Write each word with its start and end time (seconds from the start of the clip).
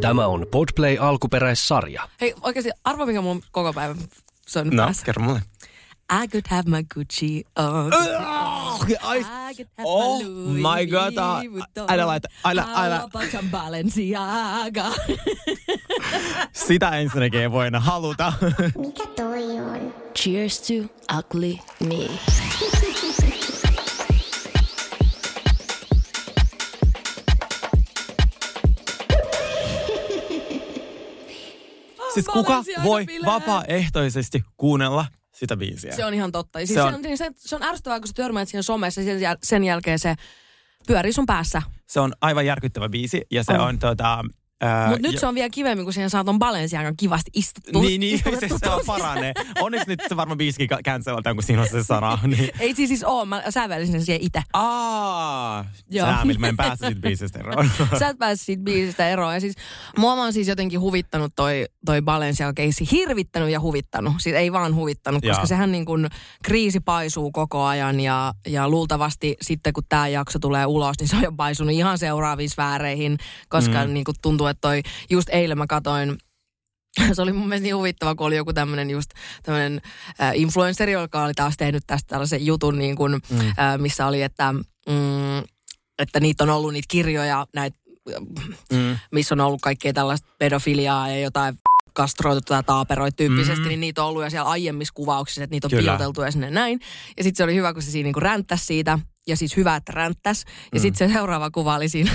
Tämä 0.00 0.26
on 0.26 0.46
Podplay 0.50 0.96
alkuperäissarja. 1.00 2.08
Hei, 2.20 2.34
oikeasti 2.42 2.70
arvo, 2.84 3.06
mikä 3.06 3.20
mun 3.20 3.42
koko 3.52 3.72
päivä 3.72 3.94
on 4.56 4.70
No, 4.70 4.84
päässä. 4.84 5.04
kerro 5.06 5.22
mulle. 5.22 5.42
I 6.24 6.28
could 6.28 6.44
have 6.48 6.62
my 6.70 6.82
Gucci 6.94 7.44
on. 7.56 7.92
Ai, 9.02 9.20
I 9.20 9.54
could 9.54 9.68
have 9.78 9.84
Oh 9.84 10.18
my 10.22 10.28
Louis 10.28 10.56
my 10.56 10.86
God, 10.86 11.14
älä- 11.88 12.06
laita- 12.06 12.28
älä- 12.44 12.66
älä. 12.74 13.08
Balenciaga? 13.50 14.84
sitä 16.66 16.88
ensinnäkin 16.90 17.40
ei 17.40 17.50
voida 17.50 17.80
haluta. 17.80 18.32
Mikä 18.78 19.06
toi 19.16 19.42
on? 19.60 19.94
Cheers 20.18 20.60
to 20.60 20.74
ugly 21.18 21.58
me. 21.88 22.10
Siis 32.14 32.26
kuka 32.26 32.64
voi 32.84 33.06
vapaaehtoisesti 33.26 34.42
kuunnella 34.56 35.06
sitä 35.34 35.56
biisiä? 35.56 35.96
Se 35.96 36.04
on 36.04 36.14
ihan 36.14 36.32
totta. 36.32 36.58
Siis 36.58 36.68
Se 36.68 36.74
se, 36.74 36.82
on- 36.82 36.94
on, 36.94 37.00
se, 37.18 37.24
on, 37.26 37.32
se 37.36 37.56
on 37.56 37.62
ärsyttävää, 37.62 38.00
kun 38.00 38.08
sä 38.08 38.14
törmäät 38.14 38.48
siihen 38.48 38.62
somessa 38.62 39.00
ja 39.00 39.36
sen 39.42 39.64
jälkeen 39.64 39.98
se 39.98 40.14
pyörii 40.86 41.12
sun 41.12 41.26
päässä. 41.26 41.62
Se 41.86 42.00
on 42.00 42.12
aivan 42.20 42.46
järkyttävä 42.46 42.88
biisi 42.88 43.22
ja 43.30 43.44
se 43.44 43.52
On. 43.52 43.60
on 43.60 43.78
tota... 43.78 44.24
Mutta 44.88 45.02
nyt 45.02 45.12
ja- 45.12 45.20
se 45.20 45.26
on 45.26 45.34
vielä 45.34 45.48
kivemmin, 45.50 45.86
kun 45.86 45.92
siihen 45.92 46.10
saa 46.10 46.24
ton 46.24 46.38
Balenciagan 46.38 46.96
kivasti 46.96 47.30
istuttu. 47.34 47.80
Niin, 47.80 48.00
niin, 48.00 48.18
se, 48.24 48.30
istutettu 48.30 48.58
se 48.58 48.70
on 48.70 48.78
tosi- 48.78 48.86
paranee. 48.86 49.32
Onneksi 49.60 49.88
nyt 49.88 50.00
se 50.08 50.16
varmaan 50.16 50.38
biisikin 50.38 50.68
cancelataan, 50.84 51.36
kun 51.36 51.42
siinä 51.42 51.62
on 51.62 51.68
se 51.68 51.82
sana. 51.82 52.18
Niin. 52.30 52.50
Ei 52.60 52.74
siis, 52.74 52.88
siis 52.88 53.04
oo, 53.04 53.24
mä 53.26 53.42
sävelsin 53.50 53.92
sen 53.92 54.04
siihen 54.04 54.22
itse. 54.22 54.42
Aa, 54.52 55.64
Joo. 55.90 56.06
sä, 56.06 56.38
mä 56.38 56.48
en 56.48 56.56
pääse 56.56 56.86
siitä 56.86 57.00
biisistä 57.00 57.38
eroon. 57.38 57.70
Sä 57.98 58.08
et 58.08 58.18
pääse 58.18 58.44
siitä 58.44 58.62
biisistä 58.62 59.08
eroon. 59.08 59.34
Ja 59.34 59.40
siis, 59.40 59.54
mua 59.98 60.12
on 60.12 60.32
siis 60.32 60.48
jotenkin 60.48 60.80
huvittanut 60.80 61.32
toi, 61.36 61.66
toi 61.86 62.02
Balenciaga-keissi. 62.02 62.90
Hirvittänyt 62.90 63.50
ja 63.50 63.60
huvittanut. 63.60 64.12
Siis 64.18 64.36
ei 64.36 64.52
vaan 64.52 64.74
huvittanut, 64.74 65.22
koska 65.22 65.40
Joo. 65.40 65.46
sehän 65.46 65.72
niin 65.72 65.84
kuin 65.84 66.08
kriisi 66.44 66.80
paisuu 66.80 67.32
koko 67.32 67.64
ajan. 67.64 68.00
Ja, 68.00 68.34
ja 68.46 68.68
luultavasti 68.68 69.36
sitten, 69.42 69.72
kun 69.72 69.84
tämä 69.88 70.08
jakso 70.08 70.38
tulee 70.38 70.66
ulos, 70.66 70.96
niin 71.00 71.08
se 71.08 71.16
on 71.16 71.22
jo 71.22 71.32
paisunut 71.32 71.72
ihan 71.74 71.98
seuraaviin 71.98 72.50
sfääreihin. 72.50 73.18
Koska 73.48 73.86
mm. 73.86 73.92
niin 73.94 74.04
kuin 74.04 74.14
tuntuu, 74.22 74.46
että 74.50 74.60
toi, 74.60 74.82
just 75.10 75.28
eilen 75.32 75.58
mä 75.58 75.66
katoin 75.66 76.18
se 77.12 77.22
oli 77.22 77.32
mun 77.32 77.48
mielestä 77.48 77.62
niin 77.62 77.76
huvittava, 77.76 78.14
kun 78.14 78.26
oli 78.26 78.36
joku 78.36 78.52
tämmöinen 78.52 78.90
just 78.90 79.10
tämmöinen 79.42 79.80
äh, 80.20 80.32
influenceri, 80.34 80.92
joka 80.92 81.24
oli 81.24 81.34
taas 81.34 81.54
tehnyt 81.56 81.82
tästä 81.86 82.08
tällaisen 82.08 82.46
jutun, 82.46 82.78
niin 82.78 82.96
kuin, 82.96 83.12
mm. 83.12 83.38
äh, 83.40 83.78
missä 83.78 84.06
oli, 84.06 84.22
että, 84.22 84.52
mm, 84.52 85.38
että 85.98 86.20
niitä 86.20 86.44
on 86.44 86.50
ollut 86.50 86.72
niitä 86.72 86.86
kirjoja, 86.90 87.46
näitä, 87.54 87.80
Mm. 88.72 88.98
missä 89.12 89.34
on 89.34 89.40
ollut 89.40 89.60
kaikkea 89.60 89.92
tällaista 89.92 90.28
pedofiliaa 90.38 91.08
ja 91.08 91.18
jotain 91.20 91.58
kastroitu 91.92 92.40
tai 92.40 92.62
taaperoit 92.62 93.16
tyyppisesti, 93.16 93.62
Mm. 93.62 93.68
niin 93.68 93.80
niitä 93.80 94.02
on 94.02 94.08
ollut 94.08 94.22
jo 94.22 94.30
siellä 94.30 94.50
aiemmissa 94.50 94.94
kuvauksissa, 94.94 95.44
että 95.44 95.54
niitä 95.54 95.66
on 95.66 95.70
Kyllä. 95.70 95.82
piiloteltu 95.82 96.22
ja 96.22 96.30
sinne 96.30 96.50
näin. 96.50 96.80
Ja 97.16 97.24
sitten 97.24 97.36
se 97.36 97.44
oli 97.44 97.54
hyvä, 97.54 97.72
kun 97.72 97.82
se 97.82 97.90
siinä 97.90 98.06
niinku 98.06 98.20
ränttäsi 98.20 98.64
siitä, 98.64 98.98
ja 99.26 99.36
siis 99.36 99.56
hyvä, 99.56 99.76
että 99.76 99.92
ränttäsi. 99.92 100.44
Ja 100.46 100.78
Mm. 100.78 100.82
sitten 100.82 101.08
se 101.08 101.14
seuraava 101.14 101.50
kuva 101.50 101.74
oli 101.76 101.88
siinä, 101.88 102.10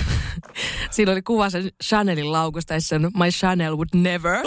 siinä 0.90 1.12
oli 1.12 1.22
kuva 1.22 1.50
sen 1.50 1.68
Chanelin 1.84 2.32
laukusta, 2.32 2.74
ja 2.74 2.80
se 2.80 2.94
on 2.94 3.02
My 3.02 3.28
Chanel 3.30 3.76
would 3.76 3.88
never. 3.94 4.38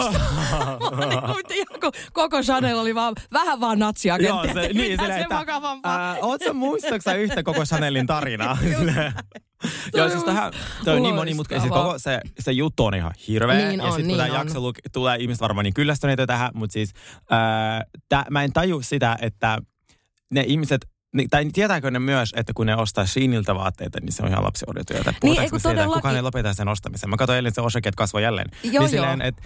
Koko 2.12 2.42
Chanel 2.42 2.78
oli 2.78 2.94
vaan, 2.94 3.14
vähän 3.32 3.60
vaan 3.60 3.78
natsiagentti, 3.78 4.46
Joo, 4.48 4.54
se, 4.54 4.60
ettei 4.60 4.72
niin, 4.74 4.98
silleen, 5.00 5.12
sen 5.12 5.22
että, 5.22 5.34
ää, 5.84 6.16
sä 7.04 7.14
yhtä 7.14 7.42
koko 7.42 7.64
Chanelin 7.64 8.06
tarinaa? 8.06 8.58
Joo, 9.94 10.08
siis 10.08 10.24
tähän, 10.24 10.52
toi 10.84 10.96
on 10.96 11.02
niin 11.02 11.14
monimutkainen. 11.14 11.62
Siis 11.62 11.72
koko 11.82 11.98
se, 11.98 12.20
se 12.38 12.52
juttu 12.52 12.84
on 12.84 12.94
ihan 12.94 13.12
hirveä. 13.28 13.56
Niin 13.68 13.80
ja 13.80 13.86
sitten 13.86 14.06
niin 14.06 14.16
kun 14.18 14.26
tämä 14.26 14.38
on. 14.40 14.46
jakso 14.46 14.70
luk- 14.70 14.90
tulee, 14.92 15.16
ihmiset 15.16 15.40
varmaan 15.40 15.64
niin 15.64 15.74
kyllästyneitä 15.74 16.26
tähän, 16.26 16.50
mutta 16.54 16.72
siis 16.72 16.92
ää, 17.30 17.84
tää, 18.08 18.24
mä 18.30 18.42
en 18.42 18.52
taju 18.52 18.82
sitä, 18.82 19.16
että 19.20 19.58
ne 20.30 20.44
ihmiset, 20.46 20.86
niin, 21.14 21.30
tai 21.30 21.44
tietääkö 21.52 21.90
ne 21.90 21.98
myös, 21.98 22.32
että 22.36 22.52
kun 22.52 22.66
ne 22.66 22.76
ostaa 22.76 23.06
Sheiniltä 23.06 23.54
vaatteita, 23.54 24.00
niin 24.00 24.12
se 24.12 24.22
on 24.22 24.28
ihan 24.28 24.44
lapsiorjatyötä. 24.44 25.14
Niin, 25.22 25.40
ei 25.40 25.50
kun 25.50 25.60
todellakin. 25.62 25.92
kukaan 25.94 26.16
ei 26.16 26.22
lopeta 26.22 26.54
sen 26.54 26.68
ostamisen. 26.68 27.10
Mä 27.10 27.16
katsoin 27.16 27.36
eilen 27.36 27.54
se 27.54 27.60
osakeet 27.60 27.94
kasvoi 27.94 28.22
jälleen. 28.22 28.46
Joo, 28.50 28.70
niin 28.70 28.74
joo. 28.74 28.88
silleen, 28.88 29.22
että 29.22 29.42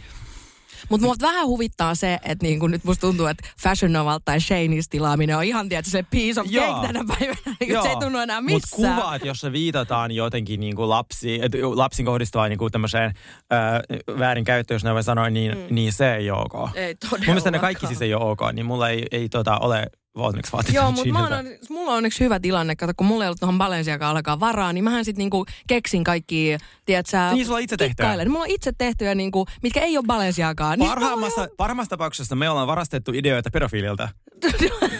Mutta 0.88 1.06
mua 1.06 1.14
vähän 1.20 1.46
huvittaa 1.46 1.94
se, 1.94 2.18
että 2.22 2.42
niinku 2.46 2.66
nyt 2.66 2.84
musta 2.84 3.00
tuntuu, 3.00 3.26
että 3.26 3.48
Fashion 3.62 3.92
Novalta 3.92 4.22
tai 4.24 4.40
Shaneista 4.40 4.90
tilaaminen 4.90 5.36
on 5.36 5.44
ihan 5.44 5.68
tietysti 5.68 5.90
se 5.90 6.02
piece 6.10 6.40
of 6.40 6.46
Joo. 6.50 6.66
cake 6.74 6.86
tänä 6.86 7.04
päivänä. 7.08 7.56
Niin 7.60 7.82
se 7.82 7.88
ei 7.88 7.96
tunnu 7.96 8.18
enää 8.18 8.40
Mutta 8.40 8.54
missään. 8.54 8.96
kuvat, 8.96 9.24
jossa 9.24 9.52
viitataan 9.52 10.10
jotenkin 10.10 10.60
niin 10.60 10.76
kuin 10.76 10.88
lapsi, 10.88 11.38
et 11.42 11.52
lapsin 11.74 12.06
kohdistuvaan 12.06 12.50
niin 12.50 12.58
kuin 12.58 12.72
tämmöiseen 12.72 13.12
ää, 13.50 13.80
väärinkäyttöön, 14.18 14.76
jos 14.76 14.84
näin 14.84 14.94
voi 14.94 15.02
sanoa, 15.04 15.30
niin, 15.30 15.58
mm. 15.58 15.74
niin 15.74 15.92
se 15.92 16.14
ei 16.14 16.30
ole 16.30 16.40
ok. 16.40 16.52
Mun 16.52 16.70
Ei 16.74 16.94
todellakaan. 16.94 17.20
mielestä 17.26 17.50
ne 17.50 17.58
kaikki 17.58 17.86
siis 17.86 18.02
ei 18.02 18.14
ole 18.14 18.24
ok, 18.24 18.40
niin 18.52 18.66
mulla 18.66 18.88
ei, 18.88 19.06
ei 19.10 19.28
tota, 19.28 19.58
ole 19.58 19.86
onneksi 20.14 20.52
vaatteita 20.52 20.80
Joo, 20.80 20.92
mutta 20.92 21.02
Sheiniltä. 21.02 21.66
mulla 21.70 21.90
on 21.90 21.96
onneksi 21.96 22.24
hyvä 22.24 22.40
tilanne. 22.40 22.76
Kato, 22.76 22.92
kun 22.96 23.06
mulla 23.06 23.24
ei 23.24 23.28
ollut 23.28 23.40
tuohon 23.40 23.58
Balenciagaan 23.58 24.16
alkaa 24.16 24.40
varaa, 24.40 24.72
niin 24.72 24.84
mähän 24.84 25.04
sitten 25.04 25.18
niinku 25.18 25.46
keksin 25.66 26.04
kaikki, 26.04 26.58
tiedätkö 26.84 27.16
Niin, 27.32 27.46
sulla 27.46 27.56
on 27.56 27.62
itse 27.62 27.76
tehtyä. 27.76 28.16
Mulla 28.28 28.44
on 28.44 28.50
itse 28.50 28.72
tehtyä, 28.78 29.14
niinku, 29.14 29.46
mitkä 29.62 29.80
ei 29.80 29.98
ole 29.98 30.06
Balenciagaan. 30.06 30.78
Niin 30.78 30.88
Parhaimmassa, 30.88 31.48
parhaimmassa 31.56 31.90
tapauksessa 31.90 32.36
me 32.36 32.50
ollaan 32.50 32.66
varastettu 32.66 33.12
ideoita 33.14 33.50
pedofiililta. 33.52 34.08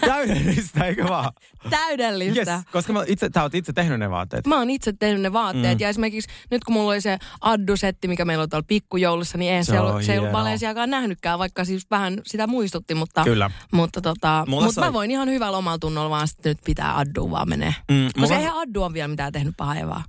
Täydellistä, 0.07 0.85
eikö 0.85 1.03
vaan? 1.03 1.31
täydellistä. 1.69 2.53
Yes, 2.53 2.65
koska 2.71 2.93
mä 2.93 3.03
itse, 3.07 3.29
sä 3.33 3.41
oot 3.41 3.55
itse 3.55 3.73
tehnyt 3.73 3.99
ne 3.99 4.09
vaatteet. 4.09 4.47
Mä 4.47 4.57
oon 4.57 4.69
itse 4.69 4.93
tehnyt 4.99 5.21
ne 5.21 5.33
vaatteet 5.33 5.77
mm. 5.77 5.81
ja 5.81 5.89
esimerkiksi 5.89 6.29
nyt 6.51 6.63
kun 6.63 6.73
mulla 6.73 6.91
oli 6.91 7.01
se 7.01 7.17
addusetti, 7.41 8.07
mikä 8.07 8.25
meillä 8.25 8.41
on 8.41 8.49
tuolla 8.49 8.65
pikkujoulussa, 8.67 9.37
niin 9.37 9.49
eihän 9.49 9.65
Se 9.65 9.71
se, 9.71 9.79
on 9.79 9.87
ollut, 9.87 10.03
se 10.03 10.13
ei 10.13 10.19
ollut. 10.19 10.31
Balenciagaan 10.31 10.89
nähnytkään, 10.89 11.39
vaikka 11.39 11.65
siis 11.65 11.87
vähän 11.91 12.21
sitä 12.25 12.47
muistutti, 12.47 12.95
mutta, 12.95 13.23
Kyllä. 13.23 13.51
mutta, 13.71 14.01
tota, 14.01 14.43
Mulla 14.47 14.65
mutta 14.65 14.81
mä 14.81 14.93
voin 14.93 15.04
ihan 15.11 15.29
hyvällä 15.29 15.57
omalla 15.57 15.79
tunnolla 15.79 16.09
vaan 16.09 16.27
sitten 16.27 16.49
nyt 16.49 16.59
pitää 16.65 16.97
addua 16.97 17.31
vaan 17.31 17.49
menee. 17.49 17.75
Mm, 17.91 17.95
mulla- 17.95 18.11
Koska 18.19 18.37
eihän 18.37 18.57
addu 18.57 18.83
on 18.83 18.93
vielä 18.93 19.07
mitään 19.07 19.31
tehnyt 19.33 19.53
pahaa 19.57 19.75
Evaa. 19.75 20.03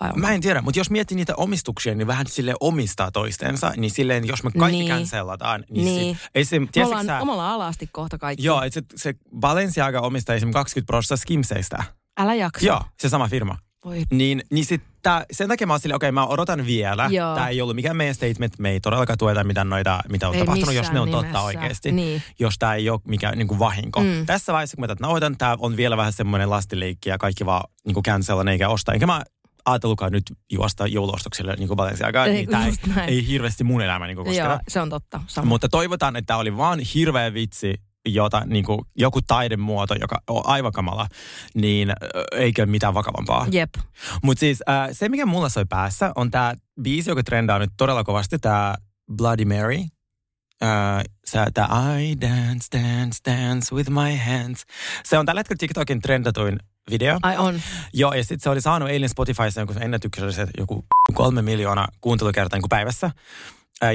Vai 0.00 0.08
onko? 0.08 0.20
Mä 0.20 0.32
en 0.32 0.40
tiedä, 0.40 0.62
mutta 0.62 0.80
jos 0.80 0.90
miettii 0.90 1.16
niitä 1.16 1.34
omistuksia, 1.36 1.94
niin 1.94 2.06
vähän 2.06 2.26
sille 2.26 2.54
omistaa 2.60 3.10
toistensa, 3.10 3.72
niin 3.76 3.90
silleen, 3.90 4.26
jos 4.26 4.42
me 4.44 4.50
kaikki 4.58 4.78
Niin. 4.78 4.92
cancellataan, 4.92 5.64
niin, 5.70 5.84
Niin. 5.84 6.18
Sit, 6.42 6.48
se, 6.48 6.80
Me 6.80 6.86
ollaan 6.86 7.06
sä, 7.06 7.20
omalla 7.20 7.52
alasti 7.54 7.88
kohta 7.92 8.18
kaikki. 8.18 8.44
Joo, 8.44 8.62
et 8.62 8.72
se, 8.72 8.82
se 8.96 9.14
Balenciaga 9.40 10.00
omistaa 10.00 10.34
esimerkiksi 10.34 10.54
20 10.58 10.86
prosenttia 10.86 11.16
Skimseistä. 11.22 11.84
Älä 12.18 12.34
jaksa. 12.34 12.66
Joo, 12.66 12.82
se 12.98 13.08
sama 13.08 13.28
firma. 13.28 13.58
Voi. 13.84 14.02
Niin, 14.12 14.42
niin 14.50 14.64
sit 14.64 14.82
tää, 15.02 15.24
sen 15.32 15.48
takia 15.48 15.66
mä 15.66 15.72
oon 15.72 15.80
silleen, 15.80 15.96
okei, 15.96 16.08
okay, 16.08 16.14
mä 16.14 16.26
odotan 16.26 16.66
vielä. 16.66 17.08
Joo. 17.10 17.34
Tämä 17.34 17.48
ei 17.48 17.60
ollut 17.60 17.76
mikään 17.76 17.96
meidän 17.96 18.14
statement, 18.14 18.58
me 18.58 18.70
ei 18.70 18.80
todellakaan 18.80 19.18
tueta 19.18 19.44
mitään 19.44 19.68
noita, 19.68 20.00
mitä 20.08 20.28
on 20.28 20.34
Ei 20.34 20.40
tapahtunut, 20.40 20.74
jos 20.74 20.92
ne 20.92 21.00
on 21.00 21.10
totta 21.10 21.26
nimessä. 21.26 21.40
oikeasti. 21.40 21.92
Niin. 21.92 22.22
Jos 22.38 22.54
tämä 22.58 22.74
ei 22.74 22.90
ole 22.90 23.00
mikään 23.08 23.38
niin 23.38 23.48
kuin 23.48 23.58
vahinko. 23.58 24.00
Mm. 24.00 24.26
Tässä 24.26 24.52
vaiheessa, 24.52 24.76
kun 24.76 24.82
mä 24.82 24.88
tätä 24.88 25.02
nauhoitan, 25.02 25.38
tämä 25.38 25.56
on 25.60 25.76
vielä 25.76 25.96
vähän 25.96 26.12
semmoinen 26.12 26.50
lastileikki 26.50 27.08
ja 27.08 27.18
kaikki 27.18 27.46
vaan 27.46 27.70
niin 27.86 27.94
kuin 27.94 28.04
cancelan 28.04 28.48
eikä 28.48 28.68
osta. 28.68 28.92
Enkä 28.92 29.06
mä 29.06 29.22
ajatellutkaan 29.64 30.12
nyt 30.12 30.24
juosta 30.52 30.86
jouluostoksille 30.86 31.54
niin 31.56 31.68
kuin 31.68 31.76
Balenciagaa, 31.76 32.26
niin 32.26 32.48
tämä 32.48 32.66
ei, 32.66 32.74
ei 33.06 33.26
hirveästi 33.26 33.64
mun 33.64 33.82
elämä 33.82 34.06
niin 34.06 34.16
kosketa. 34.16 34.38
Joo, 34.38 34.58
se 34.68 34.80
on 34.80 34.90
totta. 34.90 35.20
Sama. 35.26 35.48
Mutta 35.48 35.68
toivotaan, 35.68 36.16
että 36.16 36.26
tämä 36.26 36.38
oli 36.38 36.56
vaan 36.56 36.80
hirveä 36.94 37.34
vitsi, 37.34 37.74
jota, 38.08 38.42
niin 38.46 38.64
kuin, 38.64 38.80
joku 38.96 39.22
taidemuoto, 39.22 39.94
joka 39.94 40.22
on 40.28 40.42
aivan 40.44 40.72
kamala, 40.72 41.06
niin 41.54 41.92
eikä 42.32 42.66
mitään 42.66 42.94
vakavampaa. 42.94 43.46
Jep. 43.52 43.74
Mutta 44.22 44.40
siis 44.40 44.62
äh, 44.68 44.88
se, 44.92 45.08
mikä 45.08 45.26
mulla 45.26 45.48
soi 45.48 45.64
päässä, 45.68 46.12
on 46.16 46.30
tämä 46.30 46.54
biisi, 46.82 47.10
joka 47.10 47.22
trendaa 47.22 47.58
nyt 47.58 47.70
todella 47.76 48.04
kovasti, 48.04 48.38
tämä 48.38 48.74
Bloody 49.16 49.44
Mary. 49.44 49.78
Äh, 50.62 51.04
se, 51.24 51.38
tämä 51.54 51.98
I 51.98 52.20
dance, 52.20 52.78
dance, 52.78 53.18
dance 53.30 53.74
with 53.74 53.90
my 53.90 54.16
hands. 54.16 54.64
Se 55.04 55.18
on 55.18 55.26
tällä 55.26 55.38
hetkellä 55.38 55.58
TikTokin 55.58 56.00
trendatuin 56.00 56.58
video. 56.90 57.18
Ai 57.22 57.36
on. 57.36 57.60
Joo, 57.92 58.12
ja 58.12 58.24
sitten 58.24 58.40
se 58.40 58.50
oli 58.50 58.60
saanut 58.60 58.88
eilen 58.88 59.08
Spotifyssa 59.08 59.60
jonkun 59.60 59.82
ennätyksellisen 59.82 60.48
joku 60.58 60.84
kolme 61.14 61.42
miljoonaa 61.42 61.88
kuuntelukertaa 62.00 62.58
niin 62.58 62.68
päivässä. 62.68 63.10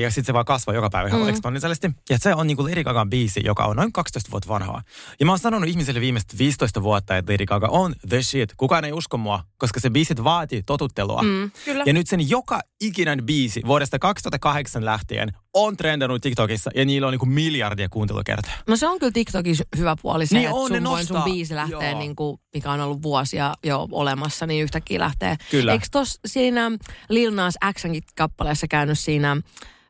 Ja 0.01 0.09
sitten 0.11 0.25
se 0.25 0.33
vaan 0.33 0.45
kasvaa 0.45 0.75
joka 0.75 0.89
päivä 0.89 1.07
ihan 1.09 1.21
Mm. 1.21 1.29
eksponentiaalisesti. 1.29 1.91
Ja 2.09 2.17
se 2.17 2.33
on 2.35 2.47
niin 2.47 2.57
kuin 2.57 2.71
Lady 2.71 2.83
Gagan 2.83 3.09
biisi, 3.09 3.41
joka 3.43 3.65
on 3.65 3.75
noin 3.75 3.91
12 3.93 4.31
vuotta 4.31 4.49
vanhaa. 4.49 4.81
Ja 5.19 5.25
mä 5.25 5.31
oon 5.31 5.39
sanonut 5.39 5.69
ihmisille 5.69 6.01
viimeiset 6.01 6.37
15 6.37 6.83
vuotta, 6.83 7.17
että 7.17 7.33
Lady 7.33 7.45
Gaga 7.45 7.67
on 7.67 7.95
the 8.09 8.21
shit. 8.21 8.53
Kukaan 8.57 8.85
ei 8.85 8.91
usko 8.93 9.17
mua, 9.17 9.43
koska 9.57 9.79
se 9.79 9.89
biisit 9.89 10.23
vaatii 10.23 10.63
totuttelua. 10.63 11.21
Mm, 11.23 11.51
kyllä. 11.65 11.83
Ja 11.87 11.93
nyt 11.93 12.07
sen 12.07 12.29
joka 12.29 12.59
ikinen 12.81 13.25
biisi 13.25 13.61
vuodesta 13.65 13.99
2008 13.99 14.85
lähtien 14.85 15.31
on 15.53 15.77
trendannut 15.77 16.21
TikTokissa 16.21 16.71
ja 16.75 16.85
niillä 16.85 17.07
on 17.07 17.11
niin 17.13 17.19
kuin 17.19 17.29
miljardia 17.29 17.89
kuuntelukertaa. 17.89 18.53
No 18.67 18.75
se 18.75 18.87
on 18.87 18.99
kyllä 18.99 19.11
TikTokin 19.11 19.55
hyvä 19.77 19.95
puoli 20.01 20.25
se, 20.27 20.35
Niin 20.35 20.45
että 20.47 20.55
on, 20.55 20.67
sun, 20.67 20.83
voi, 20.83 21.05
sun 21.05 21.21
biisi 21.23 21.55
lähtee, 21.55 21.89
Joo. 21.91 21.99
niin 21.99 22.15
kuin, 22.15 22.39
mikä 22.53 22.71
on 22.71 22.79
ollut 22.79 23.01
vuosia 23.03 23.53
jo 23.63 23.87
olemassa, 23.91 24.47
niin 24.47 24.63
yhtäkkiä 24.63 24.99
lähtee. 24.99 25.35
Kyllä. 25.51 25.71
Eikö 25.71 25.85
tos 25.91 26.19
siinä 26.25 26.71
Lil 27.09 27.31
Nas 27.31 27.53
Xnkin 27.79 28.03
kappaleessa 28.15 28.67
käynyt 28.67 28.99
siinä 28.99 29.37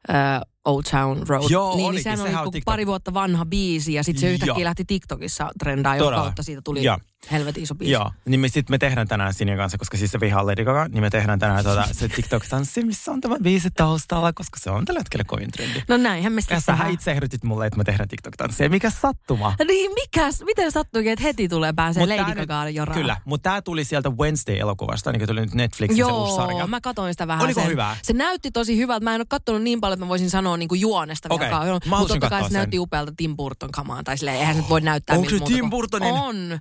uh, 0.10 0.48
Old 0.66 0.84
Town 0.92 1.28
Road? 1.28 1.44
Joo, 1.50 1.76
niin, 1.76 1.86
olikin. 1.86 1.92
niin 1.96 2.04
sehän 2.04 2.18
Sehän 2.18 2.32
oli 2.32 2.38
on 2.38 2.44
kuin 2.44 2.54
TikTok. 2.54 2.66
pari 2.74 2.88
vuutta 2.88 3.14
vanha 3.14 3.46
biisi 3.46 3.94
ja 3.94 4.04
sitten 4.04 4.22
se 4.22 4.32
yhtäkkiä 4.32 4.54
Joo. 4.56 4.64
lähti 4.64 4.86
TikTokissa 4.88 5.50
trendaa, 5.60 5.96
jonka 5.96 6.16
kautta 6.16 6.44
siitä 6.44 6.62
tuli 6.64 6.84
Joo. 6.84 6.98
Helvetin 7.32 7.64
iso 7.64 7.76
biisi. 7.76 7.92
Joo, 7.92 8.12
niin 8.26 8.40
me 8.40 8.48
sitten 8.48 8.74
me 8.74 8.78
tehdään 8.78 9.08
tänään 9.08 9.34
Sinjan 9.34 9.58
kanssa, 9.58 9.78
koska 9.78 9.98
siis 9.98 10.12
se 10.12 10.20
vihaa 10.20 10.46
Lady 10.46 10.66
Gaga, 10.66 10.88
niin 10.88 11.02
me 11.02 11.10
tehdään 11.10 11.40
tänään 11.40 11.64
tuota, 11.64 11.88
se 11.92 12.08
TikTok-tanssi, 12.08 12.86
missä 12.86 13.12
on 13.12 13.22
tämä 13.22 13.36
biisi 13.44 13.70
taustalla, 13.72 14.34
koska 14.34 14.60
se 14.60 14.70
on 14.70 14.86
tällä 14.86 15.00
hetkellä 15.00 15.24
kovin 15.24 15.52
trendi. 15.52 15.82
No 15.88 15.98
näinhän 15.98 16.34
me 16.34 16.42
sitten 16.42 16.62
sähän 16.62 16.92
itse 16.92 17.12
ehdotit 17.12 17.44
mulle, 17.44 17.66
että 17.68 17.78
me 17.78 17.84
tehdään 17.84 18.10
TikTok-tanssia. 18.10 18.70
Mikä 18.70 18.90
sattuma? 18.90 19.56
Niin, 19.68 19.92
mikäs, 19.92 20.44
miten 20.46 20.72
sattuikin, 20.72 21.12
että 21.12 21.24
heti 21.24 21.50
tulee 21.50 21.74
pääsee 21.74 22.06
Mut 22.06 22.16
Lady 22.18 22.36
Gagaan 22.36 22.76
joraan? 22.76 23.00
Kyllä, 23.00 23.18
mutta 23.26 23.50
tämä 23.50 23.62
tuli 23.62 23.84
sieltä 23.84 24.10
Wednesday-elokuvasta, 24.10 25.12
niin 25.12 25.20
kuin 25.20 25.28
tuli 25.28 25.42
nyt 25.42 25.54
Netflixin 25.54 26.06
se 26.06 26.12
uusi 26.12 26.36
sarja. 26.36 26.58
Joo, 26.58 26.68
mä 26.68 26.82
katoin 26.82 27.14
sitä 27.14 27.28
vähän. 27.28 27.44
Oliko 27.46 27.62
sen. 27.62 27.70
hyvä? 27.70 27.98
Se 28.02 28.14
näytti 28.14 28.52
tosi 28.52 28.78
hyvältä. 28.78 29.04
Mä 29.04 29.16
en 29.16 29.22
ole 29.22 29.26
katsonut 29.30 29.62
niin 29.62 29.82
paljon, 29.82 29.94
että 29.94 30.06
mä 30.06 30.10
voisin 30.10 30.30
sanoa 30.30 30.58
niin 30.58 30.70
kuin 30.70 30.82
juonesta 30.82 31.28
Okei, 31.32 31.50
vielä. 31.50 31.80
mä 31.86 31.98
Mutta 31.98 32.14
totta 32.14 32.30
kai 32.30 32.42
se 32.42 32.48
sen. 32.48 32.54
näytti 32.54 32.80
upealta 32.80 33.14
Tim 33.18 33.36
Burton 33.36 33.72
kamaan. 33.72 34.04
Tai 34.04 34.18
silleen, 34.18 34.38
eihän 34.38 34.56
se 34.56 34.70
voi 34.70 34.82
näyttää 34.82 35.18
Onko 35.18 35.30
se 35.30 35.40
Tim 35.40 35.70
Burtonin? 35.70 36.14
On. 36.14 36.60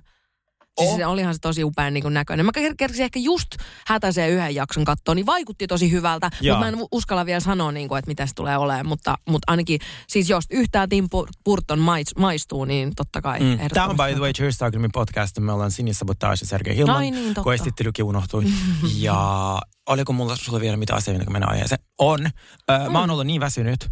Siis 0.79 0.91
Oh. 0.91 0.97
se 0.97 1.05
olihan 1.05 1.33
se 1.33 1.39
tosi 1.39 1.63
upean 1.63 1.93
niin 1.93 2.13
näköinen. 2.13 2.45
Mä 2.45 2.51
ker- 2.57 2.75
kerkesin 2.77 3.03
ehkä 3.05 3.19
just 3.19 3.47
hätäiseen 3.87 4.31
yhden 4.31 4.55
jakson 4.55 4.85
katsoa, 4.85 5.15
niin 5.15 5.25
vaikutti 5.25 5.67
tosi 5.67 5.91
hyvältä. 5.91 6.29
Joo. 6.41 6.57
Mutta 6.57 6.71
mä 6.77 6.81
en 6.81 6.87
uskalla 6.91 7.25
vielä 7.25 7.39
sanoa, 7.39 7.71
niin 7.71 7.87
kuin, 7.87 7.99
että 7.99 8.09
mitä 8.11 8.25
se 8.25 8.33
tulee 8.35 8.57
olemaan. 8.57 8.87
Mutta, 8.87 9.17
mutta 9.29 9.51
ainakin, 9.51 9.79
siis 10.07 10.29
jos 10.29 10.43
yhtään 10.49 10.89
Tim 10.89 11.05
Bur- 11.05 11.29
Burton 11.45 11.79
mais, 11.79 12.15
maistuu, 12.17 12.65
niin 12.65 12.91
totta 12.95 13.21
kai. 13.21 13.39
Mm. 13.39 13.57
Tämä 13.73 13.85
on 13.87 13.97
by 13.97 14.03
the 14.13 14.19
way 14.21 14.33
Cheers 14.33 14.57
Talkimin 14.57 14.91
podcast. 14.93 15.39
Me 15.39 15.51
ollaan 15.51 15.71
Sinis 15.71 15.99
Sabotage 15.99 16.37
ja 16.41 16.47
Sergei 16.47 16.75
Hilman, 16.75 16.95
Ai 16.95 17.11
niin, 17.11 17.25
totta. 17.25 17.43
kun 17.43 17.53
esittelykin 17.53 18.05
unohtui. 18.05 18.43
ja 18.97 19.59
oliko 19.89 20.13
mulla 20.13 20.35
sulle 20.35 20.61
vielä 20.61 20.77
mitä 20.77 20.95
asiaa, 20.95 21.19
kun 21.23 21.33
mennään 21.33 21.51
aiheeseen? 21.53 21.79
On. 21.99 22.25
Ö, 22.71 22.89
Mä 22.89 22.99
oon 22.99 23.09
ollut 23.09 23.27
niin 23.27 23.41
väsynyt. 23.41 23.89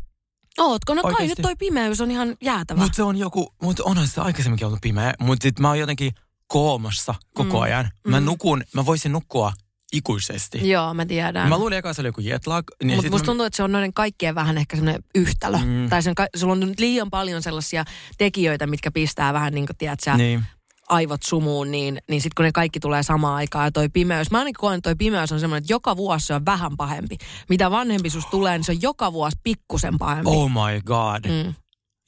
Ootko? 0.57 0.94
No 0.94 1.01
kai 1.01 1.12
Oikeesti. 1.12 1.29
nyt 1.29 1.41
toi 1.44 1.56
pimeys 1.56 2.01
on 2.01 2.12
ihan 2.12 2.36
jäätävä. 2.41 2.81
Mutta 2.81 2.95
se 2.95 3.03
on 3.03 3.18
joku, 3.18 3.53
mutta 3.62 3.83
onhan 3.86 4.07
se 4.07 4.21
aikaisemminkin 4.21 4.68
ollut 4.68 4.81
pimeä. 4.81 5.13
Mutta 5.19 5.44
sit 5.44 5.59
mä 5.59 5.68
oon 5.68 5.79
jotenkin 5.79 6.12
koomassa 6.53 7.15
koko 7.33 7.57
Mm. 7.57 7.61
ajan. 7.63 7.89
Mä 8.07 8.19
Mm. 8.19 8.25
nukun, 8.25 8.63
mä 8.73 8.85
voisin 8.85 9.11
nukkua 9.11 9.53
ikuisesti. 9.94 10.69
Joo, 10.69 10.94
mä 10.94 11.05
tiedän. 11.05 11.50
Mä 11.50 11.57
luulin 11.57 11.77
eka 11.77 11.94
se 11.94 12.01
oli 12.01 12.07
joku 12.07 12.21
jetlag. 12.21 12.65
Niin 12.83 12.95
Mutta 12.95 13.11
musta 13.11 13.23
mä- 13.23 13.25
tuntuu, 13.25 13.45
että 13.45 13.57
se 13.57 13.63
on 13.63 13.71
noiden 13.71 13.94
kaikkien 13.94 14.35
vähän 14.35 14.57
ehkä 14.57 14.75
semmoinen 14.75 15.03
yhtälö. 15.15 15.57
Mm. 15.57 15.89
Tai 15.89 16.03
sen, 16.03 16.13
sulla 16.35 16.53
on 16.53 16.59
nyt 16.59 16.79
liian 16.79 17.09
paljon 17.09 17.44
sellaisia 17.44 17.85
tekijöitä, 18.17 18.67
mitkä 18.67 18.91
pistää 18.91 19.33
vähän 19.33 19.53
niin 19.53 19.65
kuin, 19.65 19.77
tiedätkö, 19.77 20.13
Niin. 20.17 20.44
aivot 20.89 21.23
sumuun, 21.23 21.71
niin, 21.71 21.97
niin 22.09 22.21
sitten 22.21 22.35
kun 22.35 22.45
ne 22.45 22.51
kaikki 22.51 22.79
tulee 22.79 23.03
samaan 23.03 23.35
aikaan 23.35 23.65
ja 23.65 23.71
toi 23.71 23.89
pimeys, 23.89 24.31
mä 24.31 24.38
ainakin 24.38 24.59
koen, 24.59 24.77
että 24.77 24.88
toi 24.89 24.95
pimeys 24.95 25.31
on 25.31 25.39
semmoinen, 25.39 25.63
että 25.63 25.73
joka 25.73 25.97
vuosi 25.97 26.25
se 26.25 26.33
on 26.33 26.45
vähän 26.45 26.77
pahempi. 26.77 27.17
Mitä 27.50 27.71
vanhempi 27.71 28.09
susta 28.09 28.31
tulee, 28.31 28.57
niin 28.57 28.65
se 28.65 28.71
on 28.71 28.81
joka 28.81 29.13
vuosi 29.13 29.38
pikkusen 29.44 29.97
pahempi. 29.97 30.29
Oh 30.31 30.50
my 30.50 30.81
god. 30.85 31.25
Mm. 31.45 31.53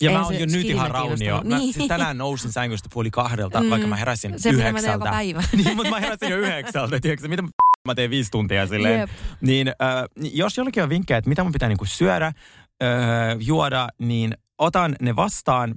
Ja 0.01 0.09
Ei 0.09 0.15
mä 0.15 0.23
oon 0.23 0.33
se 0.33 0.39
jo 0.39 0.45
nyt 0.45 0.65
ihan 0.65 0.91
raunio. 0.91 1.41
Mä 1.43 1.57
Niin. 1.57 1.73
siis 1.73 1.87
tänään 1.87 2.17
nousin 2.17 2.51
sängystä 2.51 2.89
puoli 2.93 3.11
kahdelta, 3.11 3.63
Mm. 3.63 3.69
vaikka 3.69 3.87
mä 3.87 3.95
heräsin 3.95 4.39
Se, 4.39 4.51
mä 4.51 4.57
yhdeksältä. 4.57 4.91
joka 4.91 5.05
päivä. 5.11 5.43
niin, 5.63 5.75
mutta 5.75 5.89
mä 5.89 5.99
heräsin 5.99 6.29
jo 6.29 6.37
yhdeksältä. 6.37 6.99
Tiedätkö, 6.99 7.27
mitä 7.27 7.43
mä 7.87 7.95
teen 7.95 8.09
viisi 8.09 8.31
tuntia 8.31 8.67
silleen. 8.67 8.99
Jep. 8.99 9.09
Niin 9.41 9.67
äh, 9.67 9.75
jos 10.17 10.57
jollakin 10.57 10.83
on 10.83 10.89
vinkkejä, 10.89 11.17
että 11.17 11.29
mitä 11.29 11.43
mun 11.43 11.51
pitää 11.51 11.69
niinku 11.69 11.85
syödä, 11.85 12.25
äh, 12.27 12.33
juoda, 13.39 13.87
niin 13.99 14.33
otan 14.57 14.95
ne 15.01 15.15
vastaan, 15.15 15.75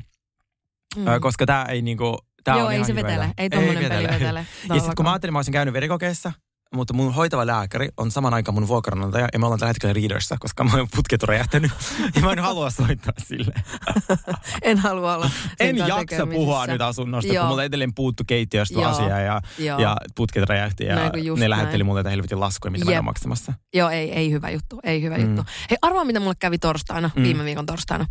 mm. 0.97 1.07
äh, 1.09 1.21
koska 1.21 1.47
tää 1.47 1.65
ei 1.65 1.83
niinku... 1.83 2.19
Tää 2.45 2.57
Joo, 2.57 2.67
on 2.67 2.73
ei 2.73 2.85
se 2.85 2.95
vetele. 2.95 3.31
Ei 3.39 3.51
tommonen 3.51 3.89
peli 3.89 4.09
vetele. 4.09 4.47
Ja 4.69 4.75
sitten 4.75 4.97
kun 4.97 5.05
mä 5.05 5.13
ajattelin, 5.13 5.33
mä 5.33 5.39
olisin 5.39 5.53
käynyt 5.53 5.75
verikokeessa, 5.75 6.33
mutta 6.75 6.95
mun 6.95 7.15
hoitava 7.15 7.47
lääkäri 7.47 7.89
on 7.97 8.11
saman 8.11 8.35
aikaan 8.35 8.55
mun 8.55 8.69
vuokranantaja 8.69 9.29
ja 9.33 9.39
me 9.39 9.47
ollaan 9.47 9.59
tällä 9.61 9.69
hetkellä 9.71 9.93
Readerssä, 9.93 10.37
koska 10.41 10.65
mä 10.65 10.71
oon 10.77 10.89
putket 10.97 11.23
on 11.23 11.29
räjähtänyt 11.29 11.71
ja 12.15 12.21
mä 12.23 12.33
en 12.33 12.39
halua 12.39 12.71
soittaa 12.71 13.13
sille. 13.27 13.53
En 14.63 14.79
halua 14.79 15.15
olla 15.15 15.31
En 15.61 15.77
jaksa 15.77 15.97
tekemisissä. 15.97 16.27
puhua 16.35 16.67
nyt 16.67 16.81
asunnosta, 16.81 17.33
Joo. 17.33 17.43
kun 17.43 17.49
mulla 17.49 17.65
edelleen 17.65 17.95
puuttu 17.95 18.23
keittiöstä 18.27 18.75
Joo. 18.81 18.91
asia 18.91 19.21
ja, 19.21 19.41
Joo. 19.59 19.79
ja 19.79 19.97
putket 20.15 20.49
räjähti 20.49 20.85
ja 20.85 20.95
Näin 20.95 21.13
ne 21.13 21.35
näin. 21.39 21.51
lähetteli 21.51 21.85
mulle 21.85 22.01
tätä 22.01 22.11
helvetin 22.11 22.41
laskuja, 22.41 22.71
mitä 22.71 22.85
mä 22.85 22.91
en 22.91 22.95
Jep. 22.95 23.05
maksamassa. 23.05 23.53
Joo, 23.75 23.91
ei, 23.91 24.13
ei 24.13 24.31
hyvä 24.33 24.51
juttu, 24.51 24.81
ei 24.85 25.03
hyvä 25.03 25.19
Mm. 25.19 25.23
juttu. 25.27 25.45
Hei, 25.71 25.79
arvaa 25.83 26.05
mitä 26.05 26.21
mulle 26.21 26.35
kävi 26.39 26.59
torstaina, 26.59 27.11
Mm. 27.17 27.23
viime 27.23 27.45
viikon 27.45 27.67
torstaina. 27.67 28.07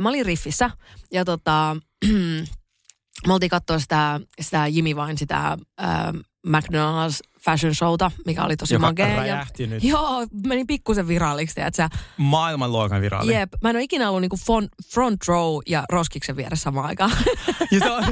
Mä 0.00 0.08
olin 0.08 0.26
Riffissä 0.26 0.70
ja 1.12 1.24
tota, 1.24 1.76
me 3.26 3.32
oltiin 3.32 3.50
katsoa 3.50 3.78
sitä, 3.78 4.20
sitä 4.40 4.66
Jimmy 4.66 4.96
Vine, 4.96 5.16
sitä 5.16 5.56
ö, 5.80 5.84
McDonald's 6.46 7.37
fashion 7.50 7.74
showta, 7.74 8.10
mikä 8.26 8.44
oli 8.44 8.56
tosi 8.56 8.74
Joka 8.74 8.86
magea. 8.86 9.08
Ja, 9.08 9.16
räjähti 9.16 9.66
nyt. 9.66 9.84
joo, 9.84 10.26
meni 10.46 10.64
pikkusen 10.64 11.08
viralliksi, 11.08 11.54
tiedätkö? 11.54 11.88
Maailmanluokan 12.16 13.00
viralli. 13.00 13.34
Jep, 13.34 13.52
mä 13.62 13.70
en 13.70 13.76
ole 13.76 13.82
ikinä 13.82 14.08
ollut 14.08 14.20
niinku 14.20 14.36
front, 14.36 14.70
front 14.92 15.20
row 15.28 15.58
ja 15.66 15.84
roskiksen 15.90 16.36
vieressä 16.36 16.62
samaan 16.62 16.86
aikaan. 16.86 17.10
Ja 17.70 17.78
se 17.80 17.90
on, 17.90 18.04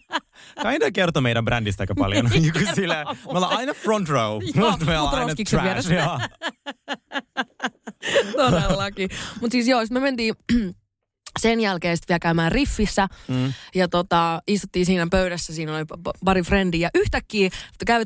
Kaida 0.62 0.92
kertoo 0.92 1.22
meidän 1.22 1.44
brändistä 1.44 1.82
aika 1.82 1.94
paljon. 1.94 2.30
Niin 2.34 2.52
sillä, 2.74 3.04
me 3.04 3.14
ollaan 3.26 3.56
aina 3.56 3.74
front 3.74 4.08
row, 4.08 4.42
Joo, 4.54 4.70
mutta 4.70 4.86
me 4.86 4.98
ollaan 4.98 5.14
aina 5.14 5.26
roskiksen 5.26 5.60
trash. 5.60 5.88
Todellakin. 8.36 9.10
Mutta 9.40 9.52
siis 9.52 9.68
joo, 9.68 9.80
me 9.90 10.00
mentiin 10.00 10.34
sen 11.38 11.60
jälkeen 11.60 11.96
sitten 11.96 12.12
vielä 12.14 12.18
käymään 12.18 12.52
Riffissä 12.52 13.08
Mm. 13.28 13.52
ja 13.74 13.88
tota, 13.88 14.42
istuttiin 14.46 14.86
siinä 14.86 15.06
pöydässä, 15.10 15.54
siinä 15.54 15.76
oli 15.76 15.84
pari 16.24 16.42
frendiä 16.42 16.80
ja 16.86 16.90
yhtäkkiä 17.00 17.50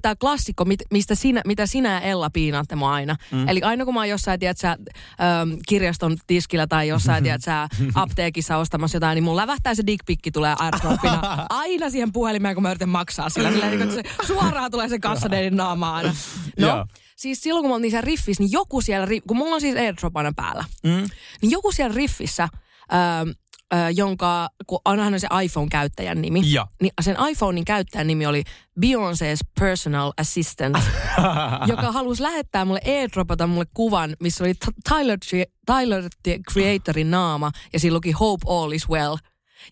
tämä 0.02 0.16
klassikko, 0.16 0.64
mit, 0.64 0.80
mistä 0.90 1.14
sinä, 1.14 1.42
mitä 1.46 1.66
sinä 1.66 1.92
ja 1.92 2.00
Ella 2.00 2.30
piinaatte 2.30 2.76
mua 2.76 2.92
aina. 2.92 3.16
Mm. 3.32 3.48
Eli 3.48 3.62
aina 3.62 3.84
kun 3.84 3.94
mä 3.94 4.00
oon 4.00 4.08
jossain, 4.08 4.40
tiedät 4.40 4.58
sä, 4.58 4.70
ähm, 4.70 5.50
kirjaston 5.68 6.16
tiskillä 6.26 6.66
tai 6.66 6.88
jossain, 6.88 7.22
tiedät 7.24 7.42
sä, 7.44 7.68
apteekissa 7.94 8.56
ostamassa 8.56 8.96
jotain, 8.96 9.14
niin 9.16 9.24
mun 9.24 9.36
lävähtää 9.36 9.74
se 9.74 9.82
dickpikki 9.86 10.30
tulee 10.30 10.54
airdroppina 10.58 11.46
aina 11.50 11.90
siihen 11.90 12.12
puhelimeen, 12.12 12.54
kun 12.56 12.62
mä 12.62 12.70
yritän 12.70 12.88
maksaa 12.88 13.28
sillä. 13.28 13.50
sillä 13.50 13.70
niin, 13.70 13.92
se 13.92 14.02
suoraan 14.26 14.70
tulee 14.70 14.88
se 14.88 14.98
kassadeiden 14.98 15.56
naama 15.56 15.94
aina. 15.94 16.14
No, 16.60 16.66
Joo. 16.68 16.86
siis 17.16 17.40
silloin 17.42 17.62
kun 17.62 17.70
mä 17.70 17.74
oltiin 17.74 17.90
siellä 17.90 18.06
Riffissä, 18.06 18.42
niin 18.42 18.52
joku 18.52 18.80
siellä, 18.80 19.06
kun 19.28 19.36
mulla 19.36 19.54
on 19.54 19.60
siis 19.60 19.76
airdrop 19.76 20.16
aina 20.16 20.32
päällä, 20.36 20.64
Mm. 20.82 21.04
niin 21.42 21.50
joku 21.50 21.72
siellä 21.72 21.94
Riffissä, 21.96 22.48
öö, 22.92 23.90
jonka, 23.94 24.48
kun 24.66 24.78
on 24.84 25.00
aina 25.00 25.18
se 25.18 25.28
iPhone-käyttäjän 25.42 26.22
nimi, 26.22 26.40
Ja. 26.44 26.66
niin 26.82 26.92
sen 27.00 27.16
iPhonein 27.30 27.64
käyttäjän 27.64 28.06
nimi 28.06 28.26
oli 28.26 28.42
Beyoncé's 28.80 29.50
Personal 29.60 30.12
Assistant, 30.20 30.78
joka 31.68 31.92
halusi 31.92 32.22
lähettää 32.22 32.64
mulle 32.64 32.80
airdropata 32.86 33.46
mulle 33.46 33.66
kuvan, 33.74 34.16
missä 34.20 34.44
oli 34.44 34.54
Tyler, 34.88 35.18
Tyler 35.66 36.04
the 36.22 36.38
Creatorin 36.52 37.10
naama 37.10 37.50
ja 37.72 37.80
siinä 37.80 37.94
luki 37.94 38.12
Hope 38.12 38.44
All 38.48 38.72
is 38.72 38.88
Well. 38.88 39.16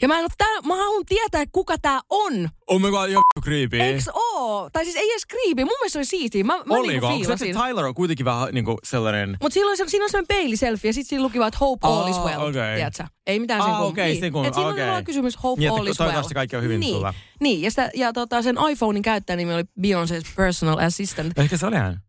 Ja 0.03 0.09
mä 0.09 0.19
en 0.19 0.27
tää, 0.38 0.61
mä 0.65 0.75
haluan 0.77 1.05
tietää, 1.09 1.44
kuka 1.53 1.79
tää 1.83 2.00
on. 2.11 2.49
Oh 2.67 2.81
my 2.81 2.91
god, 2.91 3.09
jo 3.11 3.21
creepy. 3.44 3.81
Eiks 3.81 4.09
oo? 4.15 4.71
Tai 4.73 4.85
siis 4.85 4.97
ei 4.97 5.11
edes 5.11 5.27
creepy. 5.27 5.65
Mun 5.65 5.75
mielestä 5.81 5.93
se 5.93 5.99
oli 5.99 6.05
siistiä. 6.05 6.44
Mä, 6.44 6.53
mä 6.56 6.62
niinku 6.62 6.75
Oliko? 7.06 7.06
Onko 7.09 7.37
se. 7.37 7.47
Tyler 7.47 7.85
on 7.85 7.94
kuitenkin 7.94 8.25
vähän 8.27 8.49
niinku 8.53 8.79
sellainen... 8.85 9.37
On, 9.41 9.50
se, 9.53 9.61
siinä 9.87 10.05
on 10.05 10.11
sellainen 10.11 10.27
peiliselfie 10.29 10.88
ja 10.88 10.93
sitten 10.93 11.09
siinä 11.09 11.23
lukivat 11.23 11.61
Hope 11.61 11.87
All 11.87 12.09
is 12.09 12.16
Well. 12.21 12.40
okei. 12.49 12.75
Tiedätkö? 12.76 13.05
Ei 13.26 13.38
mitään 13.38 13.62
sen 13.62 13.71
Aa, 13.73 13.78
kun, 13.81 13.88
okei, 13.88 14.21
niin. 14.21 14.33
kun- 14.33 14.47
Et 14.47 14.55
siinä 14.55 14.71
okei. 14.71 14.85
on 14.85 14.90
vaan 14.90 15.05
kysymys 15.05 15.43
Hope 15.43 15.61
Niin, 15.61 15.69
että 15.69 15.81
All 15.81 15.87
is 15.87 15.97
toivottavasti 15.97 16.35
Well. 16.35 16.38
kaikki 16.40 16.57
on 16.57 16.62
hyvin 16.62 16.81
niin. 16.81 16.95
sulla. 16.95 17.14
Niin, 17.40 17.62
ja, 17.62 17.71
sitä, 17.71 17.90
ja 17.95 18.12
tota, 18.12 18.43
sen 18.43 18.57
iPhonein 18.71 19.02
käyttäjän 19.02 19.38
nimi 19.38 19.55
oli 19.55 19.62
Beyoncé's 19.62 20.33
Personal 20.37 20.78
Assistant. 20.78 21.38
Ehkä 21.38 21.57
se 21.57 21.66
oli 21.66 21.76
hän. 21.76 22.00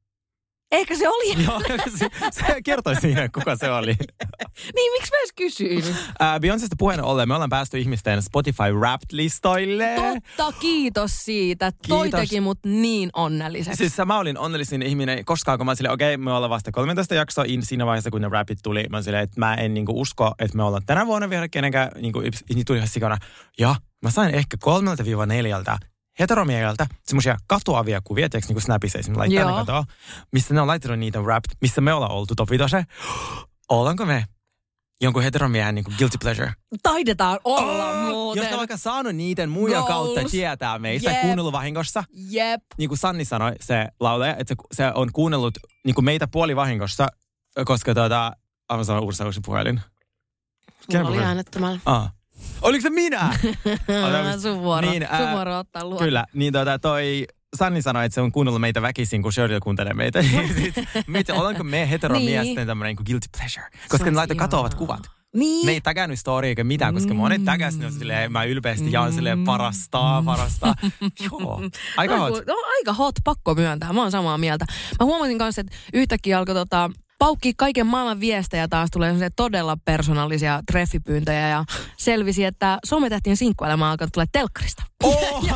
Ehkä 0.72 0.96
se 0.96 1.10
oli. 1.10 1.44
Joo, 1.46 1.62
se, 1.98 2.10
se 2.32 2.62
kertoi 2.64 2.96
siinä, 2.96 3.30
kuka 3.30 3.56
se 3.56 3.72
oli. 3.72 3.96
niin, 4.76 4.92
miksi 4.92 5.12
mä 5.12 5.18
edes 5.20 5.34
kysyin? 5.36 5.84
Äh, 6.22 6.40
Beyoncésta 6.40 6.76
puheen 6.78 7.04
ollen, 7.04 7.28
me 7.28 7.34
ollaan 7.34 7.50
päästy 7.50 7.80
ihmisten 7.80 8.22
Spotify 8.22 8.64
Wrapped-listoille. 8.64 10.22
Totta, 10.38 10.60
kiitos 10.60 11.26
siitä. 11.26 11.72
Toi 11.88 12.02
Kiitos. 12.02 12.20
teki 12.20 12.42
mut 12.42 12.60
niin 12.66 13.10
onnelliseksi. 13.14 13.78
Siis 13.78 14.08
mä 14.08 14.20
olin 14.20 14.38
onnellisin 14.38 14.82
ihminen 14.82 15.26
koskaan, 15.26 15.58
kun 15.58 15.66
mä 15.66 15.76
silleen, 15.76 15.94
okei, 15.94 16.16
okay, 16.16 16.24
me 16.24 16.34
ollaan 16.34 16.50
vasta 16.50 16.72
13 16.72 17.16
jaksoa 17.16 17.46
in 17.48 17.66
siinä 17.66 17.86
vaiheessa, 17.86 18.12
kun 18.12 18.22
ne 18.22 18.30
rapit 18.30 18.60
tuli. 18.64 18.86
Mä 18.90 19.02
silleen, 19.02 19.24
että 19.24 19.40
mä 19.40 19.56
en 19.56 19.74
niinku 19.74 20.02
usko, 20.02 20.36
että 20.40 20.58
me 20.58 20.64
ollaan 20.64 20.86
tänä 20.86 21.06
vuonna 21.06 21.30
vielä 21.30 21.48
kenenkään, 21.48 21.92
niinku, 22.02 22.22
niin 22.54 22.66
tuli 22.66 22.78
ihan 22.78 22.88
sikana. 22.88 23.18
Ja 23.60 23.76
mä 24.04 24.12
sain 24.12 24.36
ehkä 24.36 24.58
kolmelta 24.60 25.06
viiva 25.06 25.26
neljältä 25.26 25.78
heteromieheltä 26.20 26.88
semmoisia 27.08 27.38
katoavia 27.48 28.02
kuvia, 28.04 28.30
tiedätkö, 28.30 28.48
niinku 28.50 28.62
Snapissa 28.62 29.00
esimerkiksi 29.00 29.36
laittaa 29.36 29.52
ne 29.52 29.58
katoa, 29.60 29.84
missä 30.32 30.54
ne 30.54 30.62
on 30.62 30.68
laittanut 30.68 31.00
niitä 31.00 31.20
wrapped, 31.22 31.52
missä 31.62 31.82
me 31.82 31.94
ollaan 31.94 32.12
oltu 32.12 32.36
top 32.36 32.50
vitose. 32.50 32.84
Ollaanko 33.70 34.06
me 34.06 34.26
jonkun 35.02 35.24
heteromiehen 35.24 35.76
niinku 35.76 35.92
guilty 35.98 36.18
pleasure? 36.22 36.54
Taidetaan 36.84 37.40
olla 37.44 37.90
Oh, 37.90 38.06
muuten. 38.08 38.42
Jos 38.42 38.50
ne 38.50 38.56
on 38.56 38.60
vaikka 38.60 38.78
saanut 38.78 39.16
niiden 39.16 39.50
muiden 39.50 39.78
Goals. 39.78 39.88
kautta 39.88 40.30
tietää 40.32 40.80
meistä, 40.80 41.12
Jep. 41.12 41.22
kuunnellut 41.22 41.54
vahingossa, 41.54 42.04
Jep. 42.30 42.62
niin 42.78 42.90
kuin 42.90 42.98
Sanni 42.98 43.26
sanoi, 43.26 43.52
se 43.62 43.88
laulaja, 44.00 44.36
että 44.36 44.56
se, 44.56 44.56
se 44.72 44.92
on 44.96 45.12
kuunnellut 45.14 45.58
niin 45.86 45.96
kuin 45.96 46.06
meitä 46.06 46.28
puolivahingossa, 46.28 47.08
koska 47.66 47.94
tuota, 47.94 48.32
aivan 48.70 48.86
sanoa 48.86 49.02
Ursa 49.02 49.26
uusi 49.26 49.40
puhelin. 49.46 49.82
Mulla 50.94 51.10
oli 51.10 51.18
äänettömällä. 51.20 51.80
Ah. 51.86 52.14
Oliko 52.62 52.82
se 52.82 52.90
minä? 52.90 53.34
Sun 54.42 54.62
vuoro. 54.62 54.90
Niin, 54.92 55.04
Sun 55.18 55.26
ää, 55.26 55.34
vuoro 55.36 55.60
ottaa 55.60 55.86
luo. 55.86 56.00
Kyllä, 56.00 56.26
niin 56.34 56.54
tuota, 56.54 56.80
toi 56.80 57.26
Sanni 57.56 57.82
sanoi, 57.82 58.06
että 58.06 58.14
se 58.14 58.22
on 58.22 58.32
kuunnellut 58.32 58.62
meitä 58.62 58.82
väkisin, 58.82 59.22
kun 59.24 59.34
Shirley 59.34 59.60
kuuntelee 59.60 59.94
meitä. 59.94 60.24
Sitten, 60.64 60.88
Mitä, 61.08 61.34
ollaanko 61.34 61.64
me 61.64 61.90
heteromiesten 61.90 62.56
Niin. 62.56 62.68
tämmöinen 62.68 62.96
niin 62.96 63.06
guilty 63.06 63.28
pleasure? 63.38 63.66
Koska 63.90 64.06
ne 64.06 64.12
ihanaa. 64.12 64.36
katoavat 64.36 64.74
kuvat. 64.74 65.00
Niin. 65.36 65.66
Ne 65.66 65.72
ei 65.72 65.82
tägännyt 65.82 66.20
story 66.20 66.48
eikä 66.48 66.64
mitään, 66.64 66.94
koska 66.94 67.14
monet 67.14 67.46
tägäs, 67.46 67.78
niin 67.78 67.86
on 67.86 67.92
silleen, 67.92 68.32
mä 68.32 68.44
ylpeästi 68.44 68.92
jaan 68.92 69.14
silleen 69.14 69.44
parastaa, 69.44 70.24
parastaa. 70.24 70.76
Joo, 71.32 71.62
aika 71.98 72.18
hot. 72.18 72.46
No 72.48 72.56
aika 72.78 72.94
hot, 72.94 73.16
pakko 73.24 73.56
myöntää. 73.56 73.94
Mä 73.94 74.02
oon 74.02 74.12
samaa 74.12 74.38
mieltä. 74.38 74.66
Mä 75.00 75.06
huomasin 75.06 75.38
kanssa, 75.38 75.62
että 75.62 75.76
yhtäkkiä 75.94 76.38
alkoi 76.38 76.56
tota, 76.56 76.90
paukkii 77.18 77.54
kaiken 77.58 77.88
maailman 77.88 78.20
viestejä 78.20 78.68
taas 78.68 78.90
tulee 78.92 79.16
todella 79.36 79.78
persoonallisia 79.86 80.62
treffipyyntöjä 80.72 81.50
ja 81.50 81.64
selvisi, 81.98 82.46
että 82.46 82.80
sometähtien 82.86 83.38
sinkkuelämä 83.38 83.86
on 83.86 83.92
alkanut 83.92 84.14
tulla 84.14 84.28
telkkarista. 84.32 84.84
Oh! 85.04 85.44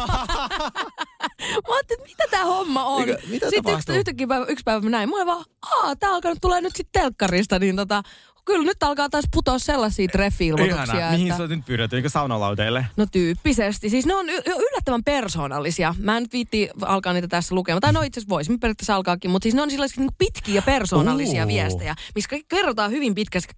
Mä 1.67 1.75
ajattelin, 1.75 2.01
että 2.01 2.05
mitä 2.07 2.23
tämä 2.31 2.45
homma 2.45 2.83
on. 2.83 3.01
Mikä- 3.01 3.17
mitä 3.27 3.49
sitten 3.49 3.73
yksi, 3.73 3.91
yhtäkkiä 3.93 4.27
päivä, 4.27 4.45
yksi 4.45 4.63
päivä 4.63 4.89
näin. 4.89 5.09
Mä 5.09 5.25
vaan, 5.25 5.45
aa, 5.71 5.95
tää 5.95 6.09
alkanut 6.09 6.37
tulee 6.41 6.61
nyt 6.61 6.75
sitten 6.75 7.01
telkkarista, 7.01 7.59
niin 7.59 7.75
tota, 7.75 8.03
kyllä 8.45 8.65
nyt 8.65 8.83
alkaa 8.83 9.09
taas 9.09 9.25
putoa 9.33 9.59
sellaisia 9.59 10.07
treffi-ilmoituksia. 10.07 10.95
Ihana. 10.95 11.11
Mihin 11.11 11.27
että... 11.27 11.37
sä 11.37 11.43
oot 11.43 11.49
nyt 11.49 11.65
pyydetty? 11.65 11.95
Eikö 11.95 12.09
saunalauteille? 12.09 12.85
No 12.97 13.05
tyyppisesti. 13.11 13.89
Siis 13.89 14.05
ne 14.05 14.15
on 14.15 14.29
y- 14.29 14.41
yllättävän 14.45 15.03
persoonallisia. 15.03 15.95
Mä 15.99 16.17
en 16.17 16.23
nyt 16.23 16.33
viitti 16.33 16.69
alkaa 16.81 17.13
niitä 17.13 17.27
tässä 17.27 17.55
lukemaan. 17.55 17.81
Tai 17.81 17.93
no 17.93 18.01
itse 18.01 18.19
asiassa 18.19 18.29
voisin 18.29 18.59
periaatteessa 18.59 18.95
alkaakin, 18.95 19.31
mutta 19.31 19.43
siis 19.43 19.55
ne 19.55 19.61
on 19.61 19.71
sellaisia 19.71 20.01
niin 20.01 20.15
pitkiä 20.17 20.55
ja 20.55 20.61
persoonallisia 20.61 21.43
Uu. 21.43 21.47
viestejä, 21.47 21.95
missä 22.15 22.29
kerrotaan 22.47 22.91
hyvin 22.91 23.15
pitkästi, 23.15 23.53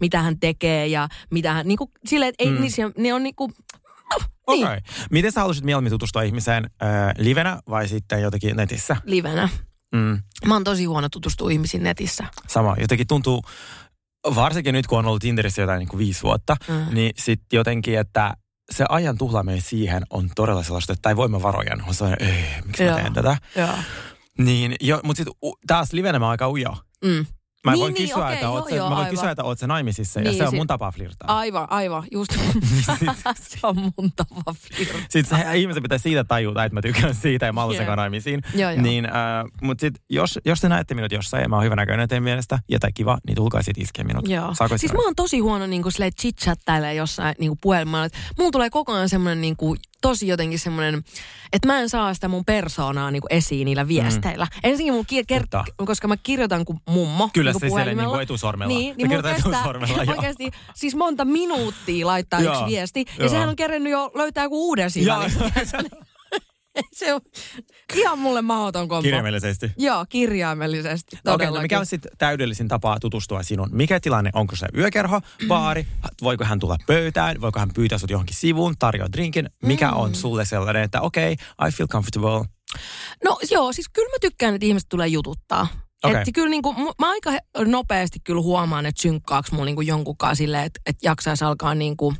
mitä 0.00 0.22
hän 0.22 0.40
tekee 0.40 0.86
ja 0.86 1.08
mitä 1.30 1.52
hän, 1.52 1.68
niin 1.68 1.78
kuin, 1.78 1.90
silleen, 2.06 2.28
että 2.28 2.44
ei, 2.44 2.50
mm. 2.50 2.60
niissä, 2.60 2.82
ne 2.98 3.14
on 3.14 3.22
niin 3.22 3.34
kuin, 3.34 3.52
Okei. 4.46 4.58
Niin. 4.58 4.66
Okay. 4.66 4.80
Miten 5.10 5.32
sä 5.32 5.40
haluaisit 5.40 5.64
mieluummin 5.64 5.90
tutustua 5.92 6.22
ihmiseen 6.22 6.64
äh, 6.82 6.88
livenä 7.18 7.60
vai 7.68 7.88
sitten 7.88 8.22
jotenkin 8.22 8.56
netissä? 8.56 8.96
livenä. 9.04 9.48
Mm, 9.94 10.18
Mä 10.46 10.54
oon 10.54 10.64
tosi 10.64 10.84
huono 10.84 11.08
tutustua 11.08 11.50
ihmisiin 11.50 11.82
netissä. 11.82 12.24
sama. 12.48 12.76
Jotenkin 12.80 13.06
tuntuu, 13.06 13.42
varsinkin 14.34 14.72
nyt 14.72 14.86
kun 14.86 14.98
on 14.98 15.06
ollut 15.06 15.22
Tinderissä 15.22 15.62
jotain 15.62 15.78
niin 15.78 15.88
kuin 15.88 15.98
viisi 15.98 16.22
vuotta, 16.22 16.56
Mm. 16.68 16.94
niin 16.94 17.12
sitten 17.18 17.56
jotenkin, 17.56 17.98
että 17.98 18.34
se 18.70 18.84
ajan 18.88 19.18
tuhlaaminen 19.18 19.60
siihen 19.60 20.02
on 20.10 20.30
todella 20.34 20.62
sellaista, 20.62 20.92
että 20.92 21.02
tai 21.02 21.16
voimavarojen 21.16 21.84
on 21.88 21.94
sellainen, 21.94 22.28
ei, 22.28 22.44
miksi 22.64 22.84
mä 22.84 22.94
teen 22.94 23.12
tätä. 23.12 23.36
Joo. 23.56 23.68
Niin, 24.38 24.76
jo, 24.80 25.00
mutta 25.04 25.16
sitten 25.24 25.34
taas 25.66 25.92
livenä 25.92 26.18
mä 26.18 26.28
aika 26.28 26.50
ujo. 26.50 26.76
Mm. 27.04 27.26
Mä 27.66 27.72
Niin, 27.72 27.80
voin 27.80 27.94
niin, 27.94 28.08
kysyä, 28.08 28.24
okei, 28.24 28.32
että 28.34 28.44
joo, 28.46 28.54
oot 28.54 28.68
sä, 28.68 28.74
joo, 28.74 28.84
mä 28.86 28.90
voin 28.90 28.98
aivan. 28.98 29.10
kysyä, 29.10 29.30
että 29.30 29.44
oot 29.44 29.58
sä 29.58 29.66
naimisissa 29.66 30.20
ja 30.20 30.24
Niin, 30.24 30.36
se 30.38 30.48
on 30.48 30.54
mun 30.54 30.66
tapa 30.66 30.90
flirtaa. 30.92 31.38
Aivan, 31.38 31.66
aivan, 31.70 32.04
just. 32.12 32.32
se 33.34 33.58
on 33.62 33.76
mun 33.76 34.12
tapa 34.16 34.54
flirtaa. 34.54 35.00
Sitten 35.08 35.38
se 35.38 35.54
ihmisen 35.54 35.82
pitää 35.82 35.98
siitä 35.98 36.24
tajuta, 36.24 36.64
että 36.64 36.74
mä 36.74 36.82
tykkään 36.82 37.14
siitä 37.14 37.46
ja 37.46 37.52
mä 37.52 37.60
haluan 37.60 37.76
Joo. 37.76 37.84
yeah. 37.84 37.96
naimisiin. 37.96 38.42
Joo, 38.54 38.70
joo. 38.70 38.82
Niin, 38.82 39.06
äh, 39.06 39.12
mutta 39.62 39.80
sitten 39.80 40.04
jos, 40.10 40.38
jos 40.44 40.60
te 40.60 40.68
näette 40.68 40.94
minut 40.94 41.12
jossain 41.12 41.42
ja 41.42 41.48
mä 41.48 41.56
oon 41.56 41.64
hyvänäköinen 41.64 42.08
teidän 42.08 42.22
mielestä 42.24 42.58
ja 42.68 42.78
tai 42.78 42.90
kiva, 42.94 43.18
niin 43.26 43.36
tulkaa 43.36 43.62
sit 43.62 43.78
iskeä 43.78 44.04
minut. 44.04 44.28
Joo. 44.28 44.54
Saako 44.54 44.78
Siis 44.78 44.92
mä 44.92 45.04
oon 45.04 45.14
tosi 45.16 45.38
huono 45.38 45.66
niin 45.66 45.82
kuin 45.82 45.92
chit-chattailemaan 46.22 46.96
jossain 46.96 47.34
niin 47.38 47.50
kuin 47.50 47.58
puhelimella. 47.62 48.08
Mulla 48.38 48.50
tulee 48.50 48.70
koko 48.70 48.92
ajan 48.92 49.08
semmoinen 49.08 49.40
niin 49.40 49.56
kuin, 49.56 49.78
tosi 50.02 50.26
jotenkin 50.28 50.58
semmoinen, 50.58 51.02
että 51.52 51.68
mä 51.68 51.80
en 51.80 51.88
saa 51.88 52.14
sitä 52.14 52.28
mun 52.28 52.44
persoonaa 52.44 53.10
niin 53.10 53.22
kuin 53.22 53.32
esiin 53.32 53.64
niillä 53.64 53.88
viesteillä. 53.88 54.44
Mm. 54.44 54.60
Ensinnäkin 54.70 54.92
mun 54.94 55.06
ki- 55.06 55.24
Totta. 55.24 55.64
ker- 55.68 55.86
koska 55.86 56.08
mä 56.08 56.16
kirjoitan 56.16 56.64
kuin 56.64 56.78
mummo 56.88 57.30
Kyllä 57.32 57.52
niin 57.52 57.60
se 57.60 57.68
siellä 57.68 57.94
niin 57.94 58.08
kuin 58.08 58.22
etusormella. 58.22 58.74
Niin, 58.74 58.96
niin 58.96 59.08
kirjoitat 59.08 59.32
kestää 59.34 59.64
oikeasti 60.16 60.50
siis 60.74 60.94
monta 60.94 61.24
minuuttia 61.24 62.06
laittaa 62.06 62.40
yksi 62.40 62.64
viesti. 62.66 63.04
Ja 63.08 63.24
joo. 63.24 63.28
sehän 63.28 63.48
on 63.48 63.56
kerännyt 63.56 63.90
jo 63.90 64.10
löytää 64.14 64.44
joku 64.44 64.68
uuden 64.68 64.90
sisällön. 64.90 65.30
se 66.98 67.14
on 67.14 67.20
ihan 67.94 68.18
mulle 68.18 68.42
mahdoton 68.42 68.88
kompo. 68.88 69.02
kirjaimellisesti. 69.02 69.70
Joo, 69.78 70.06
kirjaimellisesti. 70.08 71.16
Okei, 71.26 71.34
okay, 71.48 71.56
no 71.56 71.62
mikä 71.62 71.78
on 71.78 71.86
sitten 71.86 72.12
täydellisin 72.18 72.68
tapa 72.68 72.96
tutustua 73.00 73.42
sinun? 73.42 73.68
Mikä 73.72 74.00
tilanne? 74.00 74.30
Onko 74.34 74.56
se 74.56 74.66
yökerho, 74.76 75.20
baari? 75.48 75.86
Voiko 76.22 76.44
hän 76.44 76.58
tulla 76.58 76.76
pöytään? 76.86 77.40
Voiko 77.40 77.60
hän 77.60 77.70
pyytää 77.74 77.98
sut 77.98 78.10
johonkin 78.10 78.36
sivuun, 78.36 78.74
tarjoa 78.78 79.12
drinkin? 79.12 79.50
Mikä 79.62 79.90
Mm. 79.90 79.96
on 79.96 80.14
sulle 80.14 80.44
sellainen, 80.44 80.82
että 80.82 81.00
okei, 81.00 81.32
okay, 81.32 81.68
I 81.68 81.72
feel 81.72 81.88
comfortable. 81.88 82.44
No 83.24 83.38
joo, 83.50 83.72
siis 83.72 83.88
kyllä 83.92 84.08
mä 84.08 84.16
tykkään, 84.20 84.54
että 84.54 84.66
ihmiset 84.66 84.88
tulee 84.88 85.08
jututtaa. 85.08 85.66
Okei. 86.04 86.20
Että 86.20 86.32
kyllä 86.32 86.48
niinku, 86.48 86.72
mä 86.72 87.10
aika 87.10 87.30
nopeasti 87.66 88.18
kyllä 88.24 88.42
huomaan, 88.42 88.86
että 88.86 89.02
synkkaaks 89.02 89.52
mulla 89.52 89.64
niinku 89.64 89.80
jonkunkaan 89.80 90.36
silleen, 90.36 90.64
että, 90.64 90.80
että 90.86 91.00
jaksaisi 91.08 91.44
alkaa 91.44 91.74
niinku 91.74 92.14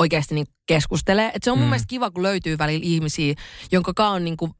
oikeasti 0.00 0.34
niinku 0.34 0.52
keskustelee. 0.66 1.26
Että 1.26 1.40
se 1.44 1.50
on 1.50 1.58
mun 1.58 1.66
Mm. 1.66 1.70
mielestä 1.70 1.86
kiva, 1.88 2.10
kun 2.10 2.22
löytyy 2.22 2.58
välillä 2.58 2.84
ihmisiä, 2.84 3.34
jonka 3.72 3.94
kanssa 3.94 4.10
on 4.14 4.24
niinku, 4.24 4.50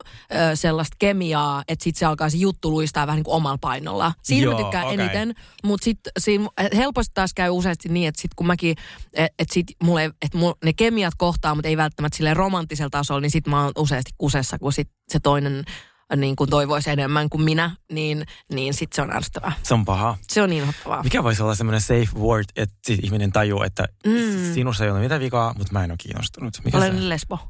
ö, 0.53 0.57
sellaista 0.57 0.97
kemiaa, 0.99 1.63
että 1.69 1.85
sit 1.85 1.97
se 1.97 2.07
alkaa 2.07 2.31
se 2.31 2.37
juttu 2.37 2.71
luistaa 2.71 3.07
vähän 3.07 3.17
niinku 3.17 3.33
omalla 3.33 3.59
painolla. 3.61 4.13
Siinä 4.23 4.45
Joo, 4.45 4.55
mä 4.55 4.63
tykkään 4.63 4.87
okei. 4.87 5.01
eniten, 5.01 5.35
mutta 5.65 5.85
sitten 5.85 6.13
helposti 6.77 7.11
taas 7.15 7.35
käy 7.35 7.51
useasti 7.51 7.89
niin, 7.89 8.09
että 8.09 8.21
sit 8.23 8.35
kun 8.37 8.47
mäkin, 8.47 8.71
että 9.15 9.35
et 9.39 9.51
sit 9.51 9.67
mulle, 9.83 10.05
et 10.05 10.35
mulla, 10.35 10.55
ne 10.65 10.73
kemiat 10.73 11.15
kohtaa, 11.19 11.55
mutta 11.55 11.69
ei 11.69 11.77
välttämättä 11.77 12.17
sille 12.17 12.35
romanttisella 12.35 12.91
tasolla, 12.91 13.21
niin 13.21 13.31
sit 13.31 13.47
mä 13.47 13.63
oon 13.65 13.73
useasti 13.79 14.11
kusessa, 14.19 14.59
kun 14.59 14.73
sit 14.73 14.89
se 15.09 15.21
toinen 15.21 15.65
niin 16.17 16.37
kuin 16.37 16.51
toivoisi 16.51 16.91
enemmän 16.91 17.29
kuin 17.31 17.43
minä, 17.43 17.71
niin, 17.93 18.27
niin 18.53 18.75
sitten 18.75 18.97
se 18.97 19.03
on 19.03 19.17
ärsyttävää. 19.17 19.53
Se 19.63 19.75
on 19.75 19.85
paha. 19.85 20.17
Se 20.29 20.43
on 20.43 20.53
inhottavaa. 20.53 21.03
Mikä 21.03 21.23
voisi 21.23 21.43
olla 21.43 21.55
semmoinen 21.55 21.81
safe 21.81 22.09
word, 22.19 22.45
että 22.57 22.75
siis 22.87 22.99
ihminen 23.03 23.33
tajuu, 23.33 23.63
että 23.63 23.89
Mm. 24.07 24.55
sinussa 24.55 24.85
ei 24.85 24.91
ole 24.91 25.01
mitään 25.01 25.21
vikaa, 25.21 25.55
mutta 25.59 25.73
mä 25.73 25.85
en 25.85 25.91
ole 25.91 25.97
kiinnostunut. 26.01 26.55
Mikä 26.65 26.79
se 26.81 26.85
on? 26.85 26.91
Olen 26.91 27.09
lesbo. 27.09 27.39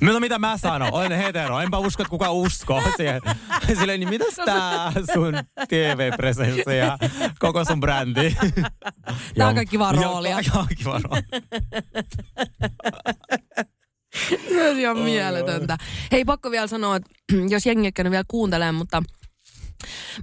No 0.00 0.20
mitä 0.20 0.38
mä 0.38 0.56
sanon? 0.56 0.92
Olen 0.92 1.12
hetero. 1.12 1.60
Enpä 1.60 1.78
usko, 1.78 2.02
että 2.02 2.10
kuka 2.10 2.30
uskoo 2.32 2.82
siihen. 2.96 3.20
Silleen, 3.78 4.00
niin 4.00 4.08
mitäs 4.08 4.34
tää 4.44 4.92
sun 5.14 5.34
TV-presenssi 5.68 6.76
ja 6.78 6.98
koko 7.38 7.64
sun 7.64 7.80
brändi? 7.80 8.36
Tää 9.38 9.48
on 9.48 9.54
kaikki 9.54 9.78
vaan 9.78 9.94
roolia. 9.94 10.38
Kaikki 10.52 10.84
vaan 10.84 11.02
roolia. 11.04 11.22
Se 14.48 14.70
on 14.70 14.80
ihan 14.80 14.98
mieletöntä. 14.98 15.76
Hei, 16.12 16.24
pakko 16.24 16.50
vielä 16.50 16.66
sanoa, 16.66 16.96
että 16.96 17.10
jos 17.54 17.66
jengi 17.66 17.86
ei 17.88 17.92
käynyt 17.92 18.10
vielä 18.10 18.24
kuuntelemaan, 18.28 18.74
mutta 18.74 19.02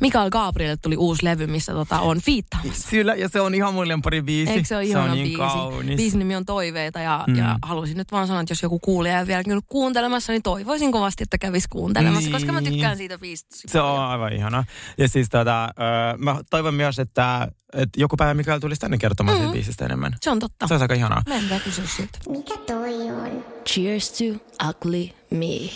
Mikael 0.01 0.29
Gabriel 0.29 0.77
tuli 0.81 0.98
uusi 0.98 1.25
levy, 1.25 1.48
missä 1.48 1.74
tota 1.74 2.00
on 2.00 2.21
fiittaamassa. 2.21 2.89
Kyllä, 2.89 3.15
ja 3.15 3.29
se 3.29 3.41
on 3.41 3.55
ihan 3.55 3.74
mun 3.74 3.88
lempari 3.88 4.21
biisi. 4.21 4.51
Eikö 4.51 4.67
se 4.67 4.75
ole 4.75 4.83
se 4.83 4.89
ihana 4.89 5.05
on 5.05 5.12
niin 5.12 5.24
biisi? 5.24 5.38
kaunis. 5.38 5.98
Biisin 5.98 6.19
nimi 6.19 6.36
on 6.36 6.45
Toiveita 6.45 7.00
ja, 7.00 7.24
Mm. 7.27 7.36
ja 7.36 7.55
haluaisin 7.63 7.98
nyt 7.98 8.12
vaan 8.12 8.27
sanoa, 8.27 8.41
että 8.41 8.51
jos 8.51 8.63
joku 8.63 8.79
kuulija 8.79 9.19
ei 9.19 9.27
vielä 9.27 9.43
kuuntelemassa, 9.67 10.31
niin 10.31 10.43
toivoisin 10.43 10.91
kovasti, 10.91 11.24
että 11.24 11.38
kävisi 11.38 11.67
kuuntelemassa, 11.69 12.21
Niin. 12.21 12.31
koska 12.31 12.51
mä 12.51 12.62
tykkään 12.62 12.98
siitä 12.98 13.17
biisistä. 13.17 13.55
Se 13.67 13.81
on 13.81 13.88
paljon. 13.95 14.05
aivan 14.10 14.33
ihana. 14.33 14.63
Ja 14.98 15.07
siis 15.07 15.29
tota, 15.29 15.69
mä 16.17 16.36
toivon 16.50 16.74
myös, 16.74 17.00
että, 17.00 17.48
että 17.74 18.01
joku 18.01 18.17
päivä 18.17 18.33
Mikael 18.33 18.60
tulisi 18.60 18.81
tänne 18.81 18.98
kertomaan 18.98 19.38
Mm. 19.38 19.41
siitä 19.41 19.53
biisistä 19.53 19.86
enemmän. 19.86 20.15
Se 20.21 20.29
on 20.29 20.39
totta. 20.39 20.67
Se 20.67 20.74
olisi 20.74 20.83
aika 20.83 20.93
ihanaa. 20.93 21.21
Mä 21.27 21.36
en 21.36 21.50
vielä 21.50 21.62
kysyä 21.63 21.86
siltä. 21.88 22.19
Mikä 22.29 22.57
toi 22.57 22.93
on? 23.12 23.43
Cheers 23.65 24.12
to 24.12 24.24
ugly 24.70 25.10
me. 25.32 25.70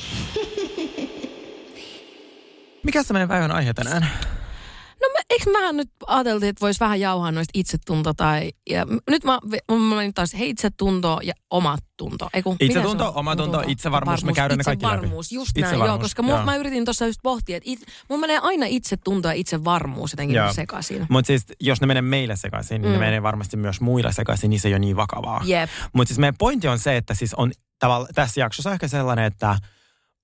Mikä 2.83 3.03
se 3.03 3.13
meidän 3.13 3.29
päivän 3.29 3.51
aihe 3.51 3.73
tänään? 3.73 4.01
No 5.01 5.09
me, 5.13 5.19
eikö 5.29 5.51
mähän 5.51 5.77
nyt 5.77 5.89
ajateltiin, 6.07 6.49
että 6.49 6.61
voisi 6.61 6.79
vähän 6.79 6.99
jauhaa 6.99 7.31
noista 7.31 7.51
itsetunto 7.53 8.13
tai... 8.13 8.51
Ja 8.69 8.85
nyt 9.09 9.23
mä, 9.23 9.39
mä 9.71 9.95
menin 9.95 10.13
taas, 10.13 10.33
hei 10.33 10.49
itsetunto 10.49 11.19
ja 11.23 11.33
omatunto. 11.49 12.29
Eiku, 12.33 12.51
mikä 12.51 12.65
Itsetunto, 12.65 13.03
se 13.03 13.07
on? 13.09 13.15
omatunto, 13.15 13.63
itsevarmuus, 13.67 14.23
me 14.23 14.33
käydään 14.33 14.57
ne 14.57 14.63
kaikki 14.63 14.85
läpi. 14.85 14.95
Itsevarmuus, 14.95 15.31
just 15.31 15.51
näin. 15.57 15.79
Joo, 15.79 15.99
koska 15.99 16.23
joo. 16.27 16.43
mä 16.45 16.55
yritin 16.55 16.85
tuossa 16.85 17.05
just 17.05 17.19
pohtia, 17.23 17.57
että 17.57 17.69
it, 17.71 17.79
mun 18.09 18.19
menee 18.19 18.39
aina 18.41 18.65
itsetunto 18.69 19.27
ja 19.27 19.33
itsevarmuus 19.33 20.11
jotenkin 20.11 20.35
Joo. 20.35 20.53
sekaisin. 20.53 21.05
Mutta 21.09 21.27
siis 21.27 21.43
jos 21.61 21.81
ne 21.81 21.87
menee 21.87 22.01
meille 22.01 22.35
sekaisin, 22.35 22.81
niin 22.81 22.89
Mm. 22.91 22.93
ne 22.93 23.05
menee 23.05 23.23
varmasti 23.23 23.57
myös 23.57 23.81
muilla 23.81 24.11
sekaisin, 24.11 24.49
niin 24.49 24.59
se 24.59 24.67
ei 24.67 24.73
ole 24.73 24.79
niin 24.79 24.95
vakavaa. 24.95 25.41
Jep. 25.45 25.69
Mutta 25.93 26.07
siis 26.09 26.19
meidän 26.19 26.35
pointti 26.37 26.67
on 26.67 26.79
se, 26.79 26.97
että 26.97 27.13
siis 27.13 27.33
on 27.33 27.51
tavalla, 27.79 28.07
tässä 28.15 28.39
jaksossa 28.41 28.71
ehkä 28.73 28.87
sellainen, 28.87 29.25
että 29.25 29.55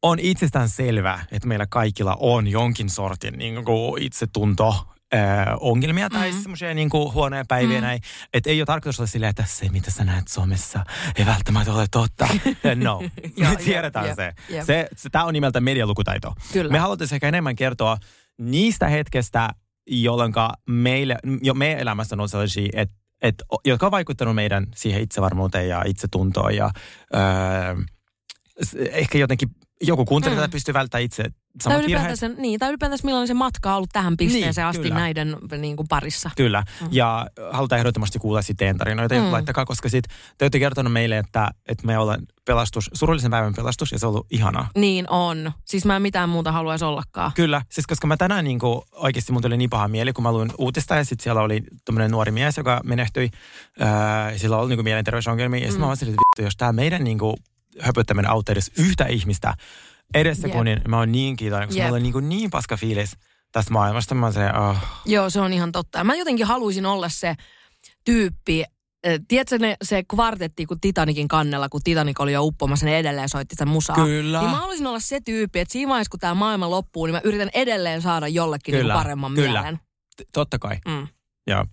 on 0.01 0.19
itsestään 0.19 0.69
selvää, 0.69 1.25
että 1.31 1.47
meillä 1.47 1.65
kaikilla 1.69 2.17
on 2.19 2.47
jonkin 2.47 2.89
sortin 2.89 3.33
niin 3.37 3.65
kuin 3.65 4.01
itsetunto 4.03 4.87
ää, 5.13 5.57
ongelmia 5.59 6.09
tai 6.09 6.31
Mm. 6.31 6.41
semmoisia 6.41 6.73
niin 6.73 6.89
huonoja 6.93 7.43
päiviä 7.47 7.77
Mm. 7.77 7.83
näin. 7.83 8.01
Että 8.33 8.49
ei 8.49 8.59
ole 8.61 8.65
tarkoitus 8.65 8.99
olla 8.99 9.07
silleen, 9.07 9.29
että 9.29 9.43
se 9.47 9.69
mitä 9.69 9.91
sä 9.91 10.03
näet 10.03 10.27
somessa 10.27 10.83
ei 11.15 11.25
välttämättä 11.25 11.73
ole 11.73 11.85
totta. 11.91 12.27
no, 12.75 13.01
Joo, 13.37 13.49
me 13.49 13.55
tiedetään 13.55 14.05
jep, 14.07 14.15
se. 14.15 14.33
jep. 14.49 14.65
se, 14.65 14.87
se 14.97 15.09
Tämä 15.09 15.25
on 15.25 15.33
nimeltä 15.33 15.61
medialukutaito. 15.61 16.33
Kyllä. 16.53 16.71
Me 16.71 16.79
haluttaisiin 16.79 17.15
ehkä 17.15 17.27
enemmän 17.27 17.55
kertoa 17.55 17.97
niistä 18.37 18.87
hetkestä, 18.87 19.49
jolloin 19.87 20.33
meille, 20.69 21.17
jo 21.41 21.53
meidän 21.53 21.79
elämässä 21.79 22.15
on 22.19 22.29
sellaisia, 22.29 22.69
että 22.73 22.95
et, 23.21 23.35
jotka 23.65 23.85
on 23.85 23.91
vaikuttanut 23.91 24.35
meidän 24.35 24.67
siihen 24.75 25.01
itsevarmuuteen 25.01 25.67
ja 25.67 25.83
itsetuntoon 25.85 26.55
ja 26.55 26.71
öö, 27.15 27.83
ehkä 28.91 29.17
jotenkin 29.17 29.49
joku 29.81 30.05
kuuntelija 30.05 30.47
mm. 30.47 30.51
pystyy 30.51 30.73
välttämään 30.73 31.03
itse 31.03 31.23
Tai 31.63 31.73
virheet. 31.73 31.85
ylipäätänsä, 31.89 32.27
niin, 32.27 32.59
tai 32.59 32.69
ylipäätänsä 32.69 33.05
millainen 33.05 33.27
se 33.27 33.33
matka 33.33 33.69
on 33.69 33.75
ollut 33.77 33.89
tähän 33.93 34.17
pisteeseen 34.17 34.63
Niin, 34.63 34.69
asti 34.69 34.81
kyllä. 34.83 34.95
näiden 34.95 35.37
niin 35.57 35.75
kuin 35.77 35.87
parissa. 35.87 36.29
Kyllä, 36.37 36.63
ja 36.91 37.27
halutaan 37.51 37.79
ehdottomasti 37.79 38.19
kuulla 38.19 38.41
sitten 38.41 38.77
tarinoita, 38.77 39.15
Mm. 39.15 39.21
mm. 39.21 39.31
laittakaa, 39.31 39.65
koska 39.65 39.89
sit 39.89 40.05
te 40.37 40.45
olette 40.45 40.59
kertonut 40.59 40.93
meille, 40.93 41.17
että, 41.17 41.47
että 41.67 41.87
me 41.87 41.97
ollaan 41.97 42.19
pelastus, 42.45 42.89
surullisen 42.93 43.31
päivän 43.31 43.53
pelastus, 43.55 43.91
ja 43.91 43.99
se 43.99 44.05
on 44.05 44.09
ollut 44.13 44.27
ihanaa. 44.31 44.69
Niin 44.75 45.05
on. 45.09 45.51
Siis 45.65 45.85
mä 45.85 45.95
en 45.95 46.01
mitään 46.01 46.29
muuta 46.29 46.51
haluaisi 46.51 46.85
ollakaan. 46.85 47.31
Kyllä, 47.35 47.61
siis 47.69 47.87
koska 47.87 48.07
mä 48.07 48.17
tänään 48.17 48.45
niin 48.45 48.59
kuin, 48.59 48.81
oikeasti 48.91 49.31
mun 49.31 49.41
tuli 49.41 49.57
niin 49.57 49.69
paha 49.69 49.87
mieli, 49.87 50.13
kun 50.13 50.23
mä 50.23 50.31
luin 50.31 50.51
uutista 50.57 50.95
ja 50.95 51.03
sitten 51.05 51.23
siellä 51.23 51.41
oli 51.41 51.63
tämmöinen 51.85 52.11
nuori 52.11 52.31
mies, 52.31 52.57
joka 52.57 52.81
menehtyi. 52.83 53.29
Ää, 53.79 54.37
sillä 54.37 54.57
oli 54.57 54.69
niin 54.69 54.77
kuin, 54.77 54.83
mielenterveysongelmia. 54.83 55.59
Ja 55.59 55.65
sitten 55.65 55.79
Mm. 55.79 55.85
mä 55.85 55.89
olisin, 55.89 56.07
että 56.09 56.17
vittu, 56.37 56.41
jos 56.47 56.57
tämä 56.57 56.73
meidän 56.73 57.03
niin 57.03 57.19
kuin, 57.19 57.35
höpöttäminen 57.79 58.31
auttaa 58.31 58.53
edes 58.53 58.71
yhtä 58.77 59.05
ihmistä 59.05 59.53
edes 60.13 60.37
Jep. 60.37 60.51
sekunnin, 60.51 60.81
mä 60.87 60.97
oon 60.97 61.11
niin 61.11 61.35
kiitollinen, 61.35 61.67
koska 61.69 61.79
Jep. 61.79 61.87
mulla 61.87 61.97
on 61.97 62.03
niin, 62.03 62.13
kuin, 62.13 62.29
niin 62.29 62.49
paska 62.49 62.77
fiilis 62.77 63.17
tästä 63.51 63.71
maailmasta. 63.73 64.15
Mä 64.15 64.31
se, 64.31 64.39
oh. 64.69 64.77
Joo, 65.05 65.29
se 65.29 65.41
on 65.41 65.53
ihan 65.53 65.71
totta. 65.71 66.03
Mä 66.03 66.15
jotenkin 66.15 66.45
haluaisin 66.45 66.85
olla 66.85 67.09
se 67.09 67.35
tyyppi, 68.05 68.63
eh, 69.03 69.19
Tiedätkö 69.27 69.57
ne, 69.59 69.75
se 69.83 70.03
kvartetti, 70.03 70.65
kun 70.65 70.79
Titanikin 70.81 71.27
kannella, 71.27 71.69
kun 71.69 71.81
Titanic 71.83 72.19
oli 72.19 72.33
jo 72.33 72.43
uppomassa, 72.43 72.85
ne 72.85 72.99
edelleen 72.99 73.29
soitti 73.29 73.53
sitä 73.55 73.65
musaa. 73.65 73.95
Kyllä. 73.95 74.39
Niin 74.41 74.51
mä 74.51 74.57
haluaisin 74.57 74.87
olla 74.87 74.99
se 74.99 75.19
tyyppi, 75.25 75.59
että 75.59 75.71
siinä 75.71 75.89
vaiheessa, 75.89 76.11
kun 76.11 76.19
tämä 76.19 76.33
maailma 76.33 76.69
loppuu, 76.69 77.05
niin 77.05 77.13
mä 77.15 77.21
yritän 77.23 77.49
edelleen 77.53 78.01
saada 78.01 78.27
jollekin 78.27 78.71
niinku 78.73 78.83
Kyllä, 78.83 78.93
paremman 78.93 79.33
kyllä. 79.33 79.61
mielen. 79.61 79.77
T- 80.17 80.27
totta 80.33 80.59
kai, 80.59 80.77
Mm. 80.87 81.07
joo. 81.47 81.65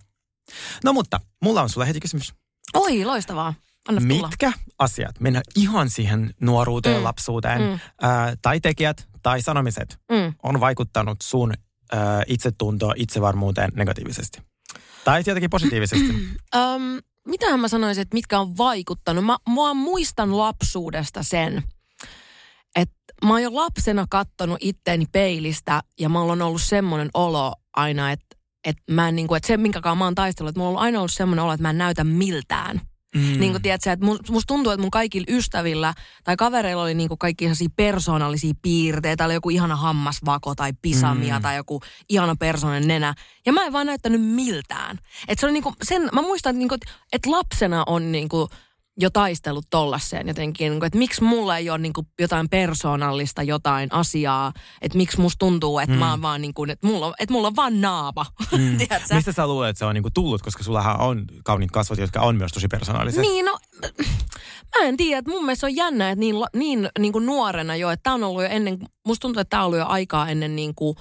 No 0.83 0.93
mutta, 0.93 1.19
mulla 1.43 1.61
on 1.61 1.69
sulle 1.69 1.87
heti 1.87 1.99
kysymys. 1.99 2.33
Oi, 2.73 3.05
loistavaa. 3.05 3.53
Anna 3.87 4.01
tulla. 4.01 4.27
Mitkä 4.27 4.51
asiat, 4.79 5.19
mennään 5.19 5.43
ihan 5.55 5.89
siihen 5.89 6.33
nuoruuteen, 6.41 6.97
Mm. 6.97 7.03
lapsuuteen, 7.03 7.61
Mm. 7.61 7.79
ää, 8.01 8.35
tai 8.41 8.59
tekijät 8.59 9.07
tai 9.23 9.41
sanomiset, 9.41 9.99
Mm. 10.11 10.33
on 10.43 10.59
vaikuttanut 10.59 11.17
sun 11.23 11.53
itsetuntoon, 12.27 12.93
itsevarmuuteen 12.97 13.71
negatiivisesti? 13.75 14.41
Tai 15.03 15.23
jotenkin 15.27 15.49
positiivisesti? 15.49 16.13
Öm, 16.55 16.81
mitähän 17.27 17.59
mä 17.59 17.67
sanoisin, 17.67 18.01
että 18.01 18.15
mitkä 18.15 18.39
on 18.39 18.57
vaikuttanut? 18.57 19.25
Mä, 19.25 19.37
mä 19.49 19.73
muistan 19.73 20.37
lapsuudesta 20.37 21.23
sen, 21.23 21.63
että 22.75 22.95
mä 23.25 23.29
oon 23.29 23.43
jo 23.43 23.55
lapsena 23.55 24.05
kattonut 24.09 24.57
itteeni 24.61 25.05
peilistä 25.11 25.81
ja 25.99 26.09
mulla 26.09 26.31
on 26.33 26.41
ollut 26.41 26.61
semmoinen 26.61 27.09
olo 27.13 27.53
aina, 27.75 28.11
että 28.11 28.25
että 28.67 28.83
mä 28.91 29.09
en 29.09 29.15
niinku, 29.15 29.35
että 29.35 29.47
se 29.47 29.57
minkäkaan 29.57 29.97
mä 29.97 30.03
oon 30.03 30.15
taistellut, 30.15 30.49
että 30.49 30.59
mulla 30.59 30.79
on 30.79 30.83
aina 30.85 30.99
ollut 30.99 31.11
semmoinen 31.11 31.43
olo, 31.43 31.53
että 31.53 31.61
mä 31.61 31.69
en 31.69 31.77
näytä 31.77 32.03
miltään. 32.03 32.81
Mm. 33.15 33.39
Niin 33.39 33.51
kuin 33.51 33.61
tiedätkö, 33.61 33.91
että 33.91 34.05
mu- 34.05 34.31
musta 34.31 34.47
tuntuu, 34.47 34.71
että 34.71 34.81
mun 34.81 34.91
kaikilla 34.91 35.25
ystävillä 35.29 35.93
tai 36.23 36.35
kavereilla 36.37 36.83
oli 36.83 36.93
niin 36.93 37.07
kuin 37.07 37.17
kaikki 37.17 37.45
sellaisia 37.45 37.67
persoonallisia 37.75 38.53
piirteitä. 38.61 39.25
Oli 39.25 39.33
joku 39.33 39.49
ihana 39.49 39.75
hammasvako 39.75 40.55
tai 40.55 40.71
pisamia 40.81 41.35
Mm. 41.35 41.41
tai 41.41 41.55
joku 41.55 41.81
ihana 42.09 42.35
persoonan 42.35 42.87
nenä. 42.87 43.13
Ja 43.45 43.53
mä 43.53 43.65
en 43.65 43.73
vaan 43.73 43.85
näyttänyt 43.87 44.21
miltään. 44.21 44.97
Et 45.27 45.39
se 45.39 45.45
oli 45.45 45.53
niin 45.53 45.63
kuin 45.63 45.75
sen, 45.83 46.09
mä 46.13 46.21
muistan, 46.21 46.49
että, 46.49 46.57
niin 46.59 46.69
kuin, 46.69 46.79
että 47.13 47.31
lapsena 47.31 47.83
on 47.87 48.11
niin 48.11 48.29
kuin 48.29 48.47
jo 48.99 49.09
taistellut 49.09 49.65
tollaiseen 49.69 50.27
jotenkin, 50.27 50.69
niin 50.69 50.79
kuin, 50.79 50.87
että 50.87 50.99
miksi 50.99 51.23
mulla 51.23 51.57
ei 51.57 51.69
ole 51.69 51.77
niin 51.77 51.93
kuin 51.93 52.07
jotain 52.19 52.49
persoonallista 52.49 53.43
jotain 53.43 53.93
asiaa, 53.93 54.53
että 54.81 54.97
miksi 54.97 55.21
musta 55.21 55.39
tuntuu, 55.39 55.79
että 55.79 55.93
mm. 55.93 55.99
mä 55.99 56.11
oon 56.11 56.21
vaan 56.21 56.41
niin 56.41 56.53
kuin, 56.53 56.69
että 56.69 56.87
mulla, 56.87 57.07
on- 57.07 57.13
että 57.19 57.33
mulla 57.33 57.47
on 57.47 57.55
vaan 57.55 57.81
naapa, 57.81 58.25
mm. 58.57 58.77
Mistä 59.13 59.31
sä 59.31 59.47
luulet, 59.47 59.69
että 59.69 59.79
se 59.79 59.85
on 59.85 59.95
tullut, 60.13 60.41
koska 60.41 60.63
sullahan 60.63 60.99
on 60.99 61.25
kauniit 61.43 61.71
kasvot, 61.71 61.99
jotka 61.99 62.21
on 62.21 62.35
myös 62.35 62.51
tosi 62.51 62.67
persoonalliset? 62.67 63.21
Niin, 63.21 63.45
no, 63.45 63.59
mä 64.79 64.85
en 64.85 64.97
tiedä, 64.97 65.19
että 65.19 65.31
mun 65.31 65.45
mielestä 65.45 65.59
se 65.59 65.65
on 65.65 65.75
jännä, 65.75 66.09
että 66.09 66.19
niin, 66.19 66.35
niin, 66.55 66.89
niin 66.99 67.13
kuin 67.13 67.25
nuorena 67.25 67.75
jo, 67.75 67.89
että 67.89 68.03
tää 68.03 68.13
on 68.13 68.23
ollut 68.23 68.43
jo 68.43 68.49
ennen, 68.49 68.79
musta 69.07 69.21
tuntuu, 69.21 69.41
että 69.41 69.49
tää 69.49 69.59
on 69.59 69.65
ollut 69.65 69.79
jo 69.79 69.85
aikaa 69.87 70.29
ennen 70.29 70.55
niin 70.55 70.75
kuin 70.75 70.95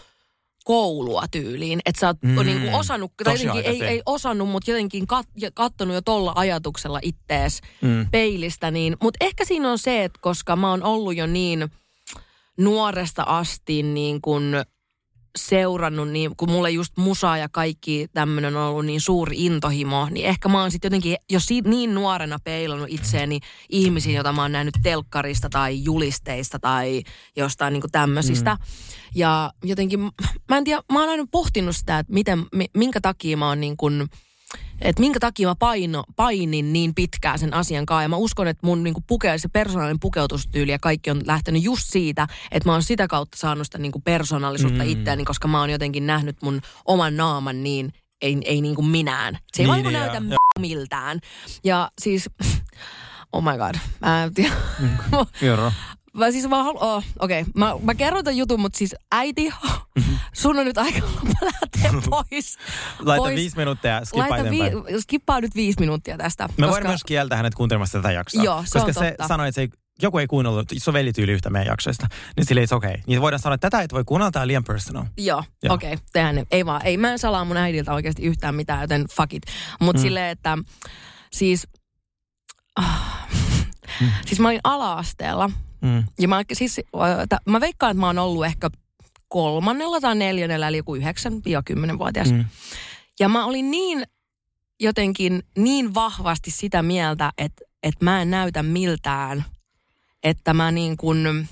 koulua 0.69 1.25
tyyliin. 1.31 1.81
Että 1.87 2.01
sä 2.01 2.07
oot 2.07 2.17
Mm, 2.23 2.47
niin 2.47 2.61
kuin 2.61 2.75
osannut, 2.75 3.13
tai 3.25 3.35
jotenkin 3.35 3.65
ei, 3.73 3.85
ei 3.85 4.03
osannut, 4.07 4.49
mutta 4.49 4.71
jotenkin 4.71 5.07
kat, 5.07 5.27
kattonut 5.55 5.95
jo 5.95 6.01
tolla 6.03 6.33
ajatuksella 6.37 6.99
ittees 7.03 7.61
Mm. 7.83 8.07
peilistä. 8.11 8.71
Niin, 8.71 8.97
mutta 9.03 9.25
ehkä 9.25 9.45
siinä 9.45 9.71
on 9.71 9.79
se, 9.79 10.05
että 10.05 10.19
koska 10.23 10.57
mä 10.57 10.71
oon 10.71 10.83
ollut 10.83 11.17
jo 11.17 11.27
niin 11.27 11.69
nuoresta 12.59 13.23
asti 13.23 13.83
niin 13.83 14.21
kuin 14.21 14.45
seurannut, 15.39 16.09
niin 16.09 16.37
kun 16.37 16.51
mulle 16.51 16.71
just 16.71 16.93
musa 16.97 17.37
ja 17.37 17.49
kaikki 17.49 18.07
tämmöinen 18.15 18.57
on 18.57 18.63
ollut 18.63 18.87
niin 18.87 19.01
suuri 19.01 19.37
intohimo, 19.45 20.09
niin 20.11 20.27
ehkä 20.27 20.49
mä 20.49 20.61
oon 20.61 20.71
sitten 20.71 20.89
jotenkin 20.89 21.17
jo 21.31 21.41
si- 21.41 21.61
niin 21.61 21.95
nuorena 21.95 22.39
peilannut 22.45 22.89
itseäni 22.91 23.39
ihmisiin, 23.71 24.15
joita 24.15 24.33
mä 24.33 24.43
oon 24.43 24.53
nähnyt 24.53 24.75
telkkarista 24.83 25.49
tai 25.51 25.85
julisteista 25.85 26.59
tai 26.59 27.03
jostain 27.37 27.73
niin 27.73 27.83
tämmöisistä. 27.93 28.55
Mm. 28.55 28.61
Ja 29.15 29.51
jotenkin, 29.65 30.01
mä 30.49 30.57
en 30.57 30.65
tiedä, 30.65 30.83
mä 30.93 31.01
oon 31.01 31.09
aina 31.11 31.25
pohtinut 31.31 31.77
sitä, 31.77 31.99
että 31.99 32.13
miten, 32.13 32.47
mi- 32.55 32.71
minkä 32.77 33.01
takia 33.01 33.37
mä 33.37 33.49
oon 33.49 33.61
niin 33.61 33.77
kuin, 33.77 34.09
että 34.81 35.01
minkä 35.01 35.21
takia 35.21 35.49
mä 35.49 35.55
paino, 35.55 36.05
painin 36.17 36.73
niin 36.73 36.95
pitkään 36.95 37.39
sen 37.39 37.55
asian 37.55 37.87
kanssa. 37.87 38.03
Ja 38.03 38.09
mä 38.09 38.17
uskon, 38.17 38.49
että 38.49 38.67
mun 38.67 38.83
niinku 38.83 39.05
puke, 39.07 39.39
se 39.39 39.49
persoonallinen 39.49 40.01
pukeutustyyli 40.01 40.71
ja 40.71 40.79
kaikki 40.79 41.11
on 41.11 41.21
lähtenyt 41.27 41.63
just 41.63 41.83
siitä, 41.87 42.27
että 42.51 42.69
mä 42.69 42.73
oon 42.73 42.83
sitä 42.83 43.07
kautta 43.07 43.39
saanut 43.39 43.67
sitä 43.67 43.79
niinku 43.79 44.01
persoonallisuutta 44.01 44.85
mm. 44.85 44.91
itseäni, 44.91 45.25
koska 45.25 45.49
mä 45.49 45.61
oon 45.61 45.71
jotenkin 45.71 46.07
nähnyt 46.07 46.43
mun 46.43 46.61
oman 46.85 47.17
naaman 47.17 47.63
niin, 47.63 47.93
ei, 48.23 48.39
ei 48.45 48.61
niinku 48.61 48.83
minään. 48.83 49.39
Se 49.53 49.63
ei 49.63 49.67
Niin, 49.67 49.69
vaan 49.69 49.77
niinku 49.77 49.91
niin, 49.91 50.01
näytä 50.01 50.21
m- 50.21 50.61
miltään. 50.61 51.21
Ja 51.65 51.91
siis, 52.01 52.31
oh 53.33 53.43
my 53.43 53.59
god, 53.59 53.75
mä 54.01 54.25
en 54.25 54.35
tiedä. 54.35 54.55
Kerro. 55.41 55.73
Mä 56.19 56.31
siis 56.31 56.51
vaan 56.51 56.65
halu- 56.65 56.79
oh, 56.81 57.05
okei, 57.19 57.41
okay. 57.41 57.53
mä, 57.57 57.75
mä 57.83 57.95
kerron 57.95 58.25
tämän 58.25 58.37
jutun, 58.37 58.61
mutta 58.61 58.79
siis 58.79 58.95
äiti, 59.13 59.55
sun 60.33 60.59
on 60.59 60.65
nyt 60.65 60.79
aika 60.79 60.99
lähteä 61.43 61.93
pois. 62.11 62.57
Laita 62.99 63.23
pois. 63.23 63.35
viisi 63.37 63.57
minuuttia 63.57 63.91
ja 63.91 64.05
skippa 64.05 64.29
Laita 64.31 64.51
vi- 64.51 65.01
skippaa 65.01 65.41
nyt 65.41 65.55
viisi 65.55 65.81
minuuttia 65.81 66.17
tästä. 66.19 66.49
Me 66.57 66.67
voidaan 66.69 66.91
myös 66.91 67.05
kieltää 67.05 67.37
hänet 67.37 67.55
kuuntelemasta 67.55 67.99
tätä 67.99 68.13
jaksoa. 68.13 68.43
Joo, 68.43 68.63
se 68.65 68.71
koska 68.73 68.87
on 68.89 68.95
se 68.95 69.09
totta. 69.11 69.29
sanoi, 69.29 69.49
että 69.49 69.55
se 69.55 69.61
ei, 69.61 69.69
joku 70.03 70.19
ei 70.19 70.27
kuunnellut, 70.27 70.69
se 70.79 70.93
veli 70.93 71.13
tyyli 71.13 71.33
yhtä 71.33 71.51
meidän 71.51 71.67
jaksoista. 71.67 72.07
Niin 72.37 72.47
sille 72.47 72.65
it's 72.65 72.75
okei. 72.77 72.91
Okay. 72.91 73.03
Niin 73.07 73.21
voidaan 73.21 73.41
sanoa, 73.41 73.55
että 73.55 73.71
tätä 73.71 73.83
et 73.83 73.93
voi 73.93 74.05
kuunnella, 74.05 74.31
tämä 74.31 74.41
on 74.43 74.47
liian 74.49 74.65
personal. 74.65 75.05
Joo, 75.17 75.45
Joo. 75.63 75.75
okei, 75.75 75.93
okay, 75.93 76.05
tehdään 76.13 76.35
ne. 76.35 76.47
Ei 76.51 76.67
vaan, 76.67 76.87
ei 76.87 76.97
mä 76.97 77.13
en 77.13 77.19
salaa 77.19 77.45
mun 77.45 77.57
äidiltä 77.57 77.93
oikeasti 77.95 78.23
yhtään 78.23 78.55
mitään, 78.55 78.81
joten 78.81 79.05
fuck 79.11 79.35
it. 79.35 79.43
Mutta 79.81 80.01
mm. 80.01 80.03
silleen, 80.03 80.31
että 80.31 80.59
siis, 81.33 81.69
ah, 82.77 83.29
Mm. 84.01 84.11
siis 84.27 84.41
mä 84.41 84.49
olin 84.49 84.61
ala-asteella. 84.65 85.51
Mm. 85.81 86.05
Ja 86.19 86.29
mä, 86.29 86.43
siis, 86.53 86.81
mä 87.45 87.61
veikkaan, 87.61 87.91
että 87.91 88.01
mä 88.01 88.07
oon 88.07 88.19
ollut 88.19 88.47
ehkä 88.47 88.71
kolmannella 89.29 90.01
tai 90.01 90.15
neljännellä, 90.15 90.69
eli 90.69 90.77
joku 90.77 90.97
9-10-vuotias. 90.97 92.33
Mm. 92.33 92.45
Ja 93.21 93.29
mä 93.29 93.45
olin 93.45 93.71
niin 93.71 94.03
jotenkin 94.81 95.43
niin 95.57 95.95
vahvasti 95.95 96.51
sitä 96.51 96.83
mieltä, 96.83 97.33
että, 97.39 97.65
että 97.83 98.05
mä 98.05 98.23
en 98.23 98.31
näytä 98.31 98.63
miltään, 98.63 99.45
että 100.23 100.55
mä 100.55 100.71
niin 100.71 100.97
kuin 100.97 101.49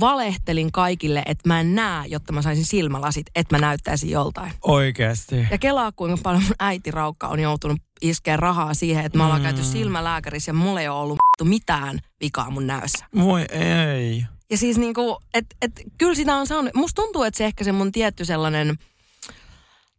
valehtelin 0.00 0.72
kaikille, 0.72 1.22
että 1.26 1.48
mä 1.48 1.60
en 1.60 1.74
näe, 1.74 2.06
jotta 2.06 2.32
mä 2.32 2.42
saisin 2.42 2.64
silmälasit, 2.64 3.26
että 3.34 3.56
mä 3.56 3.60
näyttäisin 3.60 4.10
joltain. 4.10 4.52
Oikeasti. 4.62 5.46
Ja 5.50 5.58
kelaa, 5.58 5.92
kuinka 5.92 6.20
paljon 6.22 6.42
mun 6.42 6.54
äiti 6.58 6.90
Raukka 6.90 7.28
on 7.28 7.40
joutunut 7.40 7.78
iskeä 8.00 8.36
rahaa 8.36 8.74
siihen, 8.74 9.04
että 9.04 9.18
me 9.18 9.24
ollaan 9.24 9.42
käyty 9.42 9.62
silmälääkärissä 9.62 10.50
ja 10.50 10.54
mulla 10.54 10.80
ei 10.80 10.88
ole 10.88 11.00
ollut 11.00 11.18
mitään 11.44 11.98
vikaa 12.20 12.50
mun 12.50 12.66
näössä. 12.66 13.06
Voi 13.18 13.46
ei. 13.50 14.24
Ja 14.50 14.56
siis 14.56 14.78
niinku, 14.78 15.18
että 15.34 15.56
et, 15.62 15.72
kyllä 15.98 16.14
sitä 16.14 16.36
on 16.36 16.46
saanut, 16.46 16.74
musta 16.74 17.02
tuntuu, 17.02 17.22
että 17.22 17.38
se 17.38 17.44
ehkä 17.44 17.64
se 17.64 17.72
mun 17.72 17.92
tietty 17.92 18.24
sellainen, 18.24 18.78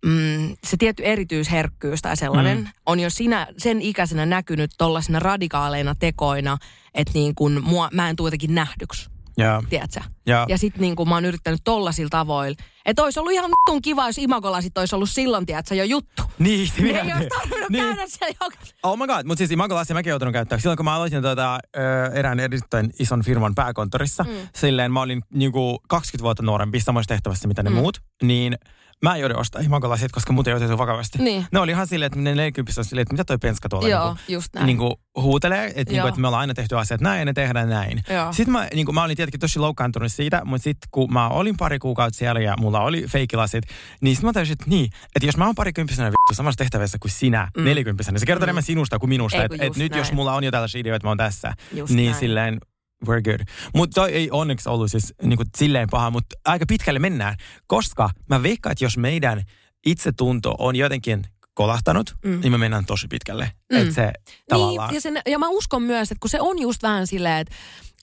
mm, 0.05 0.55
se 0.63 0.77
tietty 0.77 1.03
erityisherkkyys 1.05 2.01
tai 2.01 2.17
sellainen 2.17 2.57
mm. 2.57 2.67
on 2.85 2.99
jo 2.99 3.09
sinä, 3.09 3.47
sen 3.57 3.81
ikäisenä 3.81 4.25
näkynyt 4.25 4.71
tollasina 4.77 5.19
radikaaleina 5.19 5.95
tekoina, 5.95 6.57
että 6.93 7.13
niin 7.13 7.35
kun 7.35 7.63
mua, 7.63 7.89
mä 7.93 8.09
en 8.09 8.15
tule 8.15 8.27
jotenkin 8.27 8.55
nähdyksi, 8.55 9.09
Ja, 9.37 9.63
tiedätkö? 9.69 9.99
ja, 10.25 10.45
Ja 10.49 10.57
sitten 10.57 10.81
niin 10.81 10.95
mä 11.09 11.15
oon 11.15 11.25
yrittänyt 11.25 11.61
tollasilla 11.63 12.09
tavoilla. 12.09 12.57
Että 12.85 13.03
olisi 13.03 13.19
ollut 13.19 13.33
ihan 13.33 13.51
vittun 13.51 13.81
kiva, 13.81 14.07
jos 14.07 14.17
imagolasit 14.17 14.77
olisi 14.77 14.95
ollut 14.95 15.09
silloin, 15.09 15.45
tiedätkö, 15.45 15.75
jo 15.75 15.83
juttu. 15.83 16.23
niin, 16.39 16.69
Niin 16.77 16.95
ei 16.95 17.13
olisi 17.13 17.29
tarvinnut 17.39 17.69
Niin. 17.69 17.83
käydä 17.83 18.03
siellä 18.07 18.35
joka... 18.41 18.57
Oh 18.83 18.97
my 18.97 19.07
god, 19.07 19.25
mutta 19.25 19.37
siis 19.37 19.51
imagolasia 19.51 19.93
mäkin 19.93 20.09
joutunut 20.09 20.33
käyttää. 20.33 20.59
Silloin 20.59 20.77
kun 20.77 20.85
mä 20.85 20.95
aloitin 20.95 21.21
tuota, 21.21 21.59
ö, 21.77 21.79
erään 22.13 22.39
erittäin 22.39 22.89
ison 22.99 23.23
firman 23.23 23.55
pääkonttorissa, 23.55 24.23
mm. 24.23 24.29
silleen 24.55 24.91
mä 24.91 25.01
olin 25.01 25.21
niinku 25.33 25.79
20 25.89 26.23
vuotta 26.23 26.43
nuorempi 26.43 26.79
samoissa 26.79 27.07
tehtävässä 27.13 27.47
mitä 27.47 27.63
ne 27.63 27.69
mm. 27.69 27.75
muut, 27.75 27.97
niin 28.23 28.57
mä 29.03 29.15
en 29.15 29.21
joudu 29.21 29.37
ostaa 29.39 29.61
imagolasit, 29.61 30.11
koska 30.11 30.33
muuten 30.33 30.51
ei 30.51 30.55
otettu 30.57 30.77
vakavasti. 30.77 31.17
Niin. 31.17 31.45
Ne 31.51 31.59
oli 31.59 31.71
ihan 31.71 31.87
silleen, 31.87 32.07
että 32.07 32.19
ne 32.19 32.35
40 32.35 32.81
on 32.81 32.85
silleen, 32.85 33.01
että 33.01 33.13
mitä 33.13 33.23
toi 33.23 33.37
penska 33.37 33.69
tuolla 33.69 33.87
Joo, 33.87 34.05
niinku, 34.05 34.21
just 34.27 34.53
näin. 34.53 34.65
niinku 34.65 34.99
huutelee, 35.21 35.65
että, 35.75 35.93
niinku, 35.93 36.07
että 36.07 36.19
me 36.21 36.27
ollaan 36.27 36.41
aina 36.41 36.53
tehty 36.53 36.77
asiat 36.77 37.01
näin 37.01 37.19
ja 37.19 37.25
ne 37.25 37.33
tehdään 37.33 37.69
näin. 37.69 38.03
Joo. 38.09 38.33
Sitten 38.33 38.51
mä, 38.51 38.67
niinku, 38.73 38.91
mä 38.91 39.03
olin 39.03 39.15
tietenkin 39.17 39.39
tosi 39.39 39.59
loukkaantunut 39.59 40.11
siitä, 40.11 40.41
mutta 40.45 40.63
sitten 40.63 40.87
kun 40.91 41.13
mä 41.13 41.29
olin 41.29 41.57
pari 41.57 41.79
kuukautta 41.79 42.17
siellä 42.17 42.39
ja 42.41 42.55
mulla 42.59 42.79
oli 42.81 43.05
feikilasit, 43.07 43.63
niin 44.01 44.15
sitten 44.15 44.27
mä 44.29 44.33
tajusin, 44.33 44.53
että 44.53 44.65
niin, 44.67 44.89
että 45.15 45.25
jos 45.25 45.37
mä 45.37 45.45
oon 45.45 45.55
parikymppisenä 45.55 46.07
vittu 46.07 46.33
samassa 46.33 46.57
tehtävässä 46.57 46.97
kuin 47.01 47.11
sinä, 47.11 47.47
mm. 47.57 47.63
nelikymppisenä, 47.63 48.13
niin 48.13 48.19
se 48.19 48.25
kertoo 48.25 48.43
Mm. 48.45 48.47
enemmän 48.49 48.63
sinusta 48.63 48.99
kuin 48.99 49.09
minusta. 49.09 49.43
Että 49.43 49.57
et 49.59 49.75
nyt 49.75 49.95
jos 49.95 50.11
mulla 50.11 50.33
on 50.33 50.43
jo 50.43 50.51
tällaisia 50.51 50.79
ideoita, 50.81 50.95
että 50.95 51.05
mä 51.07 51.11
oon 51.11 51.17
tässä, 51.17 51.53
Just 51.73 51.93
niin 51.93 52.09
näin. 52.11 52.19
silleen 52.19 52.59
we're 53.05 53.21
good. 53.21 53.39
Mutta 53.75 54.01
toi 54.01 54.11
ei 54.11 54.31
onneksi 54.31 54.69
ollut 54.69 54.91
siis 54.91 55.13
niinku 55.21 55.43
silleen 55.57 55.87
paha, 55.91 56.11
mutta 56.11 56.35
aika 56.45 56.65
pitkälle 56.67 56.99
mennään, 56.99 57.35
koska 57.67 58.09
mä 58.29 58.43
veikkaan, 58.43 58.71
että 58.71 58.85
jos 58.85 58.97
meidän 58.97 59.43
itsetunto 59.85 60.55
on 60.59 60.75
jotenkin 60.75 61.23
kolahtanut, 61.53 62.15
mm. 62.25 62.39
niin 62.41 62.51
me 62.51 62.57
mennään 62.57 62.85
tosi 62.85 63.07
pitkälle. 63.07 63.51
Mm. 63.71 63.77
Että 63.77 63.93
se 63.93 64.11
tavallaan... 64.49 64.89
Niin, 64.89 64.95
ja, 64.95 65.01
sen, 65.01 65.21
ja 65.25 65.39
mä 65.39 65.49
uskon 65.49 65.83
myös, 65.83 66.11
että 66.11 66.19
kun 66.21 66.29
se 66.29 66.41
on 66.41 66.59
just 66.59 66.83
vähän 66.83 67.07
silleen, 67.07 67.37
että, 67.37 67.55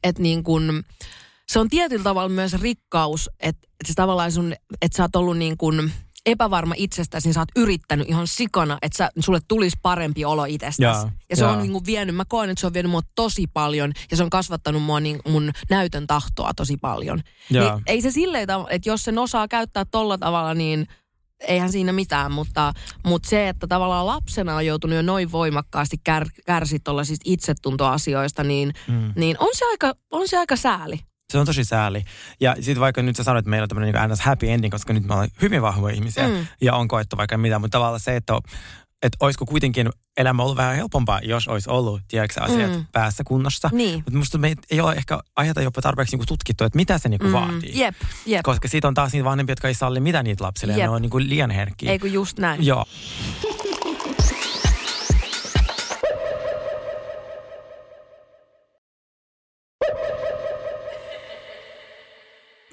että 0.03 0.23
niin 0.23 0.43
kun, 0.43 0.85
se 1.49 1.59
on 1.59 1.69
tietyllä 1.69 2.05
tavalla 2.05 2.29
myös 2.29 2.53
rikkaus, 2.53 3.31
että, 3.41 3.69
että 3.81 3.89
se 3.89 3.95
tavallaan 3.95 4.33
sun, 4.33 4.53
että 4.83 4.97
sä 4.97 5.03
oot 5.03 5.17
ollut 5.17 5.39
niin 5.39 5.57
kuin 5.57 5.93
epävarma 6.27 6.75
itsestäsi, 6.77 7.29
niin 7.29 7.35
sä 7.35 7.41
oot 7.41 7.49
yrittänyt 7.57 8.09
ihan 8.09 8.27
sikana, 8.27 8.79
että 8.83 8.97
sä, 8.97 9.11
sulle 9.19 9.41
tulisi 9.49 9.77
parempi 9.83 10.25
olo 10.25 10.45
itsestäsi. 10.45 11.07
Ja, 11.07 11.11
ja 11.31 11.37
se 11.37 11.45
ja. 11.45 11.51
on 11.51 11.59
niin 11.59 11.73
kuin 11.73 11.87
vienyt, 11.87 12.17
mä 12.17 12.25
koen, 12.25 12.51
että 12.51 12.61
se 12.61 12.67
on 12.67 12.75
vienyt 12.75 12.91
mua 12.91 13.01
tosi 13.15 13.47
paljon 13.47 13.93
ja 14.11 14.17
se 14.17 14.23
on 14.23 14.31
kasvattanut 14.31 14.83
mua 14.83 15.01
niin, 15.01 15.19
mun 15.29 15.53
näytön 15.71 16.07
tahtoa 16.07 16.55
tosi 16.57 16.77
paljon. 16.77 17.21
Niin 17.51 17.83
ei 17.87 18.01
se 18.01 18.11
silleen, 18.11 18.49
että 18.71 18.89
jos 18.89 19.05
sen 19.05 19.19
osaa 19.19 19.49
käyttää 19.49 19.85
tolla 19.85 20.19
tavalla, 20.19 20.55
niin 20.55 20.87
eihän 21.41 21.73
siinä 21.73 21.93
mitään, 21.93 22.33
mutta, 22.33 22.73
mutta 23.05 23.29
se, 23.29 23.49
että 23.49 23.67
tavallaan 23.67 24.07
lapsena 24.07 24.57
on 24.57 24.67
joutunut 24.67 24.97
jo 24.97 25.03
noin 25.03 25.33
voimakkaasti 25.33 25.97
kär, 26.05 26.27
kärsit 26.47 26.83
siis 27.03 27.21
itsetuntoasioista, 27.25 28.45
niin, 28.45 28.73
mm. 28.89 29.13
niin 29.17 29.37
on, 29.39 29.49
se 29.53 29.65
aika, 29.65 29.95
on 30.11 30.29
se 30.29 30.39
aika 30.39 30.57
sääli. 30.57 30.99
Se 31.35 31.39
on 31.39 31.47
tosi 31.47 31.65
sääli. 31.65 32.05
Ja 32.41 32.55
sitten 32.55 32.81
vaikka 32.81 33.03
nyt 33.03 33.17
sä 33.17 33.25
sanoit, 33.25 33.43
että 33.43 33.51
meillä 33.51 33.65
on 33.65 33.69
tämmöinen 33.69 33.95
niin 33.95 34.19
happy 34.21 34.51
ending, 34.51 34.73
koska 34.73 34.93
nyt 34.93 35.05
me 35.05 35.15
ollaan 35.15 35.29
hyvin 35.43 35.63
vahvoja 35.63 35.95
ihmisiä 35.95 36.29
mm. 36.29 36.47
ja 36.61 36.75
on 36.75 36.89
koettu 36.89 37.17
vaikka 37.17 37.39
mitä, 37.39 37.59
mutta 37.59 37.79
tavallaan 37.79 38.01
se, 38.01 38.17
että 38.17 38.35
että 39.03 39.17
olisiko 39.21 39.47
kuitenkin 39.47 39.91
elämä 40.17 40.43
ollut 40.43 40.57
vähän 40.57 40.77
helpompaa, 40.77 41.21
jos 41.23 41.49
olisi 41.49 41.71
ollut, 41.71 42.03
tiedätkö, 42.09 42.41
asiat 42.43 42.73
mm. 42.73 42.87
päässä 42.93 43.25
kunnossa. 43.27 43.71
Niin. 43.73 43.95
Mutta 43.95 44.19
musta 44.19 44.39
me 44.39 44.55
ei 44.71 44.81
ole 44.81 44.93
ehkä 44.95 45.19
ajata 45.37 45.63
jopa 45.63 45.83
tarpeeksi 45.83 46.17
niinku 46.17 46.27
tutkittu, 46.27 46.65
että 46.65 46.77
mitä 46.77 46.99
se 46.99 47.09
niinku 47.09 47.27
mm. 47.27 47.33
vaatii. 47.33 47.79
Jep, 47.81 47.95
jep. 48.27 48.41
Koska 48.43 48.69
siitä 48.69 48.89
on 48.89 48.95
taas 48.95 49.13
niitä 49.13 49.25
vanhempia, 49.25 49.53
jotka 49.53 49.69
ei 49.69 49.75
salli 49.75 50.01
mitä 50.01 50.23
niitä 50.23 50.45
lapsille, 50.45 50.73
jep. 50.73 50.81
ja 50.81 50.87
ne 50.87 50.91
on 50.91 51.03
niinku 51.03 51.19
liian 51.19 51.51
herkkiä. 51.51 51.93
Ei 51.93 51.99
kun 51.99 52.13
just 52.13 52.39
näin. 52.39 52.67
Joo. 52.67 52.85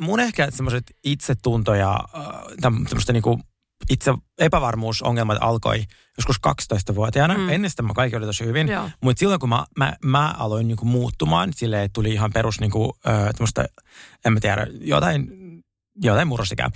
mun 0.02 0.20
ehkä 0.20 0.52
semmoiset 0.52 0.84
itsetunto 1.04 1.74
ja 1.74 2.00
äh, 2.16 2.26
tämmöistä 2.62 3.14
niinku 3.14 3.40
itse 3.90 4.14
epävarmuusongelmat 4.38 5.38
alkoi 5.42 5.84
joskus 6.18 6.36
12-vuotiaana. 6.48 7.38
Mm. 7.38 7.50
Ennen 7.50 7.70
sitä 7.70 7.84
mä 7.84 7.94
kaikki 7.94 8.16
oli 8.16 8.26
tosi 8.26 8.46
hyvin. 8.46 8.68
Mutta 9.02 9.20
silloin 9.20 9.40
kun 9.40 9.50
mä, 9.50 9.66
mä, 9.78 9.94
mä 10.06 10.36
aloin 10.38 10.68
niinku 10.68 10.86
muuttumaan, 10.86 11.50
että 11.50 11.90
tuli 11.94 12.14
ihan 12.14 12.34
perus 12.34 12.60
niinku, 12.60 12.98
äh, 13.08 13.70
en 14.26 14.34
mä 14.34 14.40
tiedä, 14.40 14.68
jotain, 14.82 15.28
jotain 15.96 16.28
murrosikää. 16.28 16.70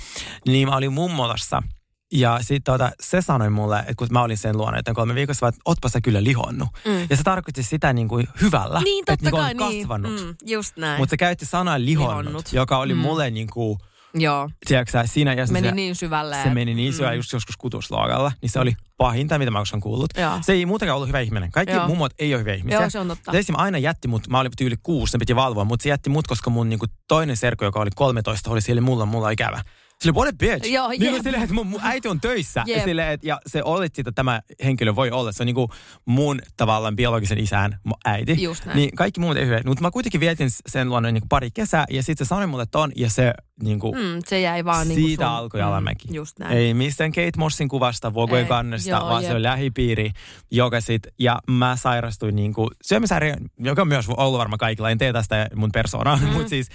Niin 0.48 0.68
mä 0.68 0.76
olin 0.76 0.94
mummolassa– 0.94 1.64
ja 2.14 2.40
sitten 2.42 2.74
tota, 2.74 2.92
se 3.00 3.22
sanoi 3.22 3.50
mulle, 3.50 3.80
että 3.80 3.94
kun 3.98 4.08
mä 4.12 4.22
olin 4.22 4.38
sen 4.38 4.58
luona, 4.58 4.78
että 4.78 4.94
kolme 4.94 5.16
viikossa, 5.16 5.48
että 5.48 5.62
ootpa 5.66 5.90
sä 5.90 6.02
kyllä 6.02 6.24
lihonnut. 6.24 6.70
Mm. 6.86 7.08
Ja 7.10 7.18
se 7.18 7.24
tarkoitti 7.24 7.64
sitä 7.64 7.94
niin 7.94 8.08
kuin 8.08 8.28
hyvällä, 8.42 8.82
niin, 8.82 9.04
että 9.08 9.26
niin 9.26 9.36
kai, 9.36 9.54
niin. 9.54 9.88
kasvanut. 9.88 10.12
Mm, 10.12 10.36
just 10.46 10.78
näin. 10.78 11.00
Mutta 11.00 11.10
se 11.10 11.18
käytti 11.18 11.46
sanaa 11.46 11.80
lihonnut, 11.80 12.18
lihonnut. 12.18 12.54
joka 12.54 12.78
oli 12.78 12.94
mm. 12.94 13.00
mulle 13.00 13.30
niin 13.30 13.48
kuin, 13.54 13.80
Joo. 14.18 14.50
Tiedätkö 14.66 15.04
siinä, 15.06 15.34
ja 15.34 15.46
meni 15.52 15.68
se, 15.68 15.76
niin 15.76 15.96
syvälle. 15.96 16.38
Se 16.44 16.50
meni 16.50 16.74
niin 16.74 16.94
syvälle 16.94 17.14
mm. 17.14 17.20
just 17.20 17.34
joskus 17.34 17.58
kutusluokalla. 17.58 18.32
Niin 18.42 18.50
se 18.50 18.60
oli 18.60 18.74
pahinta, 18.98 19.38
mitä 19.38 19.52
mä 19.52 19.58
olen 19.58 19.82
kuullut. 19.82 20.10
Joo. 20.18 20.38
Se 20.42 20.54
ei 20.54 20.66
muutenkaan 20.66 20.96
ollut 20.96 21.08
hyvä 21.08 21.20
ihminen. 21.20 21.52
Kaikki 21.52 21.76
Joo. 21.76 21.88
mummot 21.88 22.14
ei 22.20 22.34
ole 22.34 22.40
hyviä 22.40 22.54
ihmisiä. 22.54 22.80
Joo, 22.80 22.90
se 22.90 23.00
on 23.00 23.08
totta. 23.08 23.32
Se 23.32 23.54
aina 23.54 23.78
jätti 23.78 24.08
mut, 24.08 24.28
mä 24.28 24.40
olin 24.40 24.52
tyyli 24.58 24.76
kuusi, 24.84 25.12
se 25.12 25.18
piti 25.18 25.36
valvoa, 25.36 25.66
mutta 25.66 25.84
se 25.84 25.90
jätti 25.90 26.10
mut, 26.10 26.28
koska 26.28 26.50
mun 26.50 26.70
niinku, 26.70 26.86
toinen 27.08 27.38
serkku, 27.38 27.66
joka 27.66 27.80
oli 27.80 27.90
13, 27.96 28.52
oli 28.52 28.62
siellä 28.62 28.82
mulla, 28.82 29.06
mulla 29.06 29.30
ikävä. 29.30 29.62
Sille 30.02 30.16
what 30.16 30.28
a 30.28 30.38
bitch. 30.40 30.72
Joo, 30.72 30.90
niin 30.90 31.12
kuin 31.12 31.24
silleen, 31.24 31.44
että 31.44 31.56
mun, 31.56 31.68
mun 31.68 31.80
äiti 31.84 32.08
on 32.08 32.22
töissä. 32.22 32.64
Ja, 32.66 32.84
sille, 32.84 33.14
että, 33.14 33.28
ja 33.28 33.40
se 33.48 33.64
olet 33.64 34.00
että 34.00 34.12
tämä 34.12 34.42
henkilö 34.64 34.96
voi 34.96 35.12
olla. 35.12 35.32
Se 35.32 35.44
on 35.44 35.46
niin 35.46 35.56
kuin 35.56 35.68
mun 36.06 36.40
tavallaan 36.58 36.96
biologisen 36.96 37.38
isän 37.38 37.80
äiti. 38.06 38.44
Just 38.44 38.66
näin. 38.66 38.76
Niin 38.76 38.96
kaikki 38.96 39.20
muut 39.20 39.38
ei 39.38 39.46
hyvä. 39.46 39.62
Mutta 39.66 39.82
mä 39.82 39.92
kuitenkin 39.92 40.20
vietin 40.20 40.50
sen 40.68 40.90
luonnon 40.90 41.14
niin 41.14 41.30
pari 41.30 41.50
kesää. 41.52 41.86
Ja 41.90 42.04
sitten 42.04 42.26
se 42.26 42.30
sanoi 42.30 42.48
mulle 42.48 42.66
ton. 42.72 42.92
Ja 42.96 43.10
se 43.10 43.34
niin 43.64 43.80
kuin, 43.80 43.96
mm, 43.96 44.22
se 44.28 44.40
jäi 44.40 44.66
vaan 44.66 44.88
niin 44.88 45.02
Siitä 45.02 45.26
sun, 45.26 45.34
alkoi 45.34 45.62
alamäki. 45.62 46.08
Mm, 46.08 46.16
just 46.16 46.40
näin. 46.40 46.58
Ei 46.58 46.74
mistään 46.74 47.12
Kate 47.12 47.32
Mossin 47.38 47.70
kuvasta, 47.70 48.14
Vogue 48.14 48.46
kannesta, 48.46 48.90
joo, 48.90 49.00
vaan 49.00 49.24
jep. 49.24 49.32
se 49.32 49.36
on 49.36 49.44
lähipiiri, 49.44 50.12
joka 50.52 50.82
sit, 50.82 51.08
ja 51.20 51.40
mä 51.52 51.76
sairastuin 51.76 52.36
niin 52.36 52.54
kuin 52.54 52.70
syömishäiriö, 52.82 53.36
joka 53.60 53.82
on 53.82 53.88
myös 53.88 54.10
ollut 54.18 54.40
varmaan 54.40 54.58
kaikilla, 54.58 54.90
en 54.90 54.98
tee 54.98 55.14
tästä 55.14 55.48
mun 55.56 55.72
persoonaa, 55.72 56.18
mm. 56.18 56.28
mutta 56.28 56.50
siis 56.50 56.68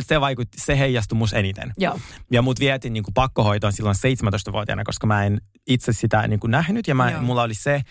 se 0.00 0.20
vaikutti, 0.20 0.58
se 0.60 0.78
heijastui 0.78 1.18
mus 1.18 1.32
eniten. 1.32 1.72
Joo. 1.78 2.00
Ja 2.30 2.42
mut 2.42 2.60
vietin 2.60 2.92
niin 2.92 3.04
kuin 3.04 3.14
pakkohoitoon 3.14 3.72
silloin 3.72 3.96
17-vuotiaana, 3.96 4.84
koska 4.84 5.06
mä 5.06 5.24
en 5.24 5.40
itse 5.68 5.92
sitä 5.92 6.28
niin 6.28 6.40
kuin 6.40 6.50
nähnyt, 6.50 6.88
ja 6.88 6.94
mä, 6.94 7.20
mulla 7.20 7.42
oli 7.42 7.54
se 7.54 7.82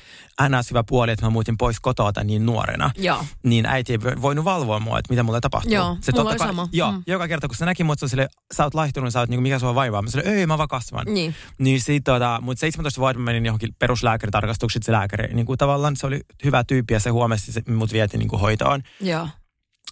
ns. 0.50 0.70
hyvä 0.70 0.84
puoli, 0.84 1.12
että 1.12 1.26
mä 1.26 1.30
muutin 1.30 1.58
pois 1.58 1.80
kotoa 1.80 2.12
niin 2.24 2.46
nuorena. 2.46 2.92
Joo. 2.98 3.26
Niin 3.44 3.66
äiti 3.66 3.94
ei 3.94 4.00
voinut 4.22 4.46
valvoa 4.46 4.80
mua, 4.80 5.00
että 5.00 5.14
mitä 5.14 5.24
mulle 5.24 5.42
tapahtuu. 5.42 5.74
Joo, 5.74 5.98
se 6.02 6.12
mulla 6.12 6.30
oli 6.30 6.38
kai, 6.38 6.48
sama. 6.48 6.70
Joo, 6.72 6.92
mm. 6.92 7.04
joka 7.08 7.28
kerta 7.28 7.48
kun 7.48 7.56
se 7.56 7.66
näki 7.66 7.84
mut, 7.84 8.00
se 8.00 8.17
sille, 8.18 8.30
sä 8.54 8.64
oot 8.64 8.74
laihtunut, 8.74 9.14
sä 9.14 9.20
oot 9.20 9.30
niin 9.30 9.42
mikä 9.42 9.60
sua 9.60 9.76
vaivaa. 9.76 10.02
Mä 10.02 10.10
sanoin, 10.10 10.30
ei 10.30 10.46
mä 10.46 10.58
vaan 10.58 10.68
kasvan. 10.68 11.06
Niin. 11.06 11.36
Niin 11.60 11.82
sit 11.82 12.04
tota, 12.04 12.40
mut 12.42 12.60
17 12.60 13.02
vuotta 13.02 13.20
mä 13.20 13.26
menin 13.26 13.46
johonkin 13.46 13.76
peruslääkäritarkastukset 13.80 14.84
se 14.84 14.92
lääkäri. 14.92 15.34
Niin 15.34 15.46
kuin 15.46 15.58
tavallaan 15.58 15.96
se 15.96 16.08
oli 16.08 16.22
hyvä 16.44 16.64
tyyppi 16.64 16.94
ja 16.94 17.00
se 17.00 17.10
huomasi, 17.10 17.60
että 17.60 17.72
mut 17.72 17.94
vietiin 17.94 18.20
niin 18.20 18.30
kuin 18.30 18.40
hoitoon. 18.40 18.84
Joo. 19.02 19.28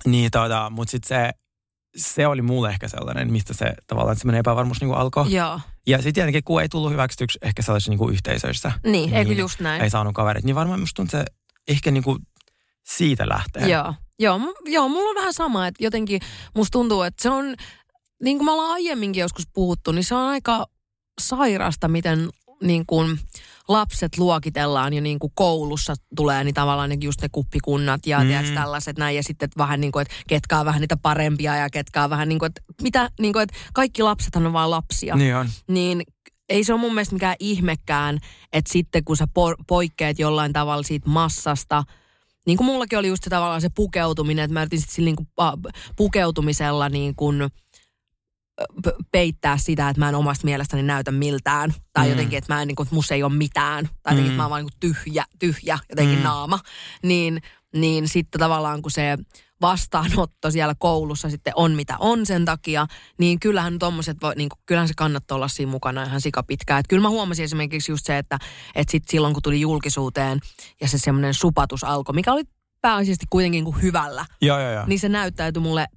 Niin 0.06 0.32
tota, 0.32 0.70
mut 0.70 0.90
sit 0.90 1.04
se, 1.04 1.32
se 1.98 2.28
oli 2.28 2.42
mulle 2.42 2.70
ehkä 2.70 2.88
sellainen, 2.88 3.32
mistä 3.32 3.54
se 3.54 3.74
tavallaan 3.88 4.18
semmoinen 4.18 4.40
epävarmuus 4.40 4.82
niin 4.82 4.90
kuin 4.90 5.00
alkoi. 5.00 5.34
Joo. 5.34 5.60
Ja 5.88 5.98
sitten 5.98 6.14
tietenkin, 6.14 6.44
kun 6.44 6.62
ei 6.62 6.70
tullut 6.70 6.92
hyväksytyksi 6.92 7.40
ehkä 7.42 7.62
sellaisissa 7.62 7.92
niin 7.92 8.00
kuin 8.00 8.14
yhteisöissä. 8.14 8.72
Niin, 8.84 8.92
niin, 8.92 9.14
eikö 9.14 9.34
just 9.34 9.60
näin. 9.60 9.82
Ei 9.82 9.90
saanut 9.90 10.14
kaverit. 10.14 10.44
Niin 10.44 10.56
varmaan 10.56 10.80
musta 10.80 10.96
tuntuu, 10.96 11.20
se 11.20 11.26
ehkä 11.68 11.92
niin 11.92 12.04
kuin 12.04 12.20
siitä 12.84 13.30
lähtee. 13.30 13.68
Joo. 13.68 13.94
Joo, 14.20 14.40
joo, 14.66 14.88
mulla 14.88 15.10
on 15.10 15.16
vähän 15.16 15.34
sama, 15.34 15.68
että 15.68 15.84
jotenkin 15.84 16.22
musta 16.56 16.72
tuntuu, 16.72 17.02
että 17.02 17.24
se 17.24 17.30
on 17.30 17.56
niin 18.26 18.38
kuin 18.38 18.46
me 18.46 18.52
ollaan 18.52 18.72
aiemminkin 18.72 19.22
joskus 19.22 19.48
puhuttu, 19.54 19.92
niin 19.92 20.04
se 20.04 20.16
on 20.16 20.22
aika 20.22 20.66
sairasta, 21.22 21.88
miten 21.88 22.30
niin 22.64 22.86
kuin 22.86 23.20
lapset 23.68 24.18
luokitellaan 24.18 24.94
jo 24.94 25.02
niin 25.02 25.20
kuin 25.20 25.32
koulussa 25.36 25.94
tulee 26.16 26.44
niin 26.44 26.54
tavallaan 26.54 26.90
ne, 26.90 26.98
just 27.02 27.22
ne 27.22 27.30
kuppikunnat 27.32 28.08
ja 28.08 28.20
mm. 28.20 28.28
tiedätkö, 28.28 28.54
tällaiset 28.54 28.98
näin. 28.98 29.16
Ja 29.16 29.24
sitten 29.24 29.50
vähän 29.58 29.82
niin 29.82 29.92
kuin, 29.92 30.02
että 30.02 30.14
ketkä 30.28 30.60
on 30.60 30.66
vähän 30.66 30.82
niitä 30.82 30.98
parempia 30.98 31.56
ja 31.56 31.70
ketkä 31.70 32.04
on 32.04 32.10
vähän 32.10 32.30
niin 32.30 32.40
kuin, 32.40 32.48
että 32.48 32.62
mitä, 32.82 33.10
niin 33.20 33.34
kuin, 33.34 33.44
että 33.44 33.56
kaikki 33.74 34.04
lapsethan 34.04 34.46
on 34.46 34.54
vain 34.54 34.72
lapsia. 34.72 35.16
Niin 35.16 35.36
on. 35.36 35.50
Niin 35.68 36.04
ei 36.50 36.64
se 36.64 36.74
ole 36.74 36.82
mun 36.82 36.94
mielestä 36.94 37.16
mikään 37.16 37.36
ihmekään, 37.40 38.20
että 38.54 38.74
sitten 38.74 39.04
kun 39.04 39.18
sä 39.18 39.26
po- 39.26 39.64
poikkeat 39.68 40.20
jollain 40.20 40.54
tavalla 40.54 40.84
siitä 40.84 41.10
massasta, 41.10 41.84
niin 42.46 42.58
kuin 42.58 42.66
mullakin 42.66 43.00
oli 43.00 43.08
just 43.08 43.24
se 43.24 43.30
tavallaan 43.30 43.62
se 43.62 43.70
pukeutuminen, 43.76 44.46
että 44.46 44.54
mä 44.54 44.62
yritin 44.62 44.80
sitten 44.80 44.96
sillä 44.96 45.06
niin 45.06 45.16
kuin, 45.16 45.28
pukeutumisella 45.96 46.90
niin 46.90 47.16
kuin– 47.16 47.42
peittää 49.12 49.58
sitä, 49.58 49.90
että 49.90 50.00
mä 50.00 50.10
en 50.10 50.16
omasta 50.16 50.46
mielestäni 50.46 50.84
näytä 50.84 51.12
miltään. 51.12 51.74
Tai 51.94 52.06
mm. 52.06 52.12
jotenkin, 52.12 52.38
että 52.38 52.54
mä 52.54 52.62
en, 52.62 52.68
niin 52.68 52.76
kuin, 52.76 52.86
että 52.86 52.96
musta 52.96 53.14
ei 53.14 53.24
ole 53.24 53.34
mitään. 53.34 53.90
Tai 54.04 54.14
jotenkin, 54.14 54.24
mm. 54.24 54.28
että 54.28 54.38
mä 54.38 54.44
oon 54.44 54.50
vaan 54.50 54.66
niin 54.66 54.80
tyhjä, 54.80 55.26
tyhjä 55.40 55.80
jotenkin 55.90 56.18
mm. 56.18 56.24
naama. 56.24 56.60
Niin, 57.04 57.42
niin 57.76 58.08
sitten 58.08 58.40
tavallaan 58.40 58.82
kun 58.82 58.92
se 58.92 59.18
vastaanotto 59.62 60.52
siellä 60.52 60.76
koulussa 60.80 61.30
sitten 61.30 61.54
on 61.56 61.72
mitä 61.72 61.96
on 62.00 62.26
sen 62.26 62.46
takia, 62.46 62.88
niin 63.18 63.40
kyllähän 63.40 63.80
tommoset, 63.80 64.18
niin 64.36 64.50
kuin, 64.50 64.60
kyllähän 64.66 64.88
se 64.88 64.94
kannattaa 64.98 65.36
olla 65.36 65.48
siinä 65.48 65.72
mukana 65.72 66.04
ihan 66.04 66.22
sikapitkään. 66.22 66.80
Että 66.80 66.90
kyllä 66.90 67.02
mä 67.02 67.10
huomasin 67.10 67.46
esimerkiksi 67.46 67.92
just 67.92 68.06
se, 68.06 68.18
että, 68.18 68.38
että 68.76 68.92
sit 68.92 69.04
silloin 69.08 69.34
kun 69.34 69.44
tuli 69.44 69.62
julkisuuteen 69.62 70.40
ja 70.82 70.88
se 70.88 70.98
semmoinen 70.98 71.34
supatus 71.34 71.84
alkoi, 71.84 72.16
mikä 72.16 72.34
oli 72.34 72.44
pääasiallisesti 72.82 73.26
kuitenkin 73.30 73.64
kuin 73.64 73.82
hyvällä, 73.82 74.26
joo, 74.42 74.60
joo, 74.60 74.72
joo. 74.72 74.86
niin 74.86 75.00
se 75.00 75.10
näyttäytyi 75.10 75.62
mulle 75.62 75.88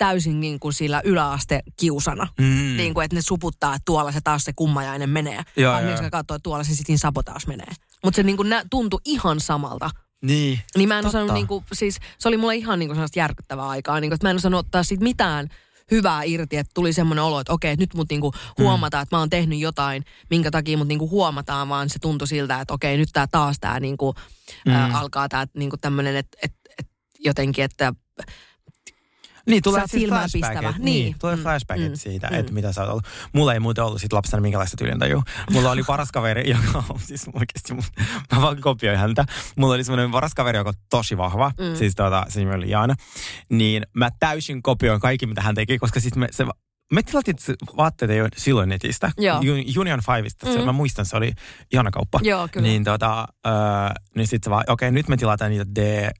täysin 0.00 0.40
niin 0.40 0.60
kuin 0.60 0.72
sillä 0.72 1.00
yläaste 1.04 1.60
kiusana. 1.76 2.28
Mm. 2.40 2.76
Niin 2.76 2.94
kuin, 2.94 3.04
että 3.04 3.14
ne 3.14 3.22
suputtaa, 3.22 3.74
että 3.74 3.82
tuolla 3.84 4.12
se 4.12 4.20
taas 4.20 4.44
se 4.44 4.52
kummajainen 4.56 5.10
menee. 5.10 5.42
Joo, 5.56 5.72
Vai 5.72 5.84
myös 5.84 6.00
katsoo, 6.00 6.34
että 6.36 6.42
tuolla 6.42 6.64
se 6.64 6.74
sitten 6.74 6.98
sapo 6.98 7.22
taas 7.22 7.46
menee. 7.46 7.72
Mutta 8.04 8.16
se 8.16 8.22
niin 8.22 8.36
kuin 8.36 8.48
nä- 8.48 8.64
tuntui 8.70 9.00
ihan 9.04 9.40
samalta. 9.40 9.90
Niin, 10.22 10.60
Niin 10.76 10.88
mä 10.88 10.98
en 10.98 11.06
osannut 11.06 11.34
niin 11.34 11.46
kuin, 11.46 11.64
siis 11.72 11.98
se 12.18 12.28
oli 12.28 12.36
mulle 12.36 12.56
ihan 12.56 12.78
niin 12.78 12.88
kuin 12.88 12.96
sellaista 12.96 13.18
järkyttävää 13.18 13.68
aikaa. 13.68 14.00
Niin 14.00 14.10
kuin, 14.10 14.14
että 14.14 14.26
mä 14.26 14.30
en 14.30 14.36
osannut 14.36 14.58
ottaa 14.58 14.82
siitä 14.82 15.04
mitään 15.04 15.48
hyvää 15.90 16.22
irti, 16.22 16.56
että 16.56 16.70
tuli 16.74 16.92
semmoinen 16.92 17.24
olo, 17.24 17.40
että 17.40 17.52
okei, 17.52 17.76
nyt 17.76 17.94
mut 17.94 18.10
niinku 18.10 18.32
huomataan, 18.58 19.00
mm. 19.00 19.02
että 19.02 19.16
mä 19.16 19.20
oon 19.20 19.30
tehnyt 19.30 19.58
jotain, 19.58 20.04
minkä 20.30 20.50
takia 20.50 20.78
mut 20.78 20.88
niinku 20.88 21.10
huomataan, 21.10 21.68
vaan 21.68 21.88
se 21.88 21.98
tuntui 21.98 22.28
siltä, 22.28 22.60
että 22.60 22.74
okei, 22.74 22.96
nyt 22.96 23.08
tää 23.12 23.26
taas 23.26 23.56
tää 23.60 23.80
niinku, 23.80 24.14
mm. 24.66 24.72
ä, 24.72 24.90
alkaa 24.98 25.28
tää 25.28 25.46
niinku 25.54 25.76
tämmönen, 25.76 26.16
että 26.16 26.38
et, 26.42 26.52
et 26.78 26.86
jotenkin, 27.18 27.64
että 27.64 27.94
Niin, 29.46 29.62
tulee 29.62 29.80
siis 29.80 30.02
silmään 30.02 30.30
pistävä. 30.32 30.70
Niin, 30.70 30.84
Niin. 30.84 31.16
tulee 31.18 31.36
Mm, 31.36 31.42
flashbackit 31.42 31.88
mm, 31.88 31.96
siitä, 31.96 32.28
mm. 32.28 32.34
että 32.38 32.52
mitä 32.52 32.72
sä 32.72 32.80
oot 32.80 32.90
ollut. 32.90 33.04
Mulla 33.32 33.54
ei 33.54 33.60
muuten 33.60 33.84
ollut 33.84 34.00
sit 34.00 34.12
lapsena 34.12 34.40
minkälaista 34.40 34.76
tyylintaju. 34.76 35.22
Mulla 35.52 35.70
oli 35.70 35.82
paras 35.82 36.12
kaveri, 36.12 36.50
joka 36.56 36.84
on 36.88 37.00
siis 37.00 37.26
oikeasti, 37.34 37.74
mä 38.32 38.42
vaan 38.42 38.60
kopioin 38.60 38.98
häntä. 38.98 39.24
Mulla 39.56 39.74
oli 39.74 39.84
semmoinen 39.84 40.10
paras 40.10 40.34
kaveri, 40.34 40.58
joka 40.58 40.68
on 40.70 40.74
tosi 40.90 41.16
vahva. 41.16 41.52
Mm. 41.58 41.76
Siis 41.76 41.94
tuota, 41.94 42.26
se 42.28 42.40
nimi 42.40 42.54
oli 42.54 42.70
Jaana. 42.70 42.94
Niin 43.50 43.82
mä 43.96 44.08
täysin 44.20 44.62
kopioin 44.62 45.00
kaikki, 45.00 45.26
mitä 45.26 45.42
hän 45.42 45.54
teki, 45.54 45.78
koska 45.78 46.00
sitten 46.00 46.20
me, 46.20 46.28
se, 46.30 46.46
me 46.92 47.02
tilattiin 47.02 47.36
vaatteita 47.76 48.14
jo 48.14 48.28
silloin 48.36 48.68
netistä. 48.68 49.10
Joo. 49.18 49.40
Union 49.78 50.00
Fiveista. 50.06 50.52
Se, 50.52 50.58
Mm. 50.58 50.64
mä 50.64 50.72
muistan, 50.72 51.06
se 51.06 51.16
oli 51.16 51.32
ihana 51.72 51.90
kauppa. 51.90 52.20
Joo, 52.22 52.48
kyllä. 52.52 52.66
Niin 52.68 52.84
tota, 52.84 53.28
öö, 53.46 53.52
niin 54.16 54.26
sit 54.26 54.44
se 54.44 54.50
vaan, 54.50 54.64
okei, 54.68 54.90
nyt 54.92 55.08
me 55.08 55.16
tilataan 55.16 55.50
niitä 55.50 55.64
D, 55.74 56.10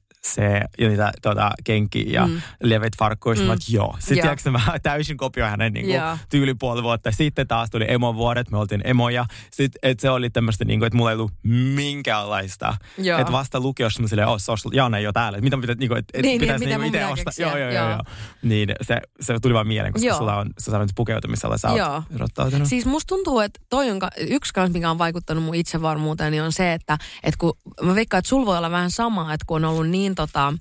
Ja 0.77 0.89
niitä 0.89 1.11
tota, 1.21 1.51
kenkiä 1.63 2.03
ja 2.21 2.27
Mm. 2.27 2.41
levet 2.63 2.93
farkkuja. 2.99 3.35
Mm. 3.39 3.43
Mä 3.45 3.51
oot, 3.51 3.59
joo. 3.69 3.95
Sitten 3.99 4.17
Joo. 4.17 4.21
tiedätkö, 4.23 4.51
mä 4.51 4.61
täysin 4.83 5.17
kopioin 5.17 5.49
hänen 5.51 5.73
niin 5.73 5.89
Joo. 5.89 6.17
tyyli 6.29 6.53
puoli 6.53 6.83
vuotta. 6.83 7.11
Sitten 7.11 7.47
taas 7.47 7.69
tuli 7.69 7.85
emon 7.87 8.15
vuodet, 8.15 8.51
me 8.51 8.57
oltiin 8.57 8.81
emoja. 8.83 9.25
Sitten, 9.51 9.79
et 9.91 9.99
se 9.99 10.09
oli 10.09 10.29
tämmöistä, 10.29 10.65
niin 10.65 10.83
että 10.83 10.97
mulla 10.97 11.11
ei 11.11 11.15
ollut 11.17 11.31
minkäänlaista. 11.43 12.77
Joo. 12.97 13.19
Että 13.19 13.31
vasta 13.31 13.59
lukiossa 13.59 14.01
mä 14.01 14.07
silleen, 14.07 14.27
oh, 14.27 14.39
social, 14.39 14.73
Jaana 14.73 14.97
ei 14.97 15.05
ole 15.07 15.13
täällä. 15.13 15.37
Et 15.37 15.43
Mitä 15.43 15.57
pitää, 15.61 15.75
niin 15.75 15.89
kuin, 15.89 15.99
et, 15.99 16.05
et 16.13 16.21
Niin, 16.21 16.27
niin, 16.29 16.39
pitäisi 16.41 16.65
mitä 16.65 16.77
niin 16.77 16.81
mun 16.87 16.95
itse 16.95 17.05
ostaa. 17.29 17.33
Joo, 17.47 17.57
joo, 17.57 17.69
joo, 17.71 17.89
Joo. 17.89 17.99
Niin 18.41 18.69
se, 18.81 19.01
se 19.21 19.39
tuli 19.41 19.53
vaan 19.53 19.67
mieleen, 19.67 19.93
koska 19.93 20.07
Joo. 20.07 20.17
sulla 20.17 20.37
on, 20.37 20.49
sä 20.59 20.71
sanoit 20.71 20.91
pukeutumisella, 20.95 21.57
sä 21.57 21.67
Joo. 21.67 22.03
oot. 22.39 22.51
Siis 22.63 22.85
musta 22.85 23.07
tuntuu, 23.07 23.39
että 23.39 23.59
toi 23.69 23.89
on 23.91 23.99
ka- 23.99 24.09
yksi 24.17 24.53
kanssa, 24.53 24.73
mikä 24.73 24.91
on 24.91 24.97
vaikuttanut 24.97 25.43
mun 25.43 25.55
itsevarmuuteen, 25.55 26.31
niin 26.31 26.43
on 26.43 26.51
se, 26.51 26.73
että, 26.73 26.97
että 27.23 27.37
kun 27.37 27.53
mä 27.81 27.95
veikkaan, 27.95 28.19
että 28.19 28.29
sulla 28.29 28.45
voi 28.45 28.57
olla 28.57 28.71
vähän 28.71 28.91
sama, 28.91 29.33
että 29.33 29.45
kun 29.47 29.65
on 29.65 29.71
ollut 29.71 29.89
niin 29.89 30.10
tota, 30.15 30.53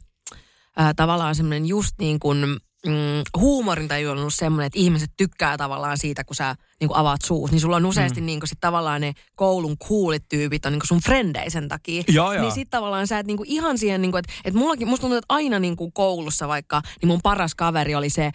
ää, 0.77 0.95
tavallaan 0.95 1.35
semmoinen 1.35 1.67
just 1.67 1.93
niin 1.99 2.21
kuin 2.21 2.61
mm, 2.87 3.23
huumorintaju 3.37 4.11
on 4.11 4.19
ollut 4.19 4.35
semmoinen, 4.35 4.67
että 4.67 4.79
ihmiset 4.79 5.11
tykkää 5.17 5.57
tavallaan 5.57 5.99
siitä, 5.99 6.25
kun 6.25 6.37
sä 6.37 6.55
niin 6.81 6.89
kuin 6.89 6.99
avaat 6.99 7.23
suus. 7.25 7.51
Niin 7.51 7.61
sulla 7.61 7.77
on 7.77 7.87
useasti 7.87 8.21
mm. 8.21 8.27
niin 8.27 8.41
kuin 8.41 8.49
sit 8.49 8.59
tavallaan 8.61 9.01
ne 9.01 9.13
koulun 9.37 9.79
coolit 9.79 10.25
tyypit 10.29 10.67
on 10.67 10.73
niin 10.73 10.81
kuin 10.81 10.89
sun 10.89 11.01
frendeisen 11.01 11.69
takia. 11.69 12.03
Joo, 12.09 12.33
joo. 12.33 12.43
Niin 12.43 12.53
sit 12.53 12.71
tavallaan 12.71 13.07
sä 13.07 13.19
et 13.19 13.27
niin 13.27 13.37
kuin 13.37 13.49
ihan 13.49 13.79
siihen, 13.79 14.03
niin 14.03 14.13
kuin, 14.13 14.19
että, 14.19 14.33
että 14.45 14.59
mullakin, 14.59 14.89
musta 14.89 15.01
tuntuu, 15.01 15.19
että 15.19 15.35
aina 15.35 15.59
niin 15.59 15.77
kuin 15.77 15.93
koulussa 15.93 16.49
vaikka, 16.49 16.83
niin 17.03 17.09
mun 17.09 17.21
paras 17.23 17.55
kaveri 17.55 17.95
oli 17.95 18.11
se 18.11 18.31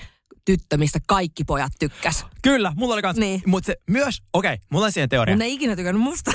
tyttö, 0.46 0.78
mistä 0.78 1.00
kaikki 1.08 1.44
pojat 1.44 1.72
tykkäs. 1.80 2.26
Kyllä, 2.42 2.74
mulla 2.76 2.94
oli 2.94 3.02
kans. 3.02 3.18
Niin. 3.18 3.42
Mutta 3.46 3.68
se 3.68 3.76
myös, 3.90 4.24
okei, 4.34 4.54
okay, 4.54 4.66
mulla 4.72 4.86
on 4.86 4.92
siihen 4.92 5.10
teoria. 5.10 5.36
Mun 5.36 5.42
ei 5.42 5.54
ikinä 5.54 5.76
tykännyt 5.76 6.04
musta. 6.04 6.32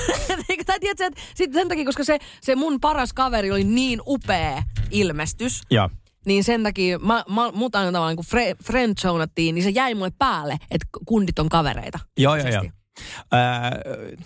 tai 0.66 0.81
tiedätkö, 0.81 1.07
että 1.07 1.20
sit 1.35 1.53
sen 1.53 1.68
takia, 1.68 1.85
koska 1.85 2.05
se, 2.05 2.18
se 2.40 2.55
mun 2.55 2.81
paras 2.81 3.12
kaveri 3.12 3.51
oli 3.51 3.64
niin 3.64 4.01
upea 4.07 4.62
ilmestys, 4.90 5.62
Joo. 5.70 5.90
niin 6.27 6.44
sen 6.44 6.62
takia 6.62 6.99
mä, 6.99 7.25
mä, 7.29 7.53
mut 7.53 7.75
aina 7.75 7.92
tavallaan 7.92 8.16
kun 8.16 8.25
fre, 8.25 8.55
friendzonattiin, 8.64 9.55
niin 9.55 9.62
se 9.62 9.70
jäi 9.70 9.94
mulle 9.94 10.12
päälle, 10.18 10.57
että 10.70 10.87
kundit 11.07 11.38
on 11.38 11.49
kavereita. 11.49 11.99
Joo, 12.18 12.37
joo, 12.37 12.49
joo.Isesti. 12.49 12.81
Öö, 13.35 14.16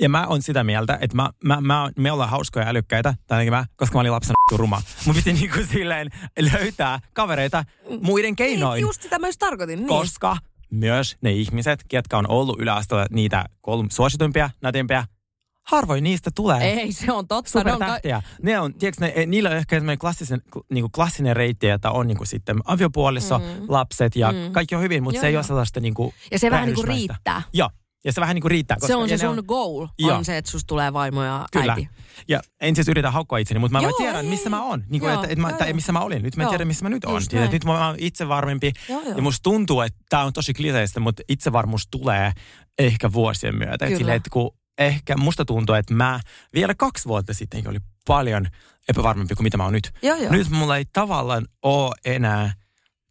ja 0.00 0.08
mä 0.08 0.26
oon 0.26 0.42
sitä 0.42 0.64
mieltä, 0.64 0.98
että 1.00 1.16
mä, 1.16 1.30
mä, 1.44 1.60
mä, 1.60 1.90
me 1.98 2.12
ollaan 2.12 2.30
hauskoja 2.30 2.64
ja 2.64 2.70
älykkäitä, 2.70 3.14
tai 3.26 3.38
ainakin 3.38 3.52
mä, 3.52 3.64
koska 3.76 3.94
mä 3.94 4.00
olin 4.00 4.12
lapsena 4.12 4.34
ruma. 4.56 4.82
Mun 5.06 5.14
piti 5.14 5.32
niinku 5.32 5.58
silleen 5.72 6.10
löytää 6.52 7.00
kavereita 7.12 7.64
muiden 8.02 8.36
keinoin, 8.36 8.76
Niin, 8.76 8.82
just 8.82 9.02
sitä 9.02 9.18
mä 9.18 9.28
just 9.28 9.38
tarkoitin. 9.38 9.78
Niin. 9.78 9.88
koska 9.88 10.36
myös 10.70 11.16
ne 11.20 11.32
ihmiset, 11.32 11.80
ketkä 11.88 12.18
on 12.18 12.28
ollut 12.30 12.60
yläasteella 12.60 13.06
niitä 13.10 13.44
kolme 13.60 13.88
suosituimpia, 13.90 14.50
nätimpiä, 14.62 15.04
harvoin 15.66 16.04
niistä 16.04 16.30
tulee. 16.34 16.72
Ei, 16.72 16.92
se 16.92 17.12
on 17.12 17.28
totta. 17.28 17.64
Ne 17.64 17.72
on 17.72 17.78
ka- 17.78 17.84
Supertähtiä. 17.86 18.22
Ne 18.42 18.60
on, 18.60 18.74
tiedätkö, 18.74 19.04
ne, 19.06 19.26
niillä 19.26 19.50
on 19.50 19.56
ehkä 19.56 19.76
semmoinen 19.76 19.98
klassisen, 19.98 20.42
niinku 20.70 20.88
klassinen 20.88 21.36
reitti, 21.36 21.68
että 21.68 21.90
on 21.90 22.06
niinku 22.06 22.24
sitten 22.24 22.58
aviopuoliso, 22.64 23.38
mm. 23.38 23.44
lapset 23.68 24.16
ja 24.16 24.32
mm. 24.32 24.52
kaikki 24.52 24.74
on 24.74 24.82
hyvin, 24.82 25.02
mutta 25.02 25.16
Joo, 25.16 25.20
se 25.20 25.26
ei 25.26 25.32
joo. 25.32 25.38
ole 25.38 25.46
sellaista 25.46 25.80
niinku 25.80 26.14
ja 26.30 26.38
se 26.38 26.50
vähän 26.50 26.66
niin 26.66 26.74
kuin 26.74 26.88
riittää. 26.88 27.42
Joo, 27.52 27.70
ja 28.04 28.12
se 28.12 28.20
vähän 28.20 28.34
niin 28.34 28.42
kuin 28.42 28.50
riittää. 28.50 28.76
Se 28.86 28.94
on 28.94 29.08
se 29.08 29.18
sun 29.18 29.42
goal, 29.46 29.88
Joo. 29.98 30.16
on 30.16 30.24
se, 30.24 30.36
että 30.36 30.50
susta 30.50 30.66
tulee 30.66 30.92
vaimo 30.92 31.24
ja 31.24 31.46
Kyllä. 31.52 31.72
äiti. 31.72 31.88
Ja 32.28 32.40
en 32.60 32.74
siis 32.74 32.88
yritä 32.88 33.10
haukkoa 33.10 33.38
itseni, 33.38 33.60
mutta 33.60 33.78
mä 33.78 33.82
Joo, 33.82 33.92
tiedän, 33.92 34.24
ei, 34.24 34.30
missä 34.30 34.48
ei. 34.48 34.50
mä 34.50 34.62
oon. 34.62 34.84
Niin 34.88 35.00
kuin, 35.00 35.12
Joo, 35.12 35.22
että, 35.22 35.32
että 35.32 35.42
mä, 35.42 35.52
tai 35.52 35.72
missä 35.72 35.92
mä 35.92 36.00
olin. 36.00 36.22
Nyt 36.22 36.36
mä 36.36 36.42
Joo. 36.42 36.50
tiedän, 36.50 36.66
missä 36.66 36.84
mä 36.84 36.88
nyt 36.88 37.04
oon. 37.04 37.22
Tiedät, 37.28 37.52
nyt 37.52 37.64
mä 37.64 37.86
oon 37.86 37.96
itse 37.98 38.28
varmempi. 38.28 38.72
Joo, 38.88 39.02
joo. 39.02 39.16
Ja 39.16 39.22
musta 39.22 39.42
tuntuu, 39.42 39.80
että 39.80 39.98
tää 40.08 40.24
on 40.24 40.32
tosi 40.32 40.54
kliseistä, 40.54 41.00
mutta 41.00 41.22
itsevarmuus 41.28 41.88
tulee 41.90 42.32
ehkä 42.78 43.12
vuosien 43.12 43.56
myötä. 43.56 43.72
Et 43.72 43.78
Kyllä. 43.88 43.98
Silleen, 43.98 44.16
että 44.16 44.30
kun 44.30 44.50
ehkä 44.78 45.16
musta 45.16 45.44
tuntuu, 45.44 45.74
että 45.74 45.94
mä 45.94 46.20
vielä 46.54 46.74
kaksi 46.74 47.08
vuotta 47.08 47.34
sitten 47.34 47.68
oli 47.68 47.78
paljon 48.06 48.46
epävarmempi 48.88 49.34
kuin 49.34 49.44
mitä 49.44 49.56
mä 49.56 49.64
oon 49.64 49.72
nyt. 49.72 49.90
Joo, 50.02 50.16
joo. 50.16 50.32
Nyt 50.32 50.50
mulla 50.50 50.76
ei 50.76 50.84
tavallaan 50.92 51.46
ole 51.62 51.94
enää 52.04 52.52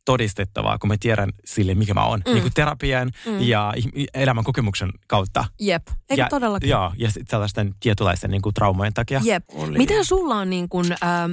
todistettavaa, 0.08 0.78
kun 0.78 0.88
mä 0.88 0.96
tiedän 1.00 1.30
sille, 1.46 1.76
mikä 1.76 1.94
mä 1.94 2.06
oon. 2.06 2.22
Mm. 2.26 2.34
Niin 2.34 2.42
kuin 2.42 2.54
terapian 2.54 3.12
mm. 3.26 3.42
ja 3.42 3.74
elämän 4.14 4.44
kokemuksen 4.44 4.90
kautta. 5.08 5.46
Jep, 5.60 5.88
eikö 6.10 6.22
ja, 6.22 6.30
todellakin? 6.30 6.70
Joo, 6.70 6.94
ja 6.98 7.12
sit 7.12 7.28
sellaisten 7.28 7.76
tietynlaisten 7.80 8.32
niin 8.32 8.42
kuin 8.42 8.54
traumojen 8.54 8.94
takia. 8.94 9.22
Jep. 9.24 9.44
Oli. 9.54 9.78
Miten 9.78 10.06
sulla 10.06 10.36
on 10.36 10.50
niin 10.50 10.70
kuin, 10.70 10.92
ähm, 11.04 11.32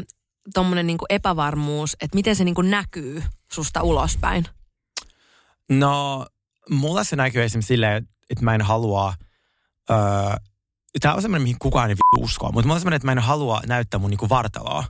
tommonen 0.55 0.87
niin 0.87 0.99
kuin 0.99 1.07
epävarmuus, 1.11 1.97
että 2.01 2.15
miten 2.15 2.37
se 2.37 2.45
niin 2.45 2.55
kuin 2.55 2.71
näkyy 2.71 3.23
susta 3.53 3.83
ulospäin? 3.83 4.47
No, 5.71 6.27
mulla 6.71 7.05
se 7.05 7.17
näkyy 7.17 7.43
esimerkiksi 7.43 7.69
silleen, 7.69 8.09
että 8.31 8.45
mä 8.45 8.55
en 8.55 8.63
halua... 8.63 9.15
Öö, 9.91 9.97
Tämä 11.01 11.15
on 11.15 11.23
semmoinen, 11.23 11.43
mihin 11.43 11.59
kukaan 11.59 11.91
ei 11.91 11.97
uskoa, 12.19 12.53
mutta 12.53 12.67
mulla 12.67 12.75
on 12.75 12.81
semmoinen, 12.81 12.97
että 12.97 13.07
mä 13.07 13.13
en 13.13 13.19
halua 13.19 13.61
näyttää 13.67 14.01
mun 14.01 14.11
niinku 14.11 14.29
vartaloa. 14.29 14.85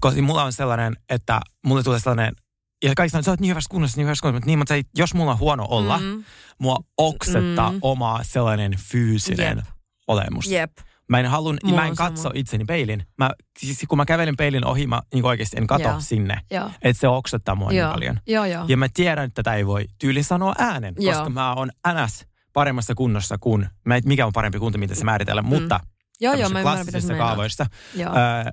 Koska 0.00 0.22
mulla 0.22 0.44
on 0.44 0.52
sellainen, 0.52 0.96
että 1.08 1.40
mulle 1.66 1.82
tulee 1.82 1.98
sellainen, 1.98 2.34
ja 2.84 2.92
kaikki 2.96 3.10
sanoo, 3.10 3.20
että 3.20 3.24
sä 3.24 3.30
oot 3.30 3.40
niin 3.40 3.50
hyvässä 3.50 3.68
kunnossa, 3.70 3.96
niin 3.96 4.06
hyvässä 4.06 4.22
kunnossa, 4.22 4.36
mutta 4.36 4.46
niin, 4.46 4.58
mutta 4.58 4.74
se 4.74 4.82
jos 4.96 5.14
mulla 5.14 5.32
on 5.32 5.38
huono 5.38 5.66
olla, 5.70 5.98
mm. 5.98 6.24
Mua 6.58 6.76
oksettaa 6.96 7.72
Mm. 7.72 7.78
oma 7.82 8.20
sellainen 8.22 8.72
fyysinen 8.90 9.56
Jep. 9.56 9.66
olemus. 10.08 10.46
Jep. 10.46 10.72
Mä 11.08 11.20
en, 11.20 11.26
halun, 11.26 11.58
Mulla 11.64 11.80
mä 11.80 11.86
en 11.86 11.96
katso 11.96 12.22
sama. 12.22 12.32
itseni 12.34 12.64
peilin. 12.64 13.06
Mä, 13.18 13.30
siis 13.58 13.84
kun 13.88 13.98
mä 13.98 14.04
kävelen 14.04 14.36
peilin 14.36 14.66
ohi, 14.66 14.86
mä 14.86 15.02
niin 15.14 15.24
oikeasti 15.24 15.56
en 15.56 15.66
kato 15.66 15.82
Joo. 15.88 16.00
sinne. 16.00 16.40
Että 16.82 17.00
se 17.00 17.08
oksettaa 17.08 17.54
mua 17.54 17.72
Joo. 17.72 17.86
niin 17.88 17.94
paljon. 17.94 18.20
Joo, 18.26 18.44
joo. 18.44 18.64
Ja 18.68 18.76
mä 18.76 18.86
tiedän, 18.94 19.24
että 19.24 19.42
tätä 19.42 19.54
ei 19.56 19.66
voi 19.66 19.84
tyyli 19.98 20.22
sanoa 20.22 20.52
äänen, 20.58 20.94
Joo. 20.98 21.14
koska 21.14 21.30
mä 21.30 21.54
oon 21.54 21.70
NS 21.92 22.26
paremmassa 22.52 22.94
kunnossa 22.94 23.38
kuin, 23.40 23.66
mä 23.84 23.96
et, 23.96 24.04
mikä 24.04 24.26
on 24.26 24.32
parempi 24.32 24.58
kunto, 24.58 24.78
mitä 24.78 24.94
se 24.94 25.04
määritellä, 25.04 25.42
mm. 25.42 25.48
mutta 25.48 25.80
Joo, 26.20 26.34
joo, 26.34 26.42
tämmöisissä 26.42 26.58
mä 26.58 26.62
klassisissa 26.74 27.14
kaavoissa, 27.14 27.66
Joo. 27.94 28.14
ää, 28.16 28.50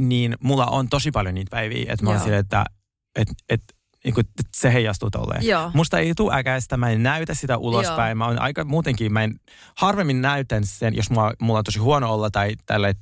niin 0.00 0.36
mulla 0.40 0.66
on 0.66 0.88
tosi 0.88 1.10
paljon 1.10 1.34
niitä 1.34 1.50
päiviä, 1.50 1.92
että 1.92 2.04
mä 2.04 2.10
oon 2.10 2.20
silleen, 2.20 2.40
että 2.40 2.64
et, 3.16 3.28
et, 3.48 3.62
niin 4.04 4.14
kuin, 4.14 4.26
että 4.26 4.42
se 4.56 4.72
heijastuu 4.72 5.10
tolleen. 5.10 5.46
Joo. 5.46 5.70
Musta 5.74 5.98
ei 5.98 6.12
tule 6.16 6.34
äkäistä, 6.34 6.76
mä 6.76 6.90
en 6.90 7.02
näytä 7.02 7.34
sitä 7.34 7.56
ulospäin. 7.56 8.08
Joo. 8.10 8.14
Mä 8.14 8.26
oon 8.26 8.38
aika 8.38 8.64
muutenkin, 8.64 9.12
mä 9.12 9.22
en 9.24 9.40
harvemmin 9.76 10.22
näytän 10.22 10.66
sen, 10.66 10.96
jos 10.96 11.10
mulla, 11.10 11.32
mulla 11.40 11.58
on 11.58 11.64
tosi 11.64 11.78
huono 11.78 12.14
olla 12.14 12.30
tai 12.30 12.54
tälle 12.66 12.94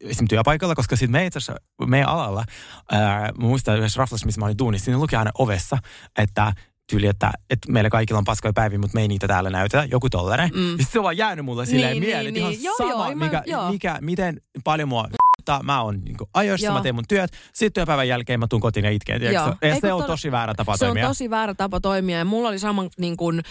esim. 0.00 0.28
työpaikalla, 0.28 0.74
koska 0.74 0.96
sitten 0.96 1.12
me 1.12 1.26
itse 1.26 1.38
asiassa, 1.38 1.62
meidän 1.86 2.08
alalla, 2.08 2.44
ää, 2.90 3.20
mä 3.20 3.46
muistan 3.46 3.78
yhdessä 3.78 3.98
raflassa, 3.98 4.26
missä 4.26 4.40
mä 4.40 4.44
olin 4.46 4.58
duunissa, 4.58 4.84
siinä 4.84 4.98
luki 4.98 5.16
aina 5.16 5.30
ovessa, 5.38 5.78
että 6.18 6.52
tyyli, 6.90 7.06
että, 7.06 7.30
että 7.50 7.72
meillä 7.72 7.90
kaikilla 7.90 8.18
on 8.18 8.24
paskoja 8.24 8.52
päiviä, 8.52 8.78
mutta 8.78 8.94
me 8.94 9.00
ei 9.02 9.08
niitä 9.08 9.28
täällä 9.28 9.50
näytetä, 9.50 9.84
joku 9.90 10.10
tollainen. 10.10 10.50
Mm. 10.54 10.78
Ja 10.78 10.84
se 10.92 10.98
on 10.98 11.02
vaan 11.02 11.16
jäänyt 11.16 11.44
mulle 11.44 11.66
silleen 11.66 11.92
Niin, 11.92 12.02
mieleen, 12.04 12.34
niin, 12.34 12.44
että 12.46 12.50
niin. 12.50 12.60
ihan 12.60 12.64
Joo, 12.64 12.76
sama, 12.90 12.90
joo, 13.08 13.14
mä- 13.16 13.24
mikä, 13.24 13.42
joo. 13.46 13.70
mikä, 13.72 13.98
miten 14.00 14.40
paljon 14.64 14.88
mua 14.88 15.08
vituttaa. 15.52 15.62
mä 15.74 15.82
oon 15.82 16.00
niin 16.04 16.16
ajoissa, 16.34 16.66
Joo. 16.66 16.74
mä 16.74 16.82
teen 16.82 16.94
mun 16.94 17.04
työt, 17.08 17.30
sitten 17.52 17.72
työpäivän 17.72 18.08
jälkeen 18.08 18.40
mä 18.40 18.46
tuun 18.50 18.62
kotiin 18.62 18.84
ja 18.84 18.90
itken. 18.90 19.22
Joo. 19.22 19.32
Ja 19.32 19.56
Ei, 19.62 19.74
se 19.74 19.80
kun 19.80 19.92
on 19.92 20.04
tosi 20.04 20.30
väärä 20.32 20.54
tapa 20.54 20.76
se 20.76 20.84
toimia. 20.86 21.04
on 21.04 21.10
tosi 21.10 21.30
väärä 21.30 21.54
tapa 21.54 21.80
toimia. 21.80 22.18
Ja 22.18 22.24
mulla 22.24 22.48
oli 22.48 22.58
sama, 22.58 22.84
niin 22.98 23.16
kuin, 23.16 23.42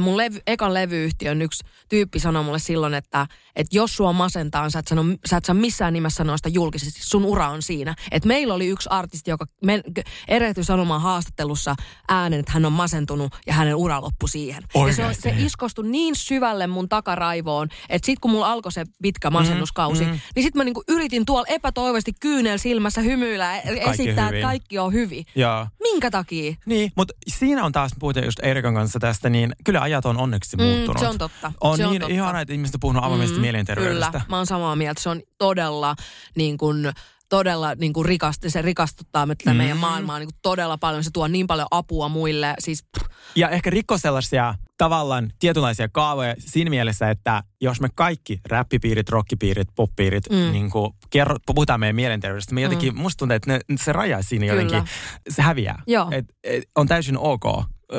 mun 0.00 0.16
levy, 0.16 0.38
ekan 0.46 0.74
levyyhtiön 0.74 1.42
yksi 1.42 1.64
tyyppi 1.88 2.18
sanoi 2.18 2.44
mulle 2.44 2.58
silloin, 2.58 2.94
että, 2.94 3.26
että 3.56 3.76
jos 3.76 3.96
sua 3.96 4.12
masentaa, 4.12 4.70
sä 4.70 4.78
et, 4.78 4.86
sano, 4.88 5.04
sä 5.26 5.36
et 5.36 5.44
saa 5.44 5.54
missään 5.54 5.92
nimessä 5.92 6.16
sanoa 6.16 6.36
sitä 6.36 6.48
julkisesti. 6.48 7.00
Sun 7.02 7.24
ura 7.24 7.48
on 7.48 7.62
siinä. 7.62 7.94
Et 8.10 8.24
meillä 8.24 8.54
oli 8.54 8.66
yksi 8.66 8.88
artisti, 8.92 9.30
joka 9.30 9.44
men, 9.64 9.82
erehtyi 10.28 10.64
sanomaan 10.64 11.00
haastattelussa 11.00 11.74
äänen, 12.08 12.40
että 12.40 12.52
hän 12.52 12.64
on 12.64 12.72
masentunut 12.72 13.34
ja 13.46 13.52
hänen 13.54 13.74
ura 13.76 14.00
loppui 14.02 14.28
siihen. 14.28 14.62
Ja 14.86 14.94
se, 14.94 15.20
se 15.20 15.34
iskostui 15.38 15.88
niin 15.88 16.16
syvälle 16.16 16.66
mun 16.66 16.88
takaraivoon, 16.88 17.68
että 17.88 18.06
sit 18.06 18.18
kun 18.18 18.30
mulla 18.30 18.52
alkoi 18.52 18.72
se 18.72 18.84
pitkä 19.02 19.30
masennuskausi, 19.30 20.04
Mm, 20.04 20.10
mm. 20.10 20.18
niin 20.34 20.42
sit 20.44 20.54
mä 20.54 20.64
niinku 20.64 20.82
yritin 20.88 21.24
tuolla 21.26 21.46
epätoivoisesti 21.48 22.12
kyynel 22.20 22.58
silmässä 22.58 23.00
hymyillä 23.00 23.44
ja 23.56 23.62
esittää, 23.92 24.10
että 24.10 24.26
hyvin. 24.26 24.42
kaikki 24.42 24.78
on 24.78 24.92
hyvin. 24.92 25.24
Joo. 25.34 25.66
Minkä 25.82 26.10
takia? 26.10 26.54
Niin, 26.66 26.92
mutta 26.96 27.14
siinä 27.28 27.64
on 27.64 27.72
taas, 27.72 27.90
puhutaan 27.98 28.24
just 28.26 28.38
Erikan 28.42 28.74
kanssa 28.74 28.98
tästä, 28.98 29.30
niin 29.30 29.52
kyllä 29.64 29.80
ajat 29.80 30.06
on 30.06 30.16
onneksi 30.16 30.56
muuttunut. 30.56 30.94
Mm, 30.96 31.00
se 31.00 31.08
on 31.08 31.18
totta. 31.18 31.52
On 31.60 31.76
se 31.76 31.86
niin 31.86 32.00
totta. 32.00 32.14
ihana, 32.14 32.40
että 32.40 32.54
ihmiset 32.54 32.74
on 32.74 32.80
puhunut 32.80 33.04
avoimesti 33.04 33.36
mm, 33.36 33.40
mielenterveydestä. 33.40 34.10
Kyllä, 34.10 34.24
mä 34.28 34.36
oon 34.36 34.46
samaa 34.46 34.76
mieltä. 34.76 35.02
Se 35.02 35.08
on 35.08 35.22
todella 35.38 35.94
niin 36.36 36.58
kuin, 36.58 36.92
todella 37.28 37.74
niin 37.74 37.92
kuin 37.92 38.06
rikasti, 38.06 38.50
se 38.50 38.62
rikastuttaa 38.62 39.26
me 39.26 39.34
tätä 39.34 39.50
Mm. 39.50 39.56
meidän 39.56 39.76
maailmaa 39.76 40.18
niin 40.18 40.26
kuin 40.28 40.38
todella 40.42 40.78
paljon. 40.78 41.04
Se 41.04 41.10
tuo 41.12 41.28
niin 41.28 41.46
paljon 41.46 41.68
apua 41.70 42.08
muille. 42.08 42.54
Siis, 42.58 42.82
pff, 42.82 43.08
Ja 43.34 43.48
ehkä 43.48 43.70
rikko 43.70 43.98
sellaisia 43.98 44.54
tavallaan 44.78 45.30
tietynlaisia 45.38 45.88
kaavoja 45.88 46.34
siinä 46.38 46.70
mielessä, 46.70 47.10
että 47.10 47.42
jos 47.60 47.80
me 47.80 47.88
kaikki 47.94 48.40
räppipiirit, 48.46 49.08
rockipiirit, 49.08 49.68
poppiirit, 49.74 50.24
mm. 50.30 50.52
niin 50.52 50.70
kuin 50.70 50.92
kerro, 51.10 51.36
puhutaan 51.46 51.80
meidän 51.80 51.96
mielenterveydestä, 51.96 52.54
me 52.54 52.60
jotenkin, 52.60 52.94
mm. 52.94 53.00
musta 53.00 53.18
tuntuu, 53.18 53.36
että 53.36 53.52
ne, 53.52 53.60
se 53.76 53.92
raja 53.92 54.22
siinä 54.22 54.46
Kyllä. 54.46 54.62
jotenkin, 54.62 54.90
se 55.28 55.42
häviää. 55.42 55.82
Joo. 55.86 56.08
Et, 56.10 56.24
et, 56.44 56.64
on 56.76 56.86
täysin 56.86 57.18
ok 57.18 57.44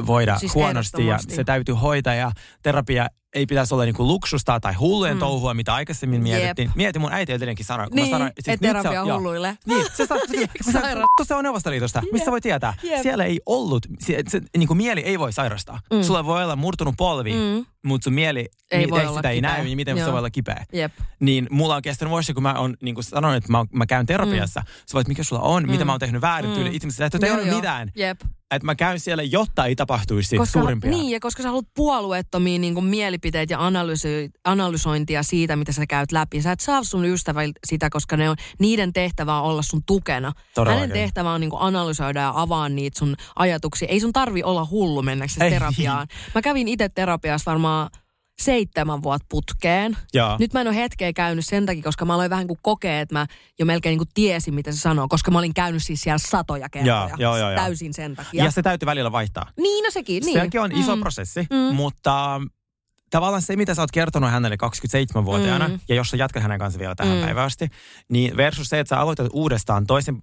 voida 0.05 0.39
Siis 0.39 0.55
huonosti 0.55 1.05
ja 1.05 1.19
se 1.27 1.43
täytyy 1.43 1.75
hoitaa 1.75 2.13
ja 2.13 2.31
terapia 2.63 3.07
ei 3.35 3.45
pitäisi 3.45 3.73
olla 3.73 3.85
niinku 3.85 4.07
luksusta 4.07 4.59
tai 4.59 4.73
hullujen 4.73 5.15
mm. 5.15 5.19
touhua, 5.19 5.53
mitä 5.53 5.73
aikaisemmin 5.73 6.27
Jep. 6.27 6.37
mietittiin. 6.37 6.71
Mieti, 6.75 6.99
mun 6.99 7.13
äiti 7.13 7.31
edelleenkin 7.31 7.65
sanoi, 7.65 7.87
Niin, 7.93 8.07
mä 8.07 8.11
sanoin, 8.11 8.31
nyt 8.47 8.59
terapia 8.59 8.91
se 8.91 8.99
on 8.99 9.07
joo. 9.07 9.17
hulluille. 9.17 9.57
Niin, 9.65 9.85
se 9.93 10.05
saa, 10.05 10.17
kun 10.65 10.73
se, 10.73 11.27
se 11.27 11.35
on 11.35 11.43
Neuvostoliitosta, 11.43 12.01
missä 12.11 12.31
voi 12.31 12.41
tietää? 12.41 12.73
Jep. 12.83 13.01
Siellä 13.01 13.25
ei 13.25 13.39
ollut, 13.45 13.85
se, 13.99 14.23
se, 14.27 14.41
niin 14.57 14.67
kuin 14.67 14.77
mieli 14.77 15.01
ei 15.01 15.19
voi 15.19 15.33
sairastaa. 15.33 15.79
Mm. 15.93 16.03
Sulla 16.03 16.25
voi 16.25 16.43
olla 16.43 16.55
murtunut 16.55 16.95
polvi, 16.97 17.33
mm. 17.33 17.65
mutta 17.85 18.03
sun 18.03 18.13
mieli, 18.13 18.49
Ei 18.71 18.79
niin, 18.79 18.89
voi 18.89 19.01
ei 19.01 19.07
sitä 19.07 19.29
ei 19.29 19.37
kipeä. 19.37 19.51
näy, 19.51 19.63
niin 19.63 19.75
miten 19.75 19.95
se 19.97 20.01
Joo. 20.01 20.11
voi 20.11 20.19
olla 20.19 20.29
kipeä? 20.29 20.65
Jep. 20.73 20.93
Niin 21.19 21.47
mulla 21.51 21.75
on 21.75 21.81
kestänyt 21.81 22.09
vuosia, 22.09 22.33
kun 22.33 22.43
mä 22.43 22.53
oon 22.53 22.75
niin 22.81 22.95
kuin 22.95 23.03
sanonut, 23.03 23.37
että 23.37 23.51
mä, 23.51 23.65
mä 23.73 23.85
käyn 23.85 24.05
terapiassa. 24.05 24.59
Mm. 24.59 24.65
Sä 24.65 24.93
voit, 24.93 25.07
mikä 25.07 25.23
sulla 25.23 25.41
on, 25.41 25.63
mm. 25.63 25.71
mitä 25.71 25.85
mä 25.85 25.91
oon 25.91 25.99
tehnyt 25.99 26.21
väärin, 26.21 26.49
mm. 26.49 26.55
tyyli 26.55 26.75
itse 26.75 26.87
asiassa, 26.87 27.17
et 27.17 27.33
ole 27.33 27.55
mitään. 27.55 27.91
Jep. 27.95 28.21
Että 28.51 28.65
mä 28.65 28.75
käyn 28.75 28.99
siellä, 28.99 29.23
jotta 29.23 29.65
ei 29.65 29.75
tapahtuisi 29.75 30.37
Koska, 30.37 30.59
suurimpia. 30.59 30.91
niin, 30.91 31.11
ja 31.11 31.19
koska 31.19 31.43
sä 31.43 31.49
haluat 31.49 31.65
puolueettomia 31.75 32.59
niin 32.59 32.73
kuin 32.73 32.85
mielipiteitä 33.23 33.53
ja 33.53 33.65
analysointia, 33.65 34.39
analysointia 34.43 35.23
siitä, 35.23 35.55
mitä 35.55 35.71
sä 35.71 35.85
käyt 35.87 36.11
läpi. 36.11 36.41
Sä 36.41 36.51
et 36.51 36.59
saa 36.59 36.83
sun 36.83 37.05
ystävältä 37.05 37.59
sitä, 37.67 37.89
koska 37.89 38.17
ne 38.17 38.29
on, 38.29 38.35
niiden 38.59 38.93
tehtävä 38.93 39.39
on 39.39 39.43
olla 39.45 39.61
sun 39.61 39.81
tukena. 39.85 40.31
Todellakin. 40.55 40.81
Hänen 40.81 40.93
tehtävä 40.93 41.31
on 41.31 41.41
niin 41.41 41.49
kuin 41.49 41.61
analysoida 41.61 42.19
ja 42.19 42.31
avaa 42.35 42.69
niitä 42.69 42.99
sun 42.99 43.15
ajatuksia. 43.35 43.87
Ei 43.87 43.99
sun 43.99 44.13
tarvi 44.13 44.43
olla 44.43 44.65
hullu 44.71 45.01
mennäksesi 45.01 45.39
terapiaan. 45.49 46.07
Mä 46.35 46.41
kävin 46.41 46.67
itse 46.67 46.89
terapiassa 46.89 47.51
varmaan 47.51 47.89
seitsemän 48.41 49.03
vuotta 49.03 49.25
putkeen. 49.29 49.97
Joo. 50.13 50.35
Nyt 50.39 50.53
mä 50.53 50.61
en 50.61 50.67
ole 50.67 50.75
hetkeä 50.75 51.13
käynyt 51.13 51.45
sen 51.45 51.65
takia, 51.65 51.83
koska 51.83 52.05
mä 52.05 52.13
aloin 52.13 52.29
vähän 52.29 52.47
kuin 52.47 52.59
kokea, 52.61 52.99
että 52.99 53.15
mä 53.15 53.25
jo 53.59 53.65
melkein 53.65 53.91
niin 53.91 53.97
kuin 53.99 54.09
tiesin, 54.13 54.53
mitä 54.53 54.71
se 54.71 54.77
sanoo, 54.77 55.07
koska 55.07 55.31
mä 55.31 55.39
olin 55.39 55.53
käynyt 55.53 55.83
siis 55.83 56.01
siellä 56.01 56.17
satoja 56.17 56.69
kertoja. 56.69 57.09
joo, 57.17 57.37
joo, 57.37 57.49
joo. 57.51 57.55
Täysin 57.55 57.93
sen 57.93 58.15
takia. 58.15 58.43
Ja 58.43 58.51
se 58.51 58.61
täytyy 58.61 58.85
välillä 58.85 59.11
vaihtaa. 59.11 59.45
Niin, 59.57 59.83
no 59.83 59.91
sekin. 59.91 60.23
Niin. 60.25 60.39
Sekin 60.41 60.61
on 60.61 60.71
iso 60.71 60.95
Mm. 60.95 60.99
prosessi, 61.01 61.47
mutta 61.73 62.41
tavallaan 63.09 63.41
se, 63.41 63.55
mitä 63.55 63.73
sä 63.75 63.81
oot 63.81 63.91
kertonut 63.91 64.29
hänelle 64.31 64.57
27-vuotiaana, 64.57 65.67
Mm. 65.67 65.79
ja 65.89 65.95
jos 65.95 66.09
sä 66.09 66.17
jatkat 66.17 66.43
hänen 66.43 66.59
kanssa 66.59 66.79
vielä 66.79 66.95
tähän 66.95 67.17
Mm. 67.17 67.23
päivään 67.23 67.45
asti, 67.45 67.67
niin 68.09 68.37
versus 68.37 68.69
se, 68.69 68.79
että 68.79 68.89
sä 68.95 68.99
aloitat 69.01 69.27
uudestaan 69.33 69.87
toisen, 69.87 70.17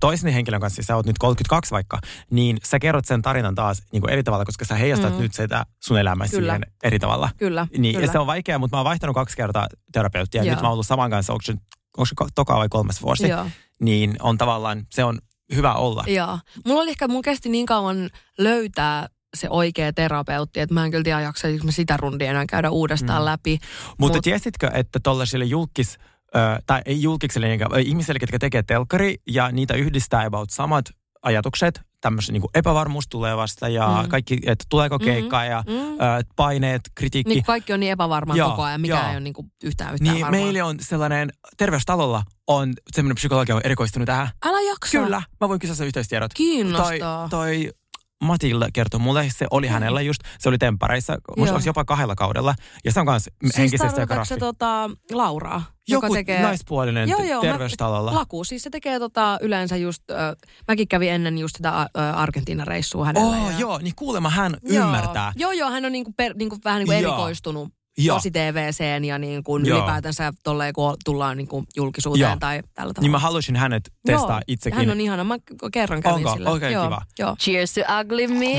toisen 0.00 0.32
henkilön 0.32 0.60
kanssa, 0.60 0.82
sä 0.82 0.96
oot 0.96 1.06
nyt 1.06 1.18
32 1.18 1.70
vaikka, 1.70 1.98
niin 2.30 2.56
sä 2.64 2.78
kerrot 2.78 3.04
sen 3.04 3.22
tarinan 3.22 3.54
taas 3.54 3.82
niin 3.92 4.00
kuin 4.00 4.10
eri 4.12 4.22
tavalla, 4.22 4.44
koska 4.44 4.64
sä 4.64 4.74
heijastat 4.74 5.14
Mm. 5.14 5.20
nyt 5.20 5.34
sitä 5.34 5.64
sun 5.84 5.98
elämää 5.98 6.26
Kyllä. 6.30 6.52
siihen 6.52 6.72
eri 6.82 6.98
tavalla. 6.98 7.30
Kyllä, 7.36 7.66
Niin, 7.78 7.94
kyllä. 7.94 8.06
ja 8.06 8.12
se 8.12 8.18
on 8.18 8.26
vaikea, 8.26 8.58
mutta 8.58 8.76
mä 8.76 8.78
oon 8.80 8.84
vaihtanut 8.84 9.14
kaksi 9.14 9.36
kertaa 9.36 9.68
terapeuttia, 9.92 10.44
ja 10.44 10.52
nyt 10.52 10.60
mä 10.62 10.68
oon 10.68 10.72
ollut 10.72 10.86
saman 10.86 11.10
kanssa, 11.10 11.32
onko 11.32 11.42
se, 11.42 11.52
onko 11.96 12.06
se 12.06 12.14
toka 12.34 12.56
vai 12.56 12.68
kolmas 12.68 13.02
vuosi, 13.02 13.28
Joo. 13.28 13.46
niin 13.82 14.16
on 14.20 14.38
tavallaan, 14.38 14.86
se 14.90 15.04
on 15.04 15.18
hyvä 15.54 15.74
olla. 15.74 16.04
Joo. 16.06 16.38
Mulla 16.66 16.80
oli 16.82 16.90
ehkä, 16.90 17.08
mulla 17.08 17.22
kesti 17.22 17.48
niin 17.48 17.66
kauan 17.66 18.10
löytää 18.38 19.08
se 19.34 19.46
oikea 19.50 19.92
terapeutti, 19.92 20.60
että 20.60 20.74
mä 20.74 20.84
en 20.84 20.90
kyllä 20.90 21.04
tiedä 21.04 21.20
jaksaisi 21.20 21.64
mä 21.64 21.70
sitä 21.72 21.96
rundia 21.96 22.30
enää 22.30 22.44
käydä 22.48 22.70
uudestaan 22.70 23.22
Mm. 23.22 23.26
läpi. 23.26 23.58
Mutta 23.98 24.18
Mut- 24.18 24.22
tiesitkö, 24.22 24.70
että 24.74 25.00
tuollaisille 25.02 25.44
julkis, 25.44 25.98
ö, 26.36 26.38
tai 26.66 26.82
ei 26.86 27.02
julkikselle, 27.02 27.48
ihmisille, 27.84 28.18
jotka 28.22 28.38
tekee 28.38 28.62
telkkari 28.62 29.16
ja 29.28 29.50
niitä 29.52 29.74
yhdistää 29.74 30.26
about 30.26 30.50
samat 30.50 30.84
ajatukset, 31.22 31.80
tämmöisen 32.00 32.32
niin 32.32 32.42
epävarmuus 32.54 33.08
tulevasta 33.08 33.68
ja 33.68 34.00
Mm. 34.02 34.08
kaikki, 34.08 34.38
että 34.46 34.64
tuleeko 34.68 34.98
keikkaa 34.98 35.44
ja 35.44 35.64
Mm. 35.66 35.72
ö, 35.74 35.96
paineet, 36.36 36.80
kritiikki. 36.94 37.34
Niin 37.34 37.44
kaikki 37.44 37.72
on 37.72 37.80
niin 37.80 37.92
epävarmaa 37.92 38.36
koko 38.50 38.62
ajan, 38.62 38.80
mikä 38.80 38.94
joo. 38.94 39.04
ei 39.04 39.10
ole 39.10 39.20
niin 39.20 39.34
kuin 39.34 39.52
yhtään 39.64 39.94
yhtään 39.94 40.14
niin 40.14 40.24
varmaa. 40.24 40.40
meillä 40.40 40.64
on 40.66 40.76
sellainen, 40.80 41.30
terveystalolla 41.56 42.22
on 42.46 42.72
semmoinen 42.92 43.14
psykologi 43.14 43.52
on 43.52 43.60
erikoistunut 43.64 44.06
tähän. 44.06 44.28
Älä 44.46 44.60
jaksa. 44.60 44.98
Kyllä, 44.98 45.22
mä 45.40 45.48
voin 45.48 45.60
kysyä 45.60 45.74
sen 45.76 45.86
yhteystiedot. 45.86 46.34
Kiinnostaa. 46.34 47.28
Toi, 47.28 47.30
toi 47.30 47.72
Matilda 48.24 48.68
kertoi 48.72 49.00
mulle, 49.00 49.26
se 49.36 49.46
oli 49.50 49.66
hänellä 49.66 50.00
just, 50.00 50.20
se 50.38 50.48
oli 50.48 50.58
temppareissa, 50.58 51.18
musta 51.36 51.60
jopa 51.66 51.84
kahdella 51.84 52.14
kaudella. 52.14 52.54
Ja 52.84 52.92
se 52.92 53.00
on 53.00 53.06
myös 53.06 53.22
Siis 53.22 53.58
henkisestä 53.58 53.86
ja 53.86 54.06
tarkoitatko 54.06 54.24
se 54.24 54.34
raffi. 54.34 54.40
tota, 54.40 54.90
Lauraa, 55.12 55.62
Joku 55.88 56.06
joka 56.06 56.14
tekee... 56.14 56.42
naispuolinen 56.42 57.08
Joo, 57.08 57.22
joo, 57.22 57.40
terveystalolla. 57.42 58.10
Mä, 58.12 58.18
Laku, 58.18 58.44
siis 58.44 58.62
se 58.62 58.70
tekee 58.70 58.98
tota, 58.98 59.38
yleensä 59.42 59.76
just, 59.76 60.10
ö, 60.10 60.14
mäkin 60.68 60.88
kävin 60.88 61.10
ennen 61.12 61.38
just 61.38 61.56
sitä 61.56 61.82
ö, 61.96 62.00
Argentiina-reissua 62.14 63.04
hänellä. 63.04 63.36
Oh, 63.36 63.50
ja, 63.50 63.58
joo, 63.58 63.78
niin 63.78 63.94
kuulemma 63.96 64.30
hän 64.30 64.56
Joo. 64.62 64.84
ymmärtää. 64.86 65.32
Joo, 65.36 65.52
joo, 65.52 65.70
hän 65.70 65.84
on 65.84 65.92
niinku 65.92 66.12
per, 66.16 66.34
niinku 66.36 66.56
vähän 66.64 66.78
niinku 66.78 66.92
erikoistunut 66.92 67.68
Joo. 67.98 68.16
tosi 68.16 68.30
TVCen 68.30 69.04
ja 69.04 69.18
niin 69.18 69.44
kuin 69.44 69.66
Joo. 69.66 69.78
ylipäätänsä 69.78 70.32
tolleen, 70.42 70.74
kun 70.74 70.96
tullaan 71.04 71.36
niin 71.36 71.48
kuin 71.48 71.66
julkisuuteen 71.76 72.30
Joo. 72.30 72.36
tai 72.40 72.62
tällä 72.62 72.72
tavalla. 72.74 73.00
Niin 73.00 73.10
mä 73.10 73.18
halusin 73.18 73.56
hänet 73.56 73.92
testaa 74.06 74.36
Joo, 74.36 74.40
itsekin. 74.48 74.78
Hän 74.78 74.90
on 74.90 75.00
ihana. 75.00 75.24
Mä 75.24 75.34
kerran 75.72 76.00
kävin 76.00 76.16
Onko? 76.16 76.34
sillä. 76.34 76.50
Okei, 76.50 76.72
joo, 76.72 76.84
kiva. 76.84 77.02
Joo. 77.18 77.36
Cheers 77.36 77.74
to 77.74 77.80
ugly 78.00 78.26
me. 78.26 78.54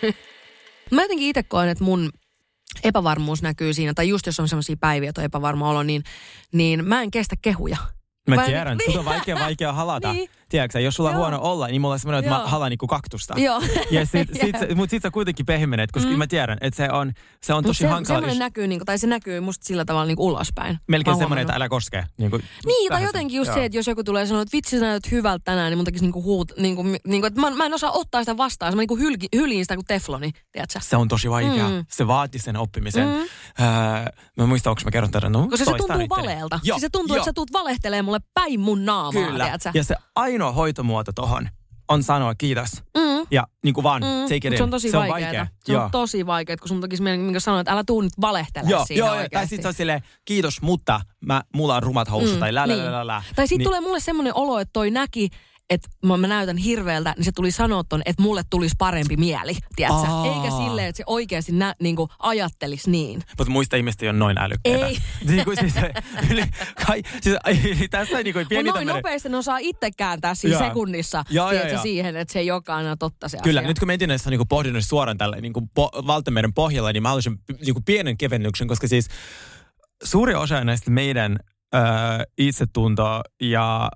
Mä 0.90 1.02
jotenkin 1.02 1.28
itse 1.28 1.42
koen, 1.42 1.68
että 1.68 1.84
mun 1.84 2.10
epävarmuus 2.84 3.42
näkyy 3.42 3.74
siinä, 3.74 3.94
tai 3.94 4.08
just 4.08 4.26
jos 4.26 4.40
on 4.40 4.48
sellaisia 4.48 4.76
päiviä, 4.80 5.08
että 5.08 5.20
on 5.20 5.24
epävarma 5.24 5.70
olo, 5.70 5.82
niin, 5.82 6.02
niin 6.52 6.84
mä 6.84 7.02
en 7.02 7.10
kestä 7.10 7.36
kehuja. 7.42 7.76
Mä 8.28 8.44
tiedän, 8.44 8.78
niin. 8.78 8.98
on 8.98 9.04
vaikea, 9.14 9.38
vaikea 9.38 9.72
halata. 9.72 10.12
Niin. 10.12 10.30
Tiedätkö, 10.48 10.80
jos 10.80 10.94
sulla 10.94 11.10
on 11.10 11.14
Joo. 11.14 11.22
huono 11.22 11.38
olla, 11.42 11.66
niin 11.66 11.80
mulla 11.80 11.92
on 11.92 11.98
semmoinen, 11.98 12.18
että 12.18 12.34
Joo. 12.34 12.42
mä 12.42 12.48
halaan 12.48 12.70
niinku 12.70 12.86
kaktusta. 12.86 13.34
Joo. 13.36 13.62
Ja 13.90 14.06
sit, 14.06 14.28
sit, 14.40 14.56
sit, 14.58 14.74
mut 14.74 14.90
sit 14.90 15.02
sä 15.02 15.10
kuitenkin 15.10 15.46
pehmenet, 15.46 15.92
koska 15.92 16.10
mm. 16.10 16.18
mä 16.18 16.26
tiedän, 16.26 16.58
että 16.60 16.76
se 16.76 16.92
on, 16.92 17.12
se 17.42 17.54
on 17.54 17.64
tosi 17.64 17.78
se, 17.78 17.86
hankala. 17.86 18.18
semmoinen 18.18 18.38
näkyy, 18.38 18.66
niin 18.66 18.78
kuin, 18.78 18.86
tai 18.86 18.98
se 18.98 19.06
näkyy 19.06 19.40
musta 19.40 19.66
sillä 19.66 19.84
tavalla 19.84 20.06
niin 20.06 20.16
kuin 20.16 20.26
ulospäin. 20.26 20.78
Melkein 20.88 21.16
semmoinen, 21.16 21.42
että 21.42 21.54
älä 21.54 21.68
koske. 21.68 22.04
Niin, 22.18 22.30
kuin, 22.30 22.42
Niin, 22.66 22.92
tai 22.92 23.02
jotenkin 23.02 23.36
just 23.36 23.48
joo. 23.48 23.54
se, 23.56 23.64
että 23.64 23.78
jos 23.78 23.86
joku 23.86 24.04
tulee 24.04 24.26
sanoa, 24.26 24.42
että 24.42 24.56
vitsi 24.56 24.78
sä 24.78 24.86
näytät 24.86 25.12
hyvältä 25.12 25.42
tänään, 25.44 25.70
niin 25.70 25.78
mun 25.78 25.84
tekisi 25.84 26.04
niinku 26.04 26.22
huut, 26.22 26.52
niinku, 26.58 26.84
niinku, 27.06 27.26
että 27.26 27.40
mä, 27.40 27.50
mä 27.50 27.66
en 27.66 27.74
osaa 27.74 27.92
ottaa 27.92 28.20
sitä 28.22 28.36
vastaan. 28.36 28.74
Mä 28.74 28.82
niinku 28.82 28.96
hylki, 28.96 29.28
hyljin 29.34 29.64
sitä 29.64 29.74
kuin 29.74 29.86
tefloni, 29.86 30.30
tiedätkö? 30.52 30.78
Se 30.82 30.96
on 30.96 31.08
tosi 31.08 31.30
vaikea. 31.30 31.68
Mm. 31.68 31.84
Se 31.88 32.06
vaatii 32.06 32.40
sen 32.40 32.56
oppimisen. 32.56 33.08
Mm. 33.08 33.14
Öö, 33.14 33.26
mä 34.36 34.46
muistan, 34.46 34.70
onko 34.70 34.82
mä 34.84 34.90
kerron 34.90 35.10
tätä. 35.10 35.28
No, 35.28 35.40
Koska 35.40 35.56
se 35.56 35.64
toistan 35.64 35.98
tuntuu 35.98 36.16
valeelta. 36.16 36.60
Siis 36.62 36.80
se 36.80 36.88
tuntuu, 36.88 37.16
että 37.16 37.24
sä 37.24 37.32
tuut 37.32 37.52
valehtelemaan 37.52 38.04
mulle 38.04 38.20
päin 38.34 38.60
mun 38.60 38.84
naamaa, 38.84 39.26
Kyllä. 39.26 39.58
Ja 39.74 39.84
se 39.84 39.94
ainoa 40.36 40.52
hoitomuoto 40.52 41.12
tohon 41.12 41.48
on 41.88 42.02
sanoa 42.02 42.34
kiitos. 42.34 42.68
Mm. 42.96 43.26
Ja 43.30 43.46
niin 43.64 43.74
kuin 43.74 43.84
vaan, 43.84 44.02
Mm, 44.02 44.22
take 44.22 44.36
it 44.36 44.44
mut 44.44 44.52
in. 44.52 44.56
se 44.58 44.62
on 44.62 44.70
tosi 44.70 44.90
se 44.90 44.96
vaikeaa. 44.98 45.20
vaikea. 45.20 45.46
Se 45.64 45.72
Joo. 45.72 45.84
on 45.84 45.90
tosi 45.90 46.26
vaikeaa, 46.26 46.56
kun 46.56 46.68
sun 46.68 46.80
tekisi 46.80 47.02
mieli 47.02 47.18
minkä 47.18 47.40
sanoa, 47.40 47.60
että 47.60 47.72
älä 47.72 47.84
tuu 47.86 48.00
nyt 48.00 48.12
valehtele 48.20 48.70
Joo, 48.70 48.84
siinä 48.86 48.98
joo, 48.98 49.06
joo. 49.08 49.14
tai 49.14 49.22
oikeasti. 49.22 49.48
sitten 49.48 49.62
se 49.62 49.68
on 49.68 49.74
silleen, 49.74 50.00
kiitos, 50.24 50.62
mutta 50.62 51.00
mä, 51.26 51.42
mulla 51.54 51.76
on 51.76 51.82
rumat 51.82 52.10
housut, 52.10 52.34
Mm, 52.34 52.40
tai 52.40 52.54
lä, 52.54 52.68
lä, 52.68 52.74
niin. 52.74 52.84
lä, 52.86 52.92
lä, 52.92 53.06
lä. 53.06 53.22
Tai 53.36 53.46
sitten 53.48 53.58
Niin- 53.58 53.64
tulee 53.68 53.80
mulle 53.80 54.00
semmoinen 54.00 54.32
olo, 54.36 54.58
että 54.58 54.72
toi 54.72 54.90
näki, 54.90 55.28
että 55.70 55.88
mä, 56.06 56.16
mä 56.16 56.26
näytän 56.26 56.56
hirveältä, 56.56 57.14
niin 57.16 57.24
se 57.24 57.32
tuli 57.32 57.50
sanoa 57.50 57.84
ton, 57.84 58.02
että 58.06 58.22
mulle 58.22 58.42
tulisi 58.50 58.74
parempi 58.78 59.16
mieli, 59.16 59.56
tiedätkö? 59.76 60.00
Aa. 60.08 60.26
Eikä 60.26 60.56
silleen, 60.56 60.88
että 60.88 60.96
se 60.96 61.02
oikeasti 61.06 61.52
nä, 61.52 61.74
niinku, 61.82 62.08
ajattelisi 62.18 62.90
niin. 62.90 63.22
Mutta 63.38 63.52
muista 63.52 63.76
ihmistä 63.76 64.04
ei 64.04 64.10
ole 64.10 64.18
noin 64.18 64.38
älykkäitä. 64.38 64.86
Ei. 64.86 64.98
niin 65.28 65.44
kuin 65.44 65.56
siis, 65.60 65.74
yli, 66.30 66.42
kai, 66.86 67.02
siis, 67.20 67.36
ai, 67.44 67.56
tässä 67.90 68.22
niin 68.22 68.34
kuin 68.34 68.48
pieni 68.48 68.64
Mutta 68.64 68.78
noin 68.78 68.86
tämmönen- 68.86 68.96
nopeasti 68.96 69.28
ne 69.28 69.36
osaa 69.36 69.58
itse 69.58 69.90
kääntää 69.96 70.34
siinä 70.34 70.56
Joo. 70.58 70.68
sekunnissa 70.68 71.24
joo, 71.30 71.50
tiedätkö, 71.50 71.72
joo. 71.74 71.82
siihen, 71.82 72.16
että 72.16 72.32
se 72.32 72.38
ei 72.38 72.50
olekaan 72.50 72.78
aina 72.78 72.96
totta 72.96 73.28
se 73.28 73.38
Kyllä, 73.42 73.60
asia. 73.60 73.68
nyt 73.68 73.78
kun 73.78 73.86
mietin 73.88 74.08
näissä 74.08 74.30
niin 74.30 74.48
pohdinnut 74.48 74.84
suoraan 74.84 75.18
tällä 75.18 75.36
niin 75.36 75.52
kuin 75.52 75.68
po, 75.74 75.90
valtameren 76.06 76.54
pohjalla, 76.54 76.92
niin 76.92 77.02
mä 77.02 77.08
haluaisin 77.08 77.38
niin 77.60 77.74
kuin 77.74 77.84
pienen 77.84 78.16
kevennyksen, 78.16 78.68
koska 78.68 78.88
siis 78.88 79.08
suuri 80.04 80.34
osa 80.34 80.64
näistä 80.64 80.90
meidän 80.90 81.38
ö, 81.74 81.78
itsetuntoa 82.38 83.20
ja 83.40 83.88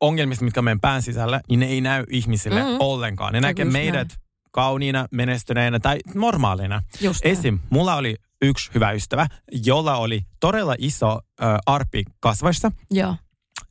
ongelmista, 0.00 0.44
mitkä 0.44 0.60
on 0.60 0.64
meidän 0.64 0.80
pään 0.80 1.02
sisällä, 1.02 1.40
niin 1.48 1.60
ne 1.60 1.66
ei 1.66 1.80
näy 1.80 2.04
ihmisille 2.10 2.60
Mhm. 2.62 2.70
mm. 2.70 2.76
ollenkaan. 2.80 3.32
Ne 3.32 3.40
näkee 3.40 3.64
meidät 3.64 4.08
kauniina, 4.52 5.06
menestyneinä 5.12 5.80
tai 5.80 5.98
normaalina. 6.14 6.82
Just 7.00 7.24
näin. 7.24 7.38
Esim. 7.38 7.58
Mulla 7.70 7.94
oli 7.96 8.16
yksi 8.42 8.70
hyvä 8.74 8.90
ystävä, 8.92 9.26
jolla 9.64 9.96
oli 9.96 10.20
todella 10.40 10.74
iso 10.78 11.20
ö, 11.42 11.44
arpi 11.66 12.04
kasvoissa. 12.20 12.72
Joo. 12.90 13.16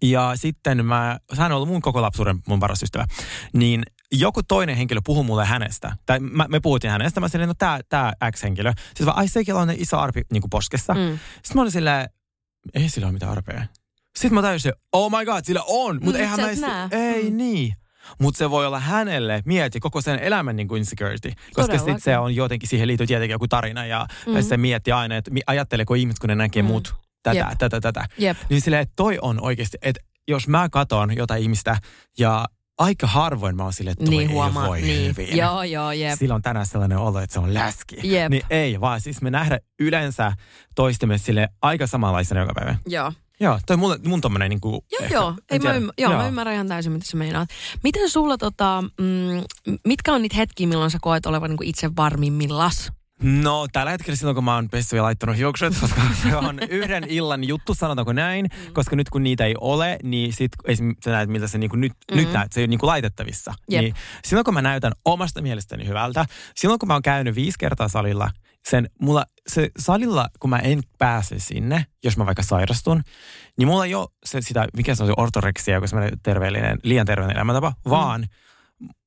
Ja 0.02 0.32
sitten 0.36 0.86
mä, 0.86 1.18
hän 1.38 1.52
on 1.52 1.56
ollut 1.56 1.70
mun 1.70 1.82
koko 1.82 2.02
lapsuuden 2.02 2.40
mun 2.48 2.60
paras 2.60 2.84
ystävä. 2.84 3.06
Niin 3.54 3.84
joku 4.12 4.44
toinen 4.44 4.78
henkilö 4.78 5.02
puhui 5.06 5.24
mulle 5.24 5.46
hänestä. 5.46 5.96
Tai 6.06 6.20
mä, 6.20 6.46
me 6.50 6.60
puhuttiin 6.60 6.92
hänestä. 6.92 7.20
Mä 7.20 7.28
sanoin, 7.28 7.48
no 7.48 7.54
tää, 7.58 7.80
tää 7.90 8.14
X-henkilö. 8.32 8.74
Siis 8.96 9.06
vaan, 9.06 9.18
ai 9.18 9.28
sekin 9.28 9.56
on 9.56 9.70
iso 9.78 10.00
arpi 10.00 10.22
niin 10.32 10.42
kuin 10.42 10.50
poskessa. 10.50 10.94
Mm. 10.94 11.00
Sitten 11.34 11.56
mä 11.56 11.62
olin 11.62 11.72
silleen, 11.72 12.10
ei 12.74 12.90
sillä 12.90 13.06
ole 13.08 13.14
mitään 13.14 13.32
arpeja. 13.32 13.66
Sitten 14.16 14.34
mä 14.36 14.42
tajusin, 14.42 14.74
oh 14.94 15.12
my 15.20 15.26
god, 15.26 15.40
sillä 15.44 15.62
on. 15.68 16.00
Mutta 16.04 16.18
Mm, 16.18 16.22
eihän 16.24 16.40
mä 16.40 16.48
edes- 16.48 16.62
ei 16.92 17.30
Mm. 17.32 17.38
niin. 17.38 17.74
Mutta 18.22 18.38
se 18.38 18.50
voi 18.50 18.66
olla 18.66 18.80
hänelle, 18.80 19.42
mieti, 19.46 19.80
koko 19.80 20.02
sen 20.02 20.20
elämän 20.20 20.56
niin 20.56 20.68
kuin 20.68 20.80
insecurity. 20.80 21.32
Koska 21.54 21.78
sitten 21.78 22.02
se 22.02 22.18
on 22.18 22.36
jotenkin, 22.36 22.70
siihen 22.70 22.88
liittyy 22.88 23.08
tietenkin 23.08 23.32
joku 23.34 23.48
tarina. 23.48 23.86
Ja 23.86 24.08
Mm. 24.28 24.34
mm. 24.34 24.42
se 24.44 24.58
miettii 24.58 24.94
aina, 24.94 25.16
että 25.18 25.32
ajatteleeko 25.48 25.94
ihmiset, 25.94 26.20
kun 26.20 26.28
ne 26.28 26.36
näkee 26.36 26.62
Mm. 26.62 26.68
mm. 26.68 26.72
mut 26.74 26.96
tätä, 27.24 27.38
Jep. 27.38 27.58
tätä, 27.58 27.82
tätä. 27.82 28.06
Jep. 28.18 28.38
Niin 28.50 28.62
silleen, 28.62 28.82
että 28.82 28.94
toi 28.96 29.20
on 29.22 29.42
oikeasti, 29.42 29.78
että 29.82 30.02
jos 30.28 30.48
mä 30.48 30.70
katon 30.72 31.16
jotain 31.16 31.42
ihmistä 31.44 31.78
ja 32.20 32.46
aika 32.78 33.08
harvoin 33.08 33.56
mä 33.56 33.64
oon 33.64 33.74
silleen, 33.74 33.92
että 33.92 34.06
toi 34.06 34.10
Niin 34.10 34.30
ei 34.30 34.34
huomaa, 34.36 34.68
voi 34.68 34.82
niin. 34.82 35.08
hyvin. 35.18 35.38
Joo, 35.38 35.64
joo, 35.64 35.92
jep. 35.92 36.20
Silloin 36.20 36.42
tänään 36.42 36.66
sellainen 36.66 36.98
olo, 36.98 37.20
että 37.20 37.34
se 37.34 37.40
on 37.40 37.54
läski. 37.54 37.96
Jep. 38.04 38.30
Niin 38.30 38.44
ei, 38.50 38.82
vaan 38.82 39.02
siis 39.02 39.22
me 39.22 39.30
nähdään 39.30 39.62
yleensä 39.80 40.34
toistemme 40.76 41.18
sille 41.18 41.50
aika 41.62 41.88
samanlaisena 41.88 42.42
joka 42.42 42.54
päivä. 42.56 42.76
Joo. 42.88 43.14
Joo, 43.40 43.60
toi 43.66 43.78
mun, 43.78 43.96
mun 44.06 44.22
tommonen 44.22 44.50
niinku... 44.50 44.70
Joo, 44.70 45.02
ehkä- 45.02 45.16
joo. 45.16 45.36
Ei 45.52 45.60
mä, 45.60 45.74
ymmär, 45.74 45.94
joo, 45.98 46.14
mä 46.14 46.28
ymmärrän 46.28 46.54
ihan 46.54 46.68
täysin, 46.68 46.92
mitä 46.92 47.06
sä 47.06 47.18
meinaat. 47.18 47.50
Miten 47.84 48.10
sulla, 48.10 48.38
tota, 48.38 48.84
mm, 49.00 49.44
mitkä 49.88 50.14
on 50.14 50.22
niitä 50.22 50.36
hetkiä, 50.36 50.68
milloin 50.68 50.92
sä 50.92 50.98
koet 51.02 51.26
olevan 51.26 51.50
niin 51.50 51.64
itse 51.64 51.90
varmimmillas? 51.96 52.92
No 53.24 53.68
tällä 53.72 53.92
hetkellä 53.92 54.16
silloin, 54.16 54.36
kun 54.36 54.44
mä 54.44 54.56
oon 54.56 54.70
pessyt 54.70 54.98
ja 54.98 55.04
laittanut 55.04 55.38
hiukset, 55.38 55.74
koska 55.82 56.02
se 56.24 56.36
on 56.36 56.60
yhden 56.70 57.04
illan 57.10 57.44
juttu, 57.44 57.74
sanotaanko 57.74 58.14
näin, 58.14 58.46
mm. 58.46 58.74
koska 58.74 58.96
nyt 58.96 59.10
kun 59.10 59.24
niitä 59.24 59.46
ei 59.46 59.56
ole, 59.62 60.00
niin 60.04 60.34
sit 60.34 60.52
sä 61.04 61.12
näet, 61.12 61.30
miltä 61.30 61.48
se 61.48 61.58
niinku 61.58 61.76
nyt, 61.76 61.94
mm. 62.12 62.18
nyt 62.18 62.34
näet, 62.34 62.52
se 62.52 62.60
ei 62.60 62.64
ole 62.64 62.68
niinku 62.68 62.88
laitettavissa. 62.88 63.54
Jep. 63.70 63.82
Niin 63.82 63.94
silloin, 64.26 64.46
kun 64.46 64.54
mä 64.54 64.62
näytän 64.62 64.94
omasta 65.06 65.42
mielestäni 65.42 65.88
hyvältä, 65.88 66.26
silloin 66.56 66.80
kun 66.80 66.88
mä 66.88 66.94
oon 66.94 67.02
käynyt 67.02 67.36
viisi 67.36 67.60
kertaa 67.60 67.88
salilla, 67.88 68.30
sen 68.68 68.90
mulla, 69.02 69.26
se 69.48 69.70
salilla, 69.80 70.30
kun 70.40 70.50
mä 70.50 70.60
en 70.60 70.82
pääse 70.98 71.40
sinne, 71.40 71.86
jos 72.04 72.18
mä 72.18 72.26
vaikka 72.26 72.44
sairastun, 72.44 73.02
niin 73.58 73.68
mulla 73.68 73.86
ei 73.86 73.96
ole 73.96 74.08
se, 74.26 74.42
sitä, 74.42 74.68
mikä 74.78 74.96
se 74.96 75.04
on 75.04 75.10
se 75.10 75.14
ortoreksia, 75.18 75.74
joka 75.74 75.84
on 75.84 75.88
semmoinen 75.88 76.20
terveellinen, 76.24 76.80
liian 76.84 77.06
terveellinen 77.06 77.38
elämäntapa, 77.38 77.70
mm. 77.70 77.90
vaan 77.90 78.28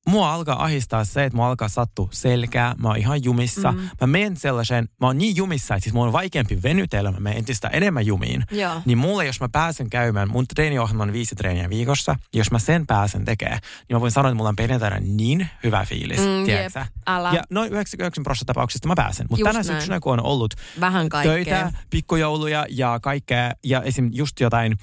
mua 0.07 0.33
alkaa 0.33 0.63
ahistaa 0.63 1.03
se, 1.05 1.23
että 1.23 1.35
mua 1.37 1.47
alkaa 1.47 1.67
sattua 1.67 2.07
selkää, 2.11 2.75
mä 2.77 2.87
oon 2.87 2.97
ihan 2.97 3.23
jumissa. 3.23 3.71
Mm. 3.71 3.89
Mä 4.01 4.07
menen 4.07 4.37
sellaiseen, 4.37 4.89
mä 5.01 5.07
oon 5.07 5.17
niin 5.17 5.35
jumissa, 5.35 5.75
että 5.75 5.83
siis 5.83 5.93
mun 5.93 6.07
on 6.07 6.13
vaikeampi 6.13 6.63
venytellä, 6.63 7.11
mä 7.11 7.19
menen 7.19 7.37
entistä 7.39 7.67
enemmän 7.67 8.05
jumiin. 8.05 8.45
Joo. 8.51 8.81
Niin 8.85 8.97
mulle, 8.97 9.25
jos 9.25 9.39
mä 9.39 9.49
pääsen 9.51 9.89
käymään, 9.89 10.29
mun 10.31 10.47
treeniohjelma 10.47 11.03
on 11.03 11.13
viisi 11.13 11.35
treeniä 11.35 11.69
viikossa, 11.69 12.15
jos 12.33 12.51
mä 12.51 12.59
sen 12.59 12.87
pääsen 12.87 13.25
tekemään, 13.25 13.59
niin 13.89 13.95
mä 13.95 14.01
voin 14.01 14.11
sanoa, 14.11 14.29
että 14.29 14.35
mulla 14.37 14.49
on 14.49 14.55
perjantaina 14.55 14.97
niin 14.99 15.49
hyvä 15.63 15.85
fiilis, 15.85 16.19
Mm, 16.19 16.45
tiedätkö 16.45 16.79
jep, 16.79 16.87
älä. 17.07 17.31
Ja 17.33 17.43
noin 17.49 17.71
99 17.71 18.23
prosenttia 18.23 18.53
tapauksista 18.53 18.87
mä 18.87 18.95
pääsen. 18.95 19.25
Mutta 19.29 19.43
tänä 19.43 19.53
näin. 19.53 19.65
syksynä, 19.65 19.99
kun 19.99 20.13
on 20.13 20.23
ollut 20.25 20.53
Vähän 20.79 21.09
kaikkea. 21.09 21.33
töitä, 21.33 21.71
pikkujouluja 21.89 22.65
ja 22.69 22.99
kaikkea, 23.01 23.51
ja 23.63 23.81
esim. 23.81 24.09
just 24.13 24.39
jotain, 24.39 24.77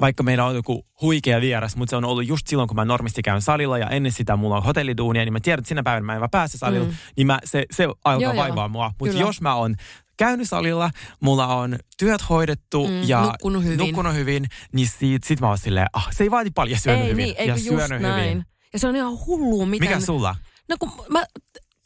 vaikka 0.00 0.22
meillä 0.22 0.44
on 0.44 0.54
joku 0.54 0.86
huikea 1.02 1.40
vieras, 1.40 1.76
mutta 1.76 1.90
se 1.90 1.96
on 1.96 2.04
ollut 2.04 2.26
just 2.26 2.46
silloin, 2.46 2.68
kun 2.68 2.76
mä 2.76 2.84
normisti 2.84 3.22
käyn 3.22 3.42
salilla 3.42 3.78
ja 3.78 3.88
ennen 3.90 4.12
sitä 4.12 4.36
mulla 4.36 4.56
on 4.56 4.62
hotelliduunia, 4.62 5.24
niin 5.24 5.32
mä 5.32 5.40
tiedän, 5.40 5.58
että 5.58 5.68
sinä 5.68 5.82
päivänä 5.82 6.06
mä 6.06 6.14
en 6.14 6.20
vaan 6.20 6.30
pääse 6.30 6.58
salilla, 6.58 6.86
mm. 6.86 6.94
niin 7.16 7.26
mä, 7.26 7.38
se, 7.44 7.64
se 7.70 7.84
alkaa 7.84 8.20
Joo, 8.22 8.32
joo. 8.32 8.42
vaivaa 8.42 8.68
mua. 8.68 8.92
Mutta 9.00 9.16
jos 9.16 9.40
mä 9.40 9.54
oon 9.54 9.74
käynyt 10.16 10.48
salilla, 10.48 10.90
mulla 11.20 11.46
on 11.46 11.78
työt 11.98 12.28
hoidettu 12.28 12.86
Mm, 12.88 13.02
ja 13.06 13.22
nukkunut 13.22 13.64
hyvin. 13.64 13.78
nukkunut 13.78 14.14
hyvin, 14.14 14.46
niin 14.72 14.88
sit, 14.88 15.24
sit 15.24 15.40
mä 15.40 15.48
oon 15.48 15.58
silleen, 15.58 15.86
ah, 15.92 16.08
se 16.10 16.24
ei 16.24 16.30
vaadi 16.30 16.50
paljon 16.54 16.80
syönyt 16.80 17.04
Ei 17.04 17.10
hyvin. 17.10 17.34
niin, 17.38 17.48
ja 17.48 17.58
syönyt 17.58 18.02
näin. 18.02 18.24
hyvin. 18.24 18.44
Ja 18.72 18.78
se 18.78 18.88
on 18.88 18.96
ihan 18.96 19.18
hullua, 19.26 19.66
miten... 19.66 19.88
Mikä 19.88 20.00
sulla? 20.00 20.36
No 20.68 20.76
kun 20.78 20.92
mä 21.10 21.24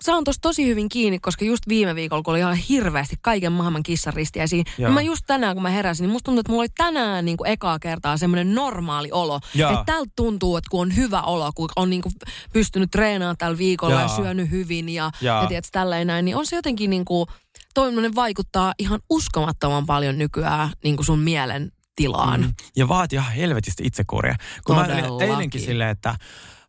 saan 0.05 0.25
tosta 0.25 0.41
tosi 0.43 0.67
hyvin 0.67 0.89
kiinni, 0.89 1.19
koska 1.19 1.45
just 1.45 1.69
viime 1.69 1.95
viikolla, 1.95 2.23
kun 2.23 2.33
oli 2.33 2.39
ihan 2.39 2.55
hirveästi 2.55 3.17
kaiken 3.23 3.53
maailman 3.53 3.83
kissaristiäisiä, 3.83 4.63
niin 4.79 4.93
mä 4.93 5.03
just 5.03 5.25
tänään, 5.27 5.57
kun 5.57 5.63
mä 5.63 5.71
heräsin, 5.71 6.05
niin 6.05 6.13
musta 6.13 6.25
tuntuu, 6.25 6.41
että 6.41 6.53
mulla 6.53 6.63
oli 6.63 6.69
tänään 6.77 7.25
niin 7.25 7.37
kuin 7.37 7.51
ekaa 7.51 7.79
kertaa 7.79 8.17
semmoinen 8.17 8.55
normaali 8.55 9.09
olo. 9.13 9.41
Että 9.55 9.83
tältä 9.87 10.13
tuntuu, 10.17 10.57
että 10.57 10.69
kun 10.71 10.81
on 10.81 10.97
hyvä 10.97 11.23
olo, 11.23 11.51
kun 11.55 11.69
on 11.77 11.91
niin 11.91 12.03
kuin 12.03 12.13
pystynyt 12.53 12.91
treenaamaan 12.91 13.37
tällä 13.39 13.59
viikolla 13.59 13.95
Joo. 13.95 14.03
ja 14.03 14.09
syönyt 14.09 14.51
hyvin 14.51 14.89
ja, 14.89 15.11
Joo. 15.21 15.43
ja 15.43 15.49
tiedätkö, 15.49 15.69
tälleen 15.73 16.07
näin, 16.07 16.25
niin 16.25 16.37
on 16.37 16.47
se 16.47 16.57
jotenkin 16.57 16.91
niin 16.91 17.05
kuin, 17.05 17.27
toimmoinen 17.75 18.15
vaikuttaa 18.15 18.75
ihan 18.79 19.01
uskomattoman 19.11 19.87
paljon 19.87 20.19
nykyään 20.19 20.71
niin 20.85 20.97
kuin 20.97 21.07
sun 21.07 21.19
mielen 21.19 21.73
tilaan. 21.97 22.41
Mm. 22.41 22.55
Ja 22.77 22.89
vaatii 22.89 23.17
ihan 23.17 23.33
helvetisti 23.33 23.83
itsekuria. 23.87 24.37
Kun 24.65 24.77
mä 24.77 24.83
Todellakin. 24.83 25.31
eilenkin 25.31 25.61
silleen, 25.61 25.91
että 25.91 26.15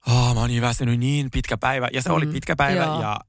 oh, 0.07 0.33
mä 0.33 0.39
oon 0.39 0.49
niin 0.49 0.61
väsynyt, 0.61 0.99
niin 0.99 1.31
pitkä 1.31 1.57
päivä. 1.57 1.89
Ja 1.93 2.01
se 2.01 2.09
mm. 2.09 2.15
oli 2.15 2.27
pitkä 2.27 2.55
päivä 2.55 2.83
Joo. 2.83 3.01
ja 3.01 3.19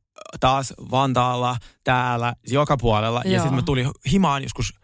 taas 0.41 0.75
Vantaalla, 0.91 1.57
täällä, 1.85 2.35
joka 2.47 2.77
puolella. 2.77 3.23
Ja 3.25 3.31
Joo. 3.31 3.41
sitten 3.41 3.55
mä 3.55 3.63
tulin 3.63 3.91
himaan 4.13 4.43
joskus 4.43 4.75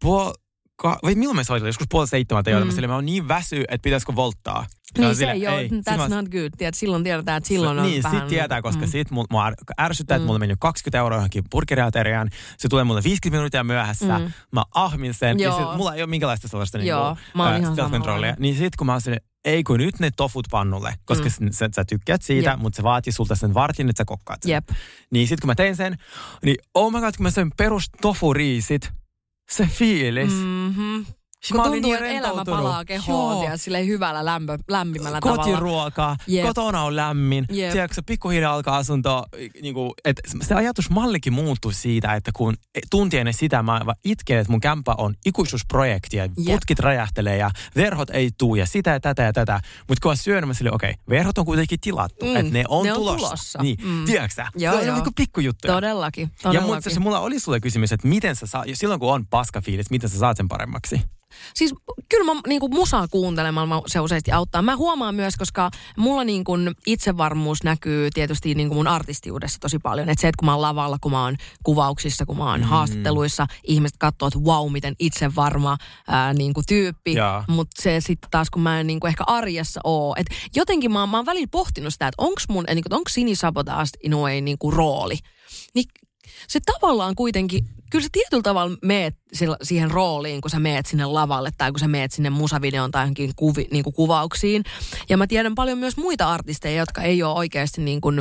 puol... 0.00 0.32
Ka- 0.76 0.98
vai 1.02 1.14
milloin 1.14 1.36
me 1.36 1.44
soitin? 1.44 1.66
Joskus 1.66 1.86
puoli 1.90 2.06
seitsemältä 2.06 2.50
mm. 2.50 2.86
Mä 2.88 2.94
oon 2.94 3.06
niin 3.06 3.28
väsy, 3.28 3.60
että 3.60 3.82
pitäisikö 3.82 4.16
volttaa. 4.16 4.66
Mä 4.98 5.04
Niin 5.04 5.14
se 5.14 5.18
silleen, 5.18 5.36
ei 5.36 5.48
ole, 5.48 5.62
that's 5.66 5.96
mä- 5.96 6.08
not 6.08 6.28
good. 6.28 6.50
Tiedät, 6.58 6.74
silloin 6.74 7.04
tiedetään, 7.04 7.36
että 7.36 7.48
silloin 7.48 7.78
on 7.78 7.86
niin, 7.86 8.02
vähän... 8.02 8.20
sit 8.20 8.28
tietää, 8.28 8.62
koska 8.62 8.86
mm. 8.86 8.90
sit 8.90 9.10
mua, 9.10 9.52
ärsyttää, 9.80 10.16
että 10.16 10.26
mulla 10.26 10.36
on 10.36 10.40
mennyt 10.40 10.58
20 10.60 10.98
euroa 10.98 11.16
johonkin 11.16 11.44
burgeriateriaan. 11.50 12.28
Se 12.58 12.68
tulee 12.68 12.84
mulle 12.84 13.02
50 13.04 13.38
minuuttia 13.38 13.64
myöhässä. 13.64 14.18
Mm. 14.18 14.32
Mä 14.52 14.64
ahmin 14.74 15.14
sen. 15.14 15.40
Joo. 15.40 15.58
Ja 15.58 15.66
sit, 15.66 15.76
mulla 15.76 15.94
ei 15.94 16.02
ole 16.02 16.10
minkäänlaista 16.10 16.48
sellaista 16.48 16.78
Joo, 16.78 17.04
niinku, 17.14 17.28
mä 17.34 17.50
oon 17.50 17.62
self-controllia. 17.62 18.34
Niin 18.38 18.56
sit 18.56 18.76
kun 18.76 18.86
mä 18.86 18.92
oon 18.92 19.00
sinne, 19.00 19.18
ei 19.44 19.64
kun 19.64 19.78
nyt 19.78 20.00
ne 20.00 20.10
tofut 20.16 20.46
pannulle, 20.50 20.94
koska 21.04 21.28
Mm. 21.40 21.50
sä, 21.52 21.68
sä 21.74 21.84
tykkäät 21.84 22.22
siitä, 22.22 22.50
Jep. 22.50 22.60
mutta 22.60 22.76
se 22.76 22.82
vaatii 22.82 23.12
sulta 23.12 23.34
sen 23.34 23.54
vartin, 23.54 23.88
että 23.90 24.00
sä 24.00 24.04
kokkaat 24.04 24.42
sen. 24.42 24.50
Jep. 24.52 24.68
Niin 25.10 25.28
sit 25.28 25.40
kun 25.40 25.46
mä 25.48 25.54
tein 25.54 25.76
sen, 25.76 25.96
niin 26.44 26.56
oh 26.74 26.92
my 26.92 27.00
god, 27.00 27.14
kun 27.16 27.22
mä 27.22 27.30
söin 27.30 27.52
perus 27.56 27.90
tofuriisit, 28.02 28.90
se 29.50 29.66
fiilis. 29.66 30.32
Mm. 30.32 30.44
Mm-hmm. 30.46 31.06
Kun 31.48 31.56
mä 31.56 31.62
tuntuu, 31.62 31.80
niin 31.92 31.94
että 31.94 32.08
elämä 32.28 32.44
palaa 32.44 32.84
kehoon 32.84 33.44
ja 33.44 33.56
silleen 33.56 33.86
hyvällä 33.86 34.24
lämpö, 34.24 34.58
lämpimällä 34.68 35.18
tavalla. 35.20 35.42
kotiruokaa, 35.44 36.16
Jep. 36.26 36.46
kotona 36.46 36.82
on 36.82 36.96
lämmin. 36.96 37.46
Jep. 37.50 37.72
Tiedätkö, 37.72 37.94
se 37.94 38.02
pikkuhiljaa 38.02 38.54
alkaa 38.54 38.76
asunto, 38.76 39.24
niin 39.62 39.74
kuin, 39.74 39.92
että 40.04 40.22
se 40.42 40.54
ajatusmallikin 40.54 41.32
muuttui 41.32 41.74
siitä, 41.74 42.14
että 42.14 42.30
kun 42.34 42.54
tunti 42.90 43.18
ennen 43.18 43.34
sitä 43.34 43.62
mä 43.62 43.80
itken, 44.04 44.38
että 44.38 44.50
mun 44.50 44.60
kämppä 44.60 44.94
on 44.98 45.14
ikuisuusprojekti 45.26 46.16
ja 46.16 46.28
putkit 46.46 46.78
räjähtelee 46.78 47.36
ja 47.36 47.50
verhot 47.76 48.10
ei 48.10 48.30
tuu 48.38 48.54
ja 48.54 48.66
sitä 48.66 48.90
ja 48.90 49.00
tätä 49.00 49.22
ja 49.22 49.32
tätä. 49.32 49.60
Mutta 49.88 50.02
kun 50.02 50.10
on 50.10 50.16
syönyt, 50.16 50.48
mä 50.48 50.54
silleen, 50.54 50.74
okei, 50.74 50.94
verhot 51.08 51.38
on 51.38 51.44
kuitenkin 51.44 51.80
tilattu, 51.80 52.24
Mm, 52.26 52.36
että 52.36 52.52
ne 52.52 52.64
on 52.68 52.84
ne 52.86 52.92
on 52.92 52.98
tulossa. 52.98 53.26
tulossa. 53.26 53.62
Niin, 53.62 53.76
Mm. 53.84 54.04
tiedätkö? 54.04 54.44
Joo, 54.56 54.80
se 54.80 54.88
on 54.88 54.94
niin 54.94 55.04
kuin 55.04 55.14
pikkujuttuja. 55.14 55.72
Todellakin, 55.74 56.22
Ja 56.22 56.38
todellakin. 56.42 56.74
mutta 56.74 56.90
se 56.90 57.00
mulla 57.00 57.20
oli 57.20 57.40
sulle 57.40 57.60
kysymys, 57.60 57.92
että 57.92 58.08
miten 58.08 58.36
sä 58.36 58.46
saa, 58.46 58.64
silloin 58.74 59.00
kun 59.00 59.12
on 59.12 59.26
paskafiilis, 59.26 59.90
miten 59.90 60.10
sä 60.10 60.18
saat 60.18 60.36
sen 60.36 60.48
paremmaksi? 60.48 61.00
Siis 61.54 61.74
kyllä 62.08 62.34
mä 62.34 62.40
niinku 62.46 62.68
musaa 62.68 63.08
kuuntelemalla 63.08 63.82
se 63.86 64.00
useasti 64.00 64.32
auttaa. 64.32 64.62
Mä 64.62 64.76
huomaan 64.76 65.14
myös, 65.14 65.36
koska 65.36 65.70
mulla 65.96 66.24
niinku 66.24 66.52
itsevarmuus 66.86 67.62
näkyy 67.62 68.10
tietysti 68.14 68.54
niinku 68.54 68.74
mun 68.74 68.86
artistiudessa 68.86 69.58
tosi 69.60 69.78
paljon. 69.78 70.08
Että 70.08 70.20
se, 70.20 70.28
että 70.28 70.38
kun 70.38 70.46
mä 70.46 70.52
oon 70.52 70.62
lavalla, 70.62 70.98
kun 71.00 71.12
mä 71.12 71.24
oon 71.24 71.36
kuvauksissa, 71.62 72.26
kun 72.26 72.36
mä 72.36 72.50
oon 72.50 72.60
mm. 72.60 72.66
haastatteluissa, 72.66 73.46
ihmiset 73.64 73.96
katsoo, 73.98 74.28
että 74.28 74.38
wow, 74.38 74.72
miten 74.72 74.94
itsevarma 74.98 75.76
ää, 76.08 76.34
niinku 76.34 76.62
tyyppi. 76.68 77.14
Jaa. 77.14 77.44
Mutta 77.48 77.82
se 77.82 78.00
sitten 78.00 78.30
taas, 78.30 78.50
kun 78.50 78.62
mä 78.62 78.80
en 78.80 78.86
niinku 78.86 79.06
ehkä 79.06 79.24
arjessa 79.26 79.80
oo. 79.84 80.14
Et 80.18 80.26
jotenkin 80.56 80.92
mä, 80.92 81.00
oon- 81.00 81.08
mä 81.08 81.16
oon 81.16 81.26
välillä 81.26 81.48
pohtinut 81.50 81.92
sitä, 81.92 82.08
että 82.08 82.22
onko 82.22 82.40
mun, 82.48 82.64
niinku, 82.74 82.88
onko 82.94 83.08
Sini 83.08 83.34
Sabotage 83.34 83.90
in 84.02 84.14
a 84.14 84.16
way 84.16 84.40
niinku 84.40 84.70
rooli. 84.70 85.18
Niin 85.74 85.84
se 86.48 86.60
tavallaan 86.60 87.14
kuitenkin, 87.14 87.64
kyllä 87.90 88.02
sä 88.02 88.08
tietyllä 88.12 88.42
tavalla 88.42 88.76
meet 88.82 89.14
siihen 89.62 89.90
rooliin, 89.90 90.40
kun 90.40 90.50
sä 90.50 90.58
meet 90.58 90.86
sinne 90.86 91.04
lavalle 91.04 91.50
tai 91.58 91.70
kun 91.70 91.80
sä 91.80 91.88
meet 91.88 92.12
sinne 92.12 92.30
musavideon 92.30 92.90
tai 92.90 93.02
johonkin 93.02 93.32
kuvi, 93.36 93.68
niin 93.70 93.84
kuin 93.84 93.94
kuvauksiin. 93.94 94.64
Ja 95.08 95.16
mä 95.16 95.26
tiedän 95.26 95.54
paljon 95.54 95.78
myös 95.78 95.96
muita 95.96 96.32
artisteja, 96.32 96.78
jotka 96.78 97.02
ei 97.02 97.22
ole 97.22 97.34
oikeasti 97.34 97.80
niin 97.80 98.00
kuin, 98.00 98.20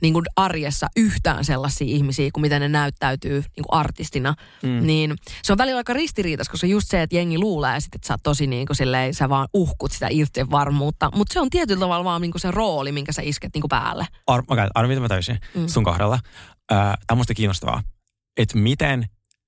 niin 0.00 0.12
kuin 0.12 0.24
arjessa 0.36 0.86
yhtään 0.96 1.44
sellaisia 1.44 1.86
ihmisiä 1.86 2.30
kuin 2.32 2.42
miten 2.42 2.60
ne 2.60 2.68
näyttäytyy 2.68 3.40
niin 3.40 3.64
kuin 3.68 3.78
artistina. 3.78 4.34
Mm. 4.62 4.86
Niin 4.86 5.16
se 5.42 5.52
on 5.52 5.58
välillä 5.58 5.78
aika 5.78 5.92
ristiriitas, 5.92 6.48
koska 6.48 6.66
just 6.66 6.88
se, 6.88 7.02
että 7.02 7.16
jengi 7.16 7.38
luulee 7.38 7.80
sit, 7.80 7.94
että 7.94 8.06
sä 8.08 8.14
oot 8.14 8.22
tosi 8.22 8.46
niin 8.46 8.66
kuin 8.66 8.76
silleen, 8.76 9.14
sä 9.14 9.28
vaan 9.28 9.48
uhkut 9.54 9.92
sitä 9.92 10.06
itsevarmuutta. 10.10 11.10
Mutta 11.14 11.32
se 11.32 11.40
on 11.40 11.50
tietyllä 11.50 11.80
tavalla 11.80 12.04
vaan 12.04 12.22
niin 12.22 12.32
kuin 12.32 12.40
se 12.40 12.50
rooli, 12.50 12.92
minkä 12.92 13.12
sä 13.12 13.22
isket 13.22 13.54
niin 13.54 13.62
kuin 13.62 13.68
päälle. 13.68 14.06
Ar- 14.26 14.44
okay, 14.48 14.68
arvo, 14.74 14.88
mitä 14.88 15.00
mä 15.00 15.08
täysin 15.08 15.38
mm. 15.54 15.66
sun 15.66 15.84
kohdalla. 15.84 16.18
Äh, 16.72 16.78
Tämä 16.78 16.96
on 17.10 17.18
musta 17.18 17.34
kiinnostavaa, 17.34 17.82
että 18.38 18.58
miten 18.58 19.06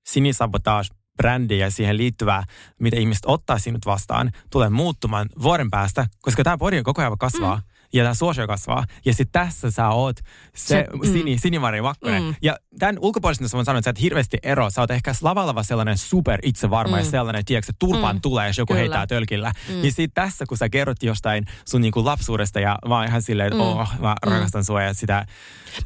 sinisabotage 0.08 0.88
brändi 1.16 1.58
ja 1.58 1.70
siihen 1.70 1.96
liittyvää, 1.96 2.44
mitä 2.80 2.96
ihmiset 2.96 3.22
ottaa 3.26 3.58
sinut 3.58 3.86
vastaan, 3.86 4.30
tulee 4.50 4.70
muuttumaan 4.70 5.28
vuoden 5.42 5.70
päästä, 5.70 6.06
koska 6.22 6.44
tämä 6.44 6.58
podi 6.58 6.82
koko 6.82 7.00
ajan 7.02 7.18
kasvaa. 7.18 7.56
Mm. 7.56 7.62
Ja 7.92 8.04
tämä 8.04 8.14
suosio 8.14 8.46
kasvaa. 8.46 8.84
Ja 9.04 9.14
sitten 9.14 9.32
tässä 9.32 9.70
sä 9.70 9.88
oot 9.88 10.16
se, 10.56 10.86
mm. 10.92 11.12
Sini, 11.12 11.38
Sinimari 11.38 11.82
Makkonen. 11.82 12.22
Mm. 12.22 12.34
Ja 12.42 12.56
tämän 12.78 12.98
ulkopuolisesta 13.00 13.56
mä 13.56 13.64
sanon, 13.64 13.78
että 13.78 13.86
sä 13.86 13.90
et 13.90 14.00
hirveästi 14.00 14.38
ero. 14.42 14.70
Sä 14.70 14.80
oot 14.80 14.90
ehkä 14.90 15.12
lavalla 15.22 15.62
sellainen 15.62 15.98
super 15.98 16.40
itsevarma 16.42 16.96
mm. 16.96 17.02
ja 17.02 17.10
sellainen, 17.10 17.44
tiedätkö, 17.44 17.70
että 17.72 17.78
turpaan 17.78 18.16
Mm. 18.16 18.18
mm. 18.18 18.20
tulee, 18.22 18.46
jos 18.46 18.58
joku 18.58 18.72
Kyllä. 18.72 18.78
heittää 18.80 19.06
tölkillä. 19.06 19.52
Mm. 19.68 19.74
Niin 19.74 19.92
sitten 19.92 20.24
tässä, 20.24 20.44
kun 20.48 20.58
sä 20.58 20.68
kerrot 20.68 21.02
jostain 21.02 21.44
sun 21.68 21.80
niinku 21.80 22.04
lapsuudesta 22.04 22.60
ja 22.60 22.78
mä 22.88 22.96
oon 22.96 23.06
ihan 23.06 23.22
silleen, 23.22 23.46
että 23.46 23.56
Mm. 23.64 23.68
oh, 23.68 23.88
mä 24.00 24.16
Mm. 24.26 24.32
rakastan 24.32 24.64
sua 24.64 24.82
ja 24.82 24.94
sitä. 24.94 25.26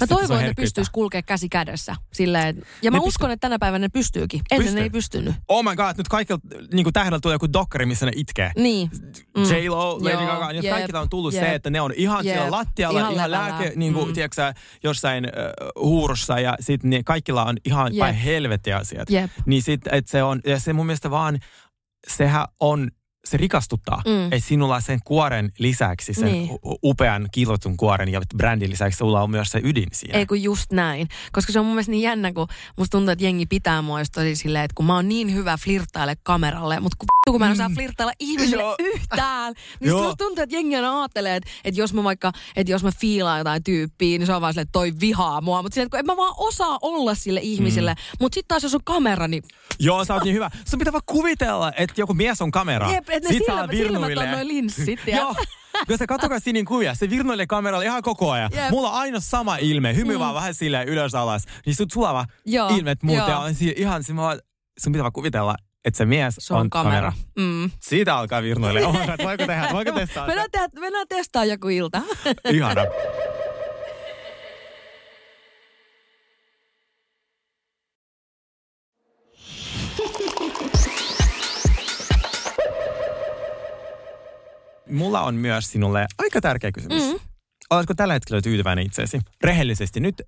Mä 0.01 0.07
toivon, 0.07 0.37
että 0.37 0.49
ne 0.51 0.55
pystyisi 0.57 0.91
kulkea 0.93 1.23
käsi 1.23 1.49
kädessä. 1.49 1.97
Silleen, 2.13 2.63
ja 2.83 2.91
mä 2.91 2.97
Ne 2.99 3.03
uskon, 3.05 3.31
että 3.31 3.41
tänä 3.49 3.59
päivänä 3.59 3.85
ne 3.85 3.89
pystyykin. 3.89 4.41
Ennen 4.51 4.65
Pystyy. 4.65 4.81
ne 4.81 4.83
ei 4.85 4.91
pystynyt. 4.91 5.35
Oh 5.49 5.65
my 5.65 5.77
god, 5.77 5.95
nyt 5.99 6.09
kaikilla 6.09 6.41
niin 6.73 6.93
tähdellä 6.93 7.21
tulee 7.21 7.35
joku 7.35 7.53
dokkari, 7.53 7.87
missä 7.87 8.07
ne 8.07 8.13
itkee. 8.17 8.53
Niin. 8.57 8.91
Mm. 9.37 9.43
J-Lo, 9.43 9.99
Lady 10.05 10.27
Gaga, 10.27 10.53
niin 10.53 10.71
kaikilla 10.71 11.01
on 11.01 11.09
tullut 11.09 11.35
jep, 11.35 11.45
se, 11.45 11.55
että 11.55 11.71
ne 11.71 11.81
on 11.81 11.93
ihan 11.97 12.25
jep, 12.27 12.35
siellä 12.35 12.51
lattialla, 12.51 13.01
ihan 13.01 13.13
ihan, 13.13 13.31
lääke, 13.31 13.73
niin 13.77 13.93
kuin, 13.95 14.09
Mm. 14.09 14.15
tiedätkö, 14.15 14.53
jossain 14.85 15.25
äh, 15.25 15.33
huurussa 15.81 16.41
ja 16.41 16.57
sitten 16.61 16.91
niin 16.91 17.05
kaikilla 17.05 17.45
on 17.45 17.57
ihan 17.65 17.95
Jep. 17.95 18.01
päin 18.01 18.15
helvettiä 18.15 18.77
asiat. 18.77 19.11
Jep. 19.11 19.31
Niin 19.47 19.63
sit, 19.63 19.81
että 19.93 20.11
se 20.11 20.23
on, 20.23 20.41
ja 20.47 20.61
se 20.61 20.73
mun 20.73 20.87
mielestä 20.87 21.11
vaan, 21.11 21.39
sehän 22.09 22.47
on 22.61 22.91
se 23.25 23.37
rikastuttaa. 23.37 24.03
Mm. 24.07 24.11
Mm. 24.13 24.25
Että 24.25 24.49
sinulla 24.49 24.81
sen 24.81 25.01
kuoren 25.05 25.53
lisäksi, 25.59 26.15
sen 26.15 26.25
Niin. 26.25 26.49
upean 26.85 27.29
kiilotun 27.33 27.77
kuoren 27.77 28.09
ja 28.09 28.21
brändin 28.37 28.71
lisäksi 28.71 28.97
sulla 28.99 29.23
on 29.23 29.31
myös 29.31 29.49
se 29.51 29.61
ydin 29.65 29.89
siinä. 29.93 30.19
Ei 30.19 30.27
kun 30.27 30.43
just 30.43 30.73
näin. 30.73 31.09
Koska 31.33 31.53
se 31.53 31.59
on 31.61 31.65
mun 31.67 31.75
mielestä 31.75 31.91
niin 31.91 32.03
jännä, 32.03 32.33
kun 32.33 32.47
musta 32.77 32.91
tuntuu, 32.99 33.13
että 33.13 33.25
jengi 33.25 33.47
pitää 33.47 33.83
mua 33.83 34.01
just 34.01 34.13
tosi 34.15 34.37
silleen, 34.37 34.65
että 34.65 34.75
kun 34.75 34.87
mä 34.87 34.95
oon 34.95 35.09
niin 35.09 35.35
hyvä 35.35 35.57
flirttaile 35.65 36.17
kameralle, 36.23 36.81
mutta 36.81 36.97
kun, 36.99 37.07
vittu, 37.07 37.33
kun 37.33 37.41
mä 37.41 37.47
en 37.47 37.53
osaa 37.53 37.71
flirttailla 37.75 38.13
ihmisille 38.19 38.63
Joo. 38.63 38.77
yhtään, 38.79 39.55
niin 39.81 39.89
Joo. 39.89 40.03
musta 40.03 40.17
tuntuu, 40.25 40.43
että 40.43 40.57
jengi 40.57 40.77
aina 40.77 41.01
ajattelee, 41.01 41.37
että, 41.37 41.51
että 41.65 41.81
jos 41.81 41.95
mä 41.95 42.05
vaikka, 42.05 42.33
että 42.57 42.73
jos 42.73 42.85
mä 42.85 42.91
fiilaan 43.01 43.39
jotain 43.39 43.65
tyyppiä, 43.65 44.19
niin 44.19 44.27
se 44.27 44.35
on 44.35 44.41
vaan 44.41 44.53
silleen, 44.53 44.63
että 44.63 44.73
toi 44.73 44.93
vihaa 45.01 45.41
mua. 45.41 45.63
Mutta 45.63 45.75
silleen, 45.75 45.87
että 45.87 45.97
kun 45.97 45.99
en 45.99 46.07
mä 46.07 46.17
vaan 46.17 46.35
osaa 46.37 46.79
olla 46.83 47.15
sille 47.15 47.41
ihmiselle. 47.43 47.95
Mm. 47.95 48.17
Mutta 48.21 48.35
sitten 48.35 48.49
taas 48.49 48.63
jos 48.63 48.75
on 48.75 48.81
kamera, 48.85 49.29
niin 49.29 49.43
Joo, 49.79 50.05
sä 50.05 50.15
oot 50.15 50.25
niin 50.25 50.35
hyvä. 50.35 50.51
Sun 50.65 50.79
pitää 50.79 50.93
vaan 50.93 51.03
kuvitella, 51.07 51.73
että 51.77 52.01
joku 52.01 52.15
mies 52.15 52.43
on 52.43 52.51
kamera. 52.51 52.93
Jep, 52.93 53.09
että 53.17 53.29
ne 53.29 53.33
Sit 53.33 53.43
silmät- 53.43 53.71
silmät 53.77 54.03
on 54.03 54.09
virnuilee. 54.09 54.33
noi 54.33 54.47
linssit? 54.49 55.01
Joo. 55.17 55.35
Kun 55.87 55.99
sä 55.99 56.07
katsokaa 56.07 56.41
sinin 56.41 56.65
kuvia, 56.65 56.95
se 56.95 57.11
virnuilee 57.11 57.47
kameralla 57.47 57.85
ihan 57.85 58.03
koko 58.03 58.31
ajan. 58.31 58.51
Jep. 58.55 58.71
Mulla 58.71 58.89
on 58.91 58.95
aina 58.95 59.21
sama 59.21 59.57
ilme, 59.57 59.95
hymy 59.97 60.13
mm. 60.15 60.19
vaan 60.19 60.35
vähän 60.35 60.55
silleen 60.55 60.89
ylös 60.89 61.15
alas. 61.15 61.45
Niin 61.67 61.77
sut 61.77 61.91
sulava 61.93 62.27
Joo, 62.47 62.69
ilmet 62.77 63.03
muuten 63.03 63.33
joo. 63.33 63.41
on 63.43 63.55
si- 63.55 63.75
ihan, 63.77 64.05
se 64.05 64.17
vaan, 64.17 64.39
sun 64.81 64.93
pitää 64.93 65.03
vaan 65.03 65.13
kuvitella, 65.13 65.55
että 65.85 65.99
se 65.99 66.05
mies 66.07 66.35
se 66.39 66.55
on, 66.55 66.71
kamera. 66.71 67.13
Mm. 67.39 67.71
Siitä 67.81 68.17
alkaa 68.17 68.43
virnuille. 68.43 68.81
Oh, 68.87 68.95
voiko 69.25 69.47
tehdä, 69.47 69.69
voiko 69.73 69.93
testaa? 69.93 70.27
Mennään, 70.27 70.51
te- 70.53 70.81
mennään 70.81 71.07
testaa 71.09 71.45
joku 71.45 71.69
ilta. 71.69 72.03
Ihana. 72.53 72.83
Mulla 84.91 85.21
on 85.21 85.35
myös 85.35 85.73
sinulle 85.73 86.07
aika 86.19 86.41
tärkeä 86.41 86.73
kysymys. 86.73 87.03
Mm. 87.03 87.19
Oletko 87.71 87.95
tällä 87.95 88.15
hetkellä 88.15 88.43
tyytyväinen 88.43 88.87
itseesi? 88.87 89.21
Rehellisesti. 89.45 90.01
Nyt, 90.01 90.23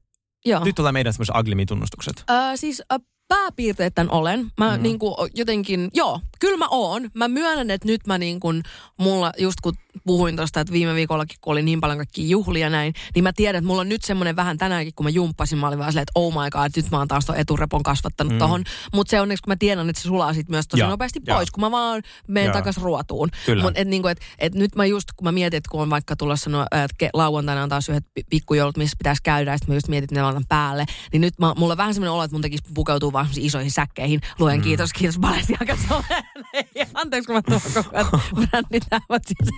Joo. 0.44 0.64
nyt 0.64 0.74
tulee 0.74 0.92
meidän 0.92 1.12
semmoiset 1.12 1.36
Aglimi-tunnustukset. 1.36 2.24
Öö, 2.30 2.56
siis 2.56 2.82
ö, 2.92 2.98
pääpiirteet 3.28 3.94
tämän 3.94 4.12
olen. 4.12 4.52
Mä 4.58 4.76
mm. 4.76 4.82
niinku 4.82 5.16
jotenkin, 5.34 5.90
joo, 5.94 6.20
kyllä 6.40 6.56
mä 6.56 6.68
oon. 6.70 7.10
Mä 7.14 7.28
myönnän, 7.28 7.70
että 7.70 7.88
nyt 7.88 8.06
mä 8.06 8.18
niin 8.18 8.40
kuin, 8.40 8.62
mulla 8.96 9.32
just 9.38 9.60
kun 9.62 9.74
puhuin 10.04 10.36
tuosta, 10.36 10.60
että 10.60 10.72
viime 10.72 10.94
viikollakin, 10.94 11.38
kun 11.40 11.52
oli 11.52 11.62
niin 11.62 11.80
paljon 11.80 11.98
kaikkia 11.98 12.26
juhlia 12.26 12.70
näin, 12.70 12.94
niin 13.14 13.22
mä 13.22 13.32
tiedän, 13.32 13.58
että 13.58 13.66
mulla 13.66 13.80
on 13.80 13.88
nyt 13.88 14.04
semmoinen 14.04 14.36
vähän 14.36 14.58
tänäänkin, 14.58 14.94
kun 14.94 15.06
mä 15.06 15.10
jumppasin, 15.10 15.58
mä 15.58 15.68
olin 15.68 15.78
vaan 15.78 15.92
silleen, 15.92 16.02
että 16.02 16.12
oh 16.14 16.32
my 16.32 16.50
god, 16.50 16.70
nyt 16.76 16.90
mä 16.90 16.98
oon 16.98 17.08
taas 17.08 17.26
ton 17.26 17.36
eturepon 17.36 17.82
kasvattanut 17.82 18.32
mm. 18.32 18.38
tohon. 18.38 18.64
Mutta 18.94 19.10
se 19.10 19.20
onneksi, 19.20 19.42
kun 19.42 19.50
mä 19.50 19.56
tiedän, 19.56 19.88
että 19.90 20.02
se 20.02 20.06
sulaa 20.08 20.34
sit 20.34 20.48
myös 20.48 20.68
tosi 20.68 20.80
Joo, 20.80 20.90
nopeasti 20.90 21.20
joo. 21.26 21.36
pois, 21.36 21.50
kun 21.50 21.60
mä 21.60 21.70
vaan 21.70 22.02
menen 22.28 22.52
takas 22.52 22.76
ruotuun. 22.76 23.28
Kyllä. 23.46 23.62
Mut 23.62 23.78
et 23.78 23.88
niinku, 23.88 24.08
et, 24.08 24.20
et 24.38 24.54
nyt 24.54 24.74
mä 24.76 24.86
just, 24.86 25.08
kun 25.16 25.24
mä 25.24 25.32
mietin, 25.32 25.56
että 25.58 25.70
kun 25.70 25.82
on 25.82 25.90
vaikka 25.90 26.16
tulossa 26.16 26.50
no, 26.50 26.66
että 26.84 27.10
lauantaina 27.14 27.62
on 27.62 27.68
taas 27.68 27.88
yhdet 27.88 28.04
pi- 28.14 28.24
pikkujoulut, 28.30 28.76
missä 28.76 28.96
pitäisi 28.98 29.22
käydä, 29.22 29.50
ja 29.50 29.58
sitten 29.58 29.72
mä 29.72 29.76
just 29.76 29.88
mietin, 29.88 30.18
että 30.18 30.32
ne 30.32 30.44
päälle, 30.48 30.84
niin 31.12 31.20
nyt 31.20 31.34
mä, 31.38 31.54
mulla 31.56 31.72
on 31.72 31.78
vähän 31.78 31.94
semmoinen 31.94 32.12
olo, 32.12 32.22
että 32.22 32.34
mun 32.34 32.42
tekisi 32.42 32.64
pukeutua 32.74 33.12
vaan 33.16 33.24
semmoisiin 33.26 33.46
isoihin 33.46 33.70
säkkeihin. 33.70 34.20
Luen 34.38 34.56
mm. 34.56 34.62
kiitos, 34.62 34.92
kiitos 34.92 35.18
Balenciaga. 35.18 35.76
Anteeksi, 36.94 37.26
kun 37.26 37.34
mä 37.36 37.42
tuon 37.42 37.60
koko 37.74 37.90
ajan 37.96 38.06
bränditäävät 38.50 39.22
siis. 39.26 39.50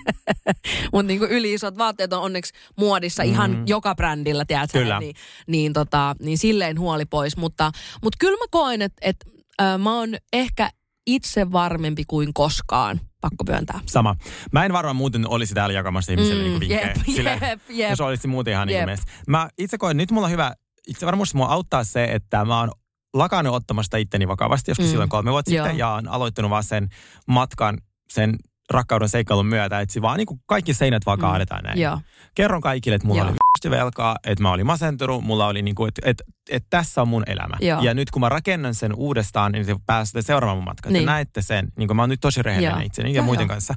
Mutta 0.93 1.07
niinku 1.07 1.25
yli-isot 1.25 1.77
vaatteet 1.77 2.13
on 2.13 2.21
onneksi 2.21 2.53
muodissa 2.77 3.23
ihan 3.23 3.49
Mm. 3.51 3.63
joka 3.67 3.95
brändillä, 3.95 4.45
tiedätkö? 4.45 4.79
Kyllä. 4.79 4.99
Niin, 4.99 5.15
niin, 5.47 5.73
tota, 5.73 6.15
niin 6.21 6.37
silleen 6.37 6.79
huoli 6.79 7.05
pois. 7.05 7.37
Mutta, 7.37 7.71
mutta 8.03 8.17
kyllä 8.19 8.37
mä 8.37 8.45
koen, 8.51 8.81
että 8.81 8.97
et, 9.01 9.15
äh, 9.61 9.77
mä 9.79 9.93
oon 9.95 10.09
ehkä 10.33 10.69
itse 11.07 11.51
varmempi 11.51 12.03
kuin 12.07 12.33
koskaan, 12.33 12.99
pakko 13.21 13.43
myöntää. 13.47 13.79
Sama. 13.85 14.15
Mä 14.51 14.65
en 14.65 14.73
varmaan 14.73 14.95
muuten 14.95 15.29
olisi 15.29 15.53
täällä 15.53 15.73
jakamassa 15.73 16.11
ihmisille 16.11 16.43
Mm, 16.43 16.49
mm, 16.49 16.59
niin 16.59 16.59
vinkkejä. 16.59 16.87
jep, 16.87 16.97
Silleen, 17.15 17.39
jep, 17.49 17.61
jep. 17.69 17.89
Jos 17.89 18.01
olisi 18.01 18.27
muuten 18.27 18.51
ihan 18.53 18.69
Jep. 18.69 18.85
kuin 18.85 18.97
Mä 19.27 19.49
itse 19.57 19.77
koen, 19.77 19.97
nyt 19.97 20.11
mulla 20.11 20.25
on 20.27 20.31
hyvä, 20.31 20.53
itse 20.87 21.05
varmasti 21.05 21.37
mua 21.37 21.47
auttaa 21.47 21.83
se, 21.83 22.03
että 22.03 22.45
mä 22.45 22.59
oon 22.59 22.71
lakannut 23.13 23.55
ottamasta 23.55 23.97
itteni 23.97 24.27
vakavasti 24.27 24.71
joskus 24.71 24.85
Mm. 24.85 24.87
mm. 24.87 24.91
silloin 24.91 25.09
kolme 25.09 25.31
vuotta 25.31 25.53
Joo. 25.53 25.65
sitten 25.65 25.77
ja 25.79 25.89
on 25.89 26.07
aloittanut 26.07 26.51
vaan 26.51 26.63
sen 26.63 26.89
matkan 27.27 27.77
sen 28.13 28.35
rakkauden 28.69 29.09
seikkailun 29.09 29.45
myötä, 29.45 29.79
että 29.79 29.93
se 29.93 30.01
vaan 30.01 30.17
niin 30.17 30.27
kuin 30.27 30.39
kaikki 30.45 30.73
seinät 30.73 31.05
vaan 31.05 31.19
Mm. 31.19 31.21
kaadetaan 31.21 31.63
näin. 31.63 31.79
Joo. 31.81 31.99
Kerron 32.35 32.61
kaikille, 32.61 32.95
että 32.95 33.07
mulla 33.07 33.19
Joo. 33.21 33.27
oli 33.29 33.37
v***sti 33.59 33.69
velkaa, 33.69 34.17
että 34.23 34.41
mä 34.41 34.51
olin 34.51 34.65
masentunut, 34.65 35.23
mulla 35.23 35.47
oli 35.47 35.61
niin 35.61 35.75
kuin, 35.75 35.87
että, 35.87 36.01
että, 36.05 36.23
että 36.49 36.67
tässä 36.69 37.01
on 37.01 37.07
mun 37.07 37.23
elämä. 37.27 37.57
Joo. 37.59 37.81
Ja 37.81 37.93
nyt 37.93 38.11
kun 38.11 38.19
mä 38.19 38.29
rakennan 38.29 38.75
sen 38.75 38.95
uudestaan, 38.95 39.51
niin 39.51 39.65
te 39.65 39.75
pääsette 39.85 40.21
seuraamaan 40.21 40.57
mun 40.57 40.65
matkan. 40.65 40.93
Niin. 40.93 41.01
Te 41.01 41.11
näette 41.11 41.41
sen, 41.41 41.67
niin 41.77 41.87
kuin 41.87 41.95
mä 41.95 42.01
oon 42.01 42.09
nyt 42.09 42.21
tosi 42.21 42.43
rehellinen 42.43 42.81
itseni 42.81 43.13
ja 43.13 43.21
muiden 43.21 43.43
joo. 43.43 43.47
kanssa. 43.47 43.73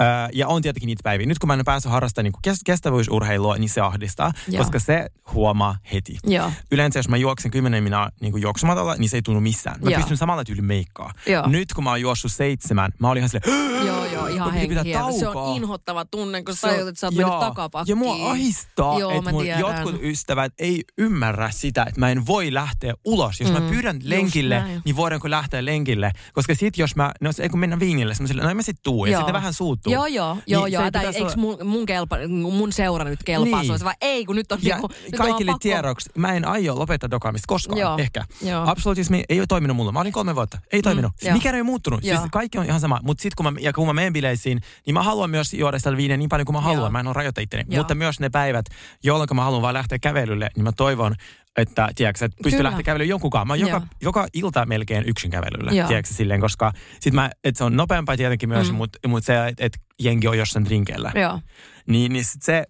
Öö, 0.00 0.06
ja 0.32 0.48
on 0.48 0.62
tietenkin 0.62 0.86
niitä 0.86 1.00
päiviä. 1.04 1.26
Nyt 1.26 1.38
kun 1.38 1.46
mä 1.46 1.54
en 1.54 1.64
pääse 1.64 1.88
harrastamaan 1.88 2.32
niin 2.44 2.56
kestävyysurheilua, 2.64 3.56
niin 3.56 3.68
se 3.68 3.80
ahdistaa, 3.80 4.32
Joo. 4.48 4.58
koska 4.58 4.78
se 4.78 5.06
huomaa 5.32 5.76
heti. 5.92 6.18
Joo. 6.24 6.52
Yleensä 6.72 6.98
jos 6.98 7.08
mä 7.08 7.16
juoksen 7.16 7.50
10 7.50 7.84
minaa 7.84 8.10
niin 8.20 8.40
juoksumatolla, 8.40 8.94
niin 8.94 9.08
se 9.08 9.16
ei 9.16 9.22
tunnu 9.22 9.40
missään. 9.40 9.80
Mä 9.80 9.90
Joo. 9.90 10.00
pystyn 10.00 10.16
samalla 10.16 10.44
tyyli 10.44 10.62
meikkaa. 10.62 11.12
Joo. 11.26 11.48
Nyt 11.48 11.74
kun 11.74 11.84
mä 11.84 11.90
oon 11.90 12.00
juossut 12.00 12.32
seitsemän, 12.32 12.92
mä 12.98 13.10
olin 13.10 13.20
ihan 13.20 13.28
silleen, 13.28 13.86
Joo, 13.86 14.04
joo, 14.04 14.26
ihan 14.26 14.52
henkiä. 14.52 15.04
Se 15.18 15.28
on 15.28 15.56
inhottava 15.56 16.04
tunne, 16.04 16.42
kun 16.42 16.56
sä 16.56 16.68
tajut, 16.68 16.88
että 16.88 17.00
sä 17.00 17.06
oot 17.06 17.14
mennyt 17.14 17.38
takapakkiin. 17.38 17.92
Ja 17.92 17.96
mua 17.96 18.30
ahistaa, 18.30 18.98
että 19.20 19.30
mun 19.32 19.46
jotkut 19.46 20.02
ystävät 20.02 20.52
ei 20.58 20.84
ymmärrä 20.98 21.50
sitä, 21.50 21.82
että 21.82 22.00
mä 22.00 22.10
en 22.10 22.26
voi 22.26 22.54
lähteä 22.54 22.94
ulos. 23.04 23.40
Jos 23.40 23.52
mm, 23.52 23.62
mä 23.62 23.68
pyydän 23.70 24.00
lenkille, 24.02 24.62
niin 24.84 24.96
voidaanko 24.96 25.30
lähteä 25.30 25.64
lenkille? 25.64 26.12
Koska 26.34 26.54
sit 26.54 26.78
jos 26.78 26.96
mä, 26.96 27.12
no 27.20 27.32
se 27.32 27.48
kun 27.48 27.60
mennä 27.60 27.78
viinille, 27.80 28.14
mä 28.20 28.26
sille, 28.26 28.42
no 28.42 28.54
mä 28.54 28.62
sit 28.62 28.76
tuu. 28.82 29.04
Ja 29.06 29.12
Joo. 29.12 29.20
sitten 29.20 29.34
vähän 29.34 29.52
suuttuu. 29.52 29.92
Joo, 29.92 30.06
joo, 30.06 30.36
joo, 30.46 30.64
Niin 30.64 30.72
joo. 30.72 30.84
ei 30.84 30.90
Tai 30.90 31.06
eikö 31.06 31.32
mun, 31.36 31.58
mun, 31.64 31.86
kelpa, 31.86 32.16
mun 32.52 32.72
seura 32.72 33.04
nyt 33.04 33.22
kelpaa? 33.24 33.58
Niin. 33.60 33.66
Se 33.66 33.72
olisi 33.72 33.84
vaan, 33.84 33.96
ei, 34.00 34.24
kun 34.24 34.36
nyt 34.36 34.52
on 34.52 34.58
Ja 34.62 34.74
niinku, 34.74 34.88
nyt 34.88 35.12
on 35.12 35.18
kaikille 35.18 35.50
vaan 35.50 35.54
pakko- 35.54 35.62
tiedoksi, 35.62 36.10
mä 36.18 36.32
en 36.32 36.44
aio 36.48 36.78
lopettaa 36.78 37.10
dokaamista 37.10 37.46
koskaan, 37.48 37.78
Joo, 37.78 37.98
ehkä. 37.98 38.24
joo. 38.42 38.64
Absolutismi 38.66 39.24
ei 39.28 39.40
ole 39.40 39.46
toiminut 39.46 39.76
mulla. 39.76 39.92
Mä 39.92 40.00
olin 40.00 40.12
kolme 40.12 40.34
vuotta. 40.34 40.58
Ei 40.72 40.82
toiminut. 40.82 41.12
joo. 41.22 41.34
Mikään 41.34 41.54
ei 41.54 41.60
ole 41.60 41.66
muuttunut. 41.66 42.04
Joo. 42.04 42.18
Siis 42.18 42.30
kaikki 42.32 42.58
on 42.58 42.64
ihan 42.64 42.80
sama. 42.80 43.00
Mutta 43.02 43.22
sitten 43.22 43.36
kun 43.44 43.52
mä, 43.54 43.60
ja 43.60 43.72
kun 43.72 43.86
mä 43.86 43.92
menen 43.92 44.12
bileisiin, 44.12 44.60
niin 44.86 44.94
mä 44.94 45.02
haluan 45.02 45.30
myös 45.30 45.54
juoda 45.54 45.78
sitä 45.78 45.96
viiniä 45.96 46.16
niin 46.16 46.28
paljon 46.28 46.46
kuin 46.46 46.56
mä 46.56 46.60
haluan. 46.60 46.80
Joo. 46.82 46.90
Mä 46.90 47.00
en 47.00 47.06
ole 47.06 47.32
itteni. 47.40 47.64
Joo. 47.68 47.80
Mutta 47.80 47.94
myös 47.94 48.20
ne 48.20 48.30
päivät, 48.30 48.66
jolloin 49.10 49.28
mä 49.34 49.44
haluan 49.44 49.62
vaan 49.62 49.74
lähteä 49.74 49.98
kävelylle, 49.98 50.50
niin 50.56 50.64
mä 50.64 50.72
toivon, 50.72 51.14
että, 51.56 51.88
tiedätkö, 51.96 52.24
että 52.24 52.38
pystyy 52.42 52.62
lähteä 52.64 52.82
kävelyyn 52.82 53.08
jonkunkaan. 53.08 53.46
Mä 53.46 53.56
joka, 53.56 53.70
Joo. 53.70 53.80
joka 54.02 54.26
ilta 54.32 54.66
melkein 54.66 55.04
yksin 55.08 55.30
kävelyllä, 55.30 55.72
Joo. 55.72 55.88
tiedätkö, 55.88 56.14
silleen, 56.14 56.40
koska 56.40 56.72
sit 57.00 57.14
mä, 57.14 57.30
että 57.44 57.58
se 57.58 57.64
on 57.64 57.76
nopeampaa 57.76 58.16
tietenkin 58.16 58.48
myös, 58.48 58.66
Mm. 58.66 58.72
mm. 58.72 58.76
mutta 58.76 59.08
mut 59.08 59.24
se, 59.24 59.46
että 59.48 59.64
et 59.64 59.78
jengi 59.98 60.28
on 60.28 60.38
jossain 60.38 60.64
drinkeillä. 60.64 61.12
Joo, 61.14 61.40
Niin, 61.86 62.12
niin 62.12 62.24
sit 62.24 62.42
se, 62.42 62.64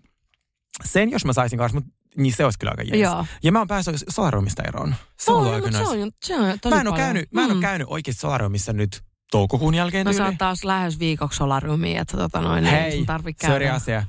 sen 0.84 1.10
jos 1.10 1.24
mä 1.24 1.32
saisin 1.32 1.58
kanssa, 1.58 1.78
mut, 1.78 1.84
niin 2.16 2.32
se 2.32 2.44
olisi 2.44 2.58
kyllä 2.58 2.70
aika 2.70 2.82
jees. 2.82 3.00
Joo. 3.02 3.26
Ja 3.42 3.52
mä 3.52 3.58
oon 3.58 3.68
päässyt 3.68 3.94
solariumista 4.08 4.62
eroon. 4.62 4.94
Se 5.18 5.30
on 5.30 5.46
Oi, 5.46 5.54
aika 5.54 5.66
mutta 5.66 5.78
se 5.78 5.84
on, 6.02 6.10
se 6.22 6.34
on 6.36 6.58
tosi 6.60 6.74
Mä 6.74 6.80
en 6.80 6.88
ole 6.88 6.96
käynyt, 6.96 7.32
mä 7.32 7.40
en 7.40 7.46
ole 7.46 7.54
Mm. 7.54 7.60
käynyt 7.60 7.86
oikeasti 7.90 8.20
solariumissa 8.20 8.72
nyt 8.72 9.02
toukokuun 9.30 9.74
jälkeen 9.74 10.06
No 10.06 10.12
sä 10.12 10.24
oot 10.24 10.38
taas 10.38 10.64
lähes 10.64 10.98
viikoksi 10.98 11.36
solariumiin, 11.36 11.98
että 11.98 12.16
tota 12.16 12.40
noin, 12.40 12.66
ei 12.66 12.72
Hei, 12.72 12.96
sun 12.96 13.06
tarvitse 13.06 13.46
käydä. 13.46 13.74
asia. 13.74 14.04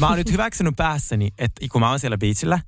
Mä 0.00 0.08
oon 0.08 0.18
nyt 0.18 0.32
hyväksynyt 0.32 0.74
päässäni, 0.76 1.30
että 1.38 1.66
kun 1.72 1.80
mä 1.80 1.90
oon 1.90 1.98
siellä 2.00 2.18
beachillä, 2.18 2.58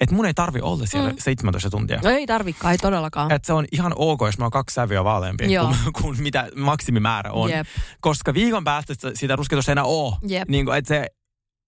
että 0.00 0.14
mun 0.14 0.26
ei 0.26 0.34
tarvi 0.34 0.60
olla 0.60 0.86
siellä 0.86 1.10
Mm. 1.10 1.16
17 1.18 1.70
tuntia. 1.70 2.00
No 2.04 2.10
ei 2.10 2.26
tarvikaan, 2.26 2.72
ei 2.72 2.78
todellakaan. 2.78 3.32
Että 3.32 3.46
se 3.46 3.52
on 3.52 3.64
ihan 3.72 3.92
ok, 3.96 4.20
jos 4.26 4.38
mä 4.38 4.44
oon 4.44 4.50
kaksi 4.52 4.74
sävyä 4.74 5.04
vaaleampi 5.04 5.44
kuin, 5.46 5.76
kuin 6.02 6.22
mitä 6.22 6.48
maksimimäärä 6.56 7.32
on. 7.32 7.50
Jep. 7.50 7.66
Koska 8.00 8.34
viikon 8.34 8.64
päästä 8.64 8.94
sitä- 8.94 9.10
sitä 9.14 9.36
rusketusta 9.36 9.70
ei 9.70 9.72
enää 9.72 9.84
oo. 9.84 10.18
Jep. 10.26 10.48
Niin 10.48 10.64
kuin, 10.64 10.78
että 10.78 10.88
se, 10.88 11.06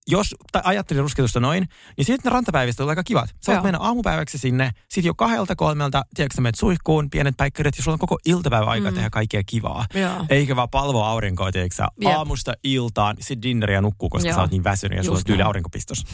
jos 0.09 0.35
tai 0.53 0.63
ajattelin 0.65 1.03
rusketusta 1.03 1.41
noin, 1.41 1.69
niin 1.97 2.05
sitten 2.05 2.31
ne 2.31 2.35
rantapäivistä 2.35 2.83
tulee 2.83 2.93
aika 2.93 3.05
kivat. 3.05 3.29
Sä 3.29 3.53
Joo. 3.53 3.57
voit 3.57 3.65
mennä 3.65 3.79
aamupäiväksi 3.79 4.39
sinne, 4.39 4.71
sit 4.89 5.05
jo 5.05 5.15
kahdelta 5.15 5.57
kolmelta, 5.57 6.03
tiedätkö 6.15 6.35
sä 6.37 6.41
menet 6.41 6.55
suihkuun, 6.55 7.11
pienet 7.11 7.37
päikkärit, 7.37 7.77
ja 7.77 7.83
sulla 7.83 7.95
on 7.95 7.99
koko 7.99 8.19
iltapäivä 8.27 8.67
aika 8.67 8.91
Mm. 8.91 8.95
tehdä 8.95 9.11
kaikkea 9.11 9.43
kivaa. 9.47 9.85
Joo. 9.95 10.27
Eikä 10.31 10.57
vaan 10.57 10.71
palvoa 10.71 11.09
aurinkoa, 11.09 11.53
tiedätkö 11.53 11.75
sä, 11.77 11.89
Jep. 12.01 12.17
aamusta 12.17 12.53
iltaan, 12.65 13.17
sit 13.21 13.43
dinneriä 13.43 13.81
nukkuu, 13.81 14.09
koska 14.09 14.29
Joo. 14.29 14.35
sä 14.37 14.41
oot 14.41 14.51
niin 14.51 14.65
väsynyt 14.65 14.97
ja 14.97 15.03
sulla 15.03 15.15
on 15.15 15.19
Just 15.19 15.27
tyyli 15.27 15.43
aurinkopistos. 15.43 16.07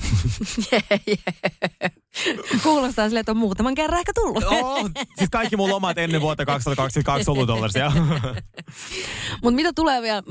Kuulostaa 2.62 3.07
silleen, 3.09 3.20
että 3.20 3.32
on 3.32 3.38
muutaman 3.38 3.74
kerran 3.74 3.99
ehkä 3.99 4.12
tullut. 4.14 4.45
oh, 4.45 4.90
siis 5.18 5.30
kaikki 5.30 5.57
mun 5.57 5.70
lomat 5.70 5.99
ennen 5.99 6.20
vuotta 6.20 6.47
2022 6.47 7.30
ollut 7.30 7.47
tollasia. 7.47 7.92
Mutta 9.42 9.57
mitä 9.57 9.72
tulee 9.74 10.03
vielä, 10.03 10.22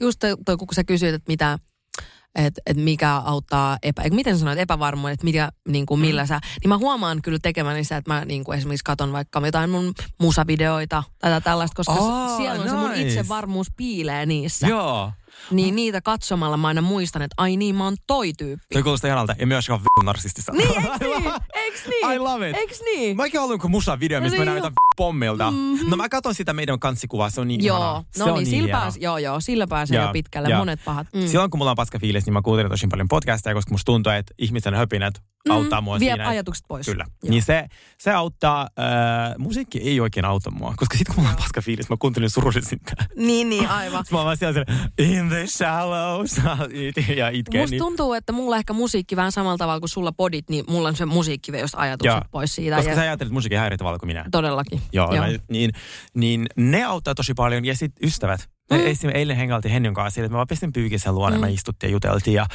just 0.00 0.18
toi, 0.20 0.34
toi, 0.44 0.56
kun 0.56 0.68
sä 0.72 0.84
kysyit, 0.84 1.14
että 1.14 1.32
mitä, 1.32 1.58
että 2.36 2.62
et 2.66 2.76
mikä 2.76 3.16
auttaa, 3.16 3.78
epä, 3.82 4.02
eikö 4.02 4.16
miten 4.16 4.38
sanoit, 4.38 4.58
epävarmuuden, 4.58 5.12
että 5.14 5.24
mikä, 5.24 5.52
niin 5.68 5.86
kuin, 5.86 6.00
millä 6.00 6.26
sä, 6.26 6.40
niin 6.62 6.68
mä 6.68 6.78
huomaan 6.78 7.22
kyllä 7.22 7.38
tekemäni 7.42 7.84
sitä, 7.84 7.96
että 7.96 8.14
mä 8.14 8.24
niin 8.24 8.44
kuin 8.44 8.58
esimerkiksi 8.58 8.84
katon 8.84 9.12
vaikka 9.12 9.42
jotain 9.44 9.70
mun 9.70 9.94
musavideoita 10.18 11.02
tai 11.20 11.40
tällaista, 11.40 11.76
koska 11.76 11.92
Aa, 11.92 12.36
siellä 12.36 12.62
on 12.62 12.68
se 12.68 12.74
mun 12.74 12.90
nice. 12.90 13.02
itsevarmuus 13.02 13.66
piilee 13.76 14.26
niissä. 14.26 14.66
Joo. 14.66 15.12
niin 15.50 15.76
niitä 15.76 16.00
katsomalla 16.00 16.56
mä 16.56 16.68
aina 16.68 16.80
muistan, 16.82 17.22
että 17.22 17.34
ai 17.38 17.56
niin, 17.56 17.74
mä 17.74 17.84
oon 17.84 17.96
toi 18.06 18.32
tyyppi. 18.32 18.66
Toi 18.72 18.82
kuulostaa 18.82 19.08
ihanalta 19.08 19.34
ja 19.38 19.46
myös 19.46 19.68
ihan 19.68 19.80
v***n 19.80 20.06
narsistista. 20.06 20.52
Niin, 20.52 20.68
eiks 20.76 21.00
niin? 21.00 21.32
Eiks 21.54 21.86
niin? 21.86 22.12
I 22.12 22.18
love 22.18 22.50
it. 22.50 22.56
Eiks 22.56 22.80
niin? 22.80 23.16
Mäkin 23.16 23.40
haluan 23.40 23.58
kun 23.58 23.70
musa 23.70 24.00
video, 24.00 24.20
missä 24.20 24.38
mä 24.38 24.44
Niin 24.44 24.52
näytän 24.52 24.72
pommilta. 24.96 25.50
Mm-hmm. 25.50 25.90
No 25.90 25.96
mä 25.96 26.08
katson 26.08 26.34
sitä 26.34 26.52
meidän 26.52 26.78
kanssikuvaa, 26.78 27.30
se 27.30 27.40
on 27.40 27.48
niin 27.48 27.64
Joo, 27.64 27.76
ihanaa. 27.76 28.04
Se 28.12 28.24
no 28.24 28.30
on 28.32 28.34
niin, 28.38 28.46
sillä 28.46 28.64
hienoa. 28.64 28.80
pääs, 28.80 28.96
joo, 29.00 29.18
joo, 29.18 29.40
sillä 29.40 29.66
pääsee 29.66 29.96
Joo, 29.96 30.06
jo 30.06 30.12
pitkälle. 30.12 30.48
joo. 30.48 30.58
Monet 30.58 30.80
pahat. 30.84 31.06
Mm. 31.14 31.26
Silloin 31.26 31.50
kun 31.50 31.58
mulla 31.58 31.70
on 31.70 31.76
paska 31.76 31.98
fiilis, 31.98 32.26
niin 32.26 32.32
mä 32.32 32.42
kuuntelen 32.42 32.70
tosi 32.70 32.86
paljon 32.86 33.08
podcasteja, 33.08 33.54
koska 33.54 33.70
musta 33.70 33.84
tuntuu, 33.84 34.12
että 34.12 34.34
ihmisen 34.38 34.74
höpinät 34.74 35.14
auttaa 35.50 35.80
mua 35.80 35.96
Mm, 35.96 36.00
Vie 36.00 36.12
siinä. 36.12 36.28
ajatukset 36.28 36.64
pois. 36.68 36.86
Kyllä. 36.86 37.04
Joo. 37.22 37.30
Niin 37.30 37.42
se, 37.42 37.66
se 37.98 38.12
auttaa, 38.12 38.62
äh, 38.78 39.34
musiikki 39.38 39.78
ei 39.78 40.00
oikein 40.00 40.24
auta 40.24 40.50
mua, 40.50 40.74
koska 40.76 40.96
sitten 40.98 41.14
kun 41.14 41.24
mulla 41.24 41.36
on 41.36 41.42
paska 41.42 41.60
fiilis, 41.60 41.88
mä 41.88 41.96
kuuntelin 41.98 42.30
surullisinta. 42.30 42.92
Niin, 43.16 43.48
niin, 43.48 43.68
aivan. 43.68 44.04
Mä 44.10 44.18
oon 44.18 44.24
vaan 44.24 44.36
siellä 44.36 44.52
siellä, 44.54 44.88
in 44.98 45.28
the 45.28 45.46
shallows, 45.46 46.36
ja 47.16 47.28
itken. 47.28 47.60
Musta 47.60 47.70
Niin, 47.70 47.78
tuntuu, 47.78 48.12
että 48.14 48.32
mulla 48.32 48.56
ehkä 48.56 48.72
musiikki 48.72 49.16
vähän 49.16 49.32
samalla 49.32 49.56
tavalla 49.58 49.80
kuin 49.80 49.88
sulla 49.90 50.12
podit, 50.12 50.50
niin 50.50 50.64
mulla 50.68 50.88
on 50.88 50.96
se 50.96 51.06
musiikki 51.06 51.52
just 51.60 51.74
ajatukset 51.76 52.14
Joo. 52.14 52.22
pois 52.30 52.54
siitä. 52.54 52.76
koska 52.76 52.90
ja 52.90 52.94
sä 52.96 53.02
ajattelet 53.02 53.32
musiikin 53.32 53.58
häiriä 53.58 53.78
tavalla 53.78 53.98
kuin 53.98 54.06
minä. 54.08 54.24
Todellakin. 54.30 54.80
Joo, 54.92 55.14
Joo. 55.14 55.26
Mä, 55.26 55.32
niin, 55.50 55.70
niin 56.14 56.46
ne 56.56 56.84
auttaa 56.84 57.14
tosi 57.14 57.34
paljon. 57.34 57.64
Ja 57.64 57.76
sitten 57.76 58.08
ystävät. 58.08 58.55
Mm. 58.70 58.76
Esimerkiksi 58.76 59.08
eilen 59.08 59.36
hengailtiin 59.36 59.72
Henjon 59.72 59.94
kanssa 59.94 60.14
sille, 60.14 60.26
että 60.26 60.32
mä 60.32 60.36
vaan 60.36 60.46
pestin 60.48 60.72
pyykin 60.72 61.00
sen 61.00 61.14
luona, 61.14 61.36
mm. 61.36 61.40
mä 61.40 61.48
istuttiin 61.48 61.88
ja 61.88 61.92
juteltiin 61.92 62.34
ja 62.34 62.46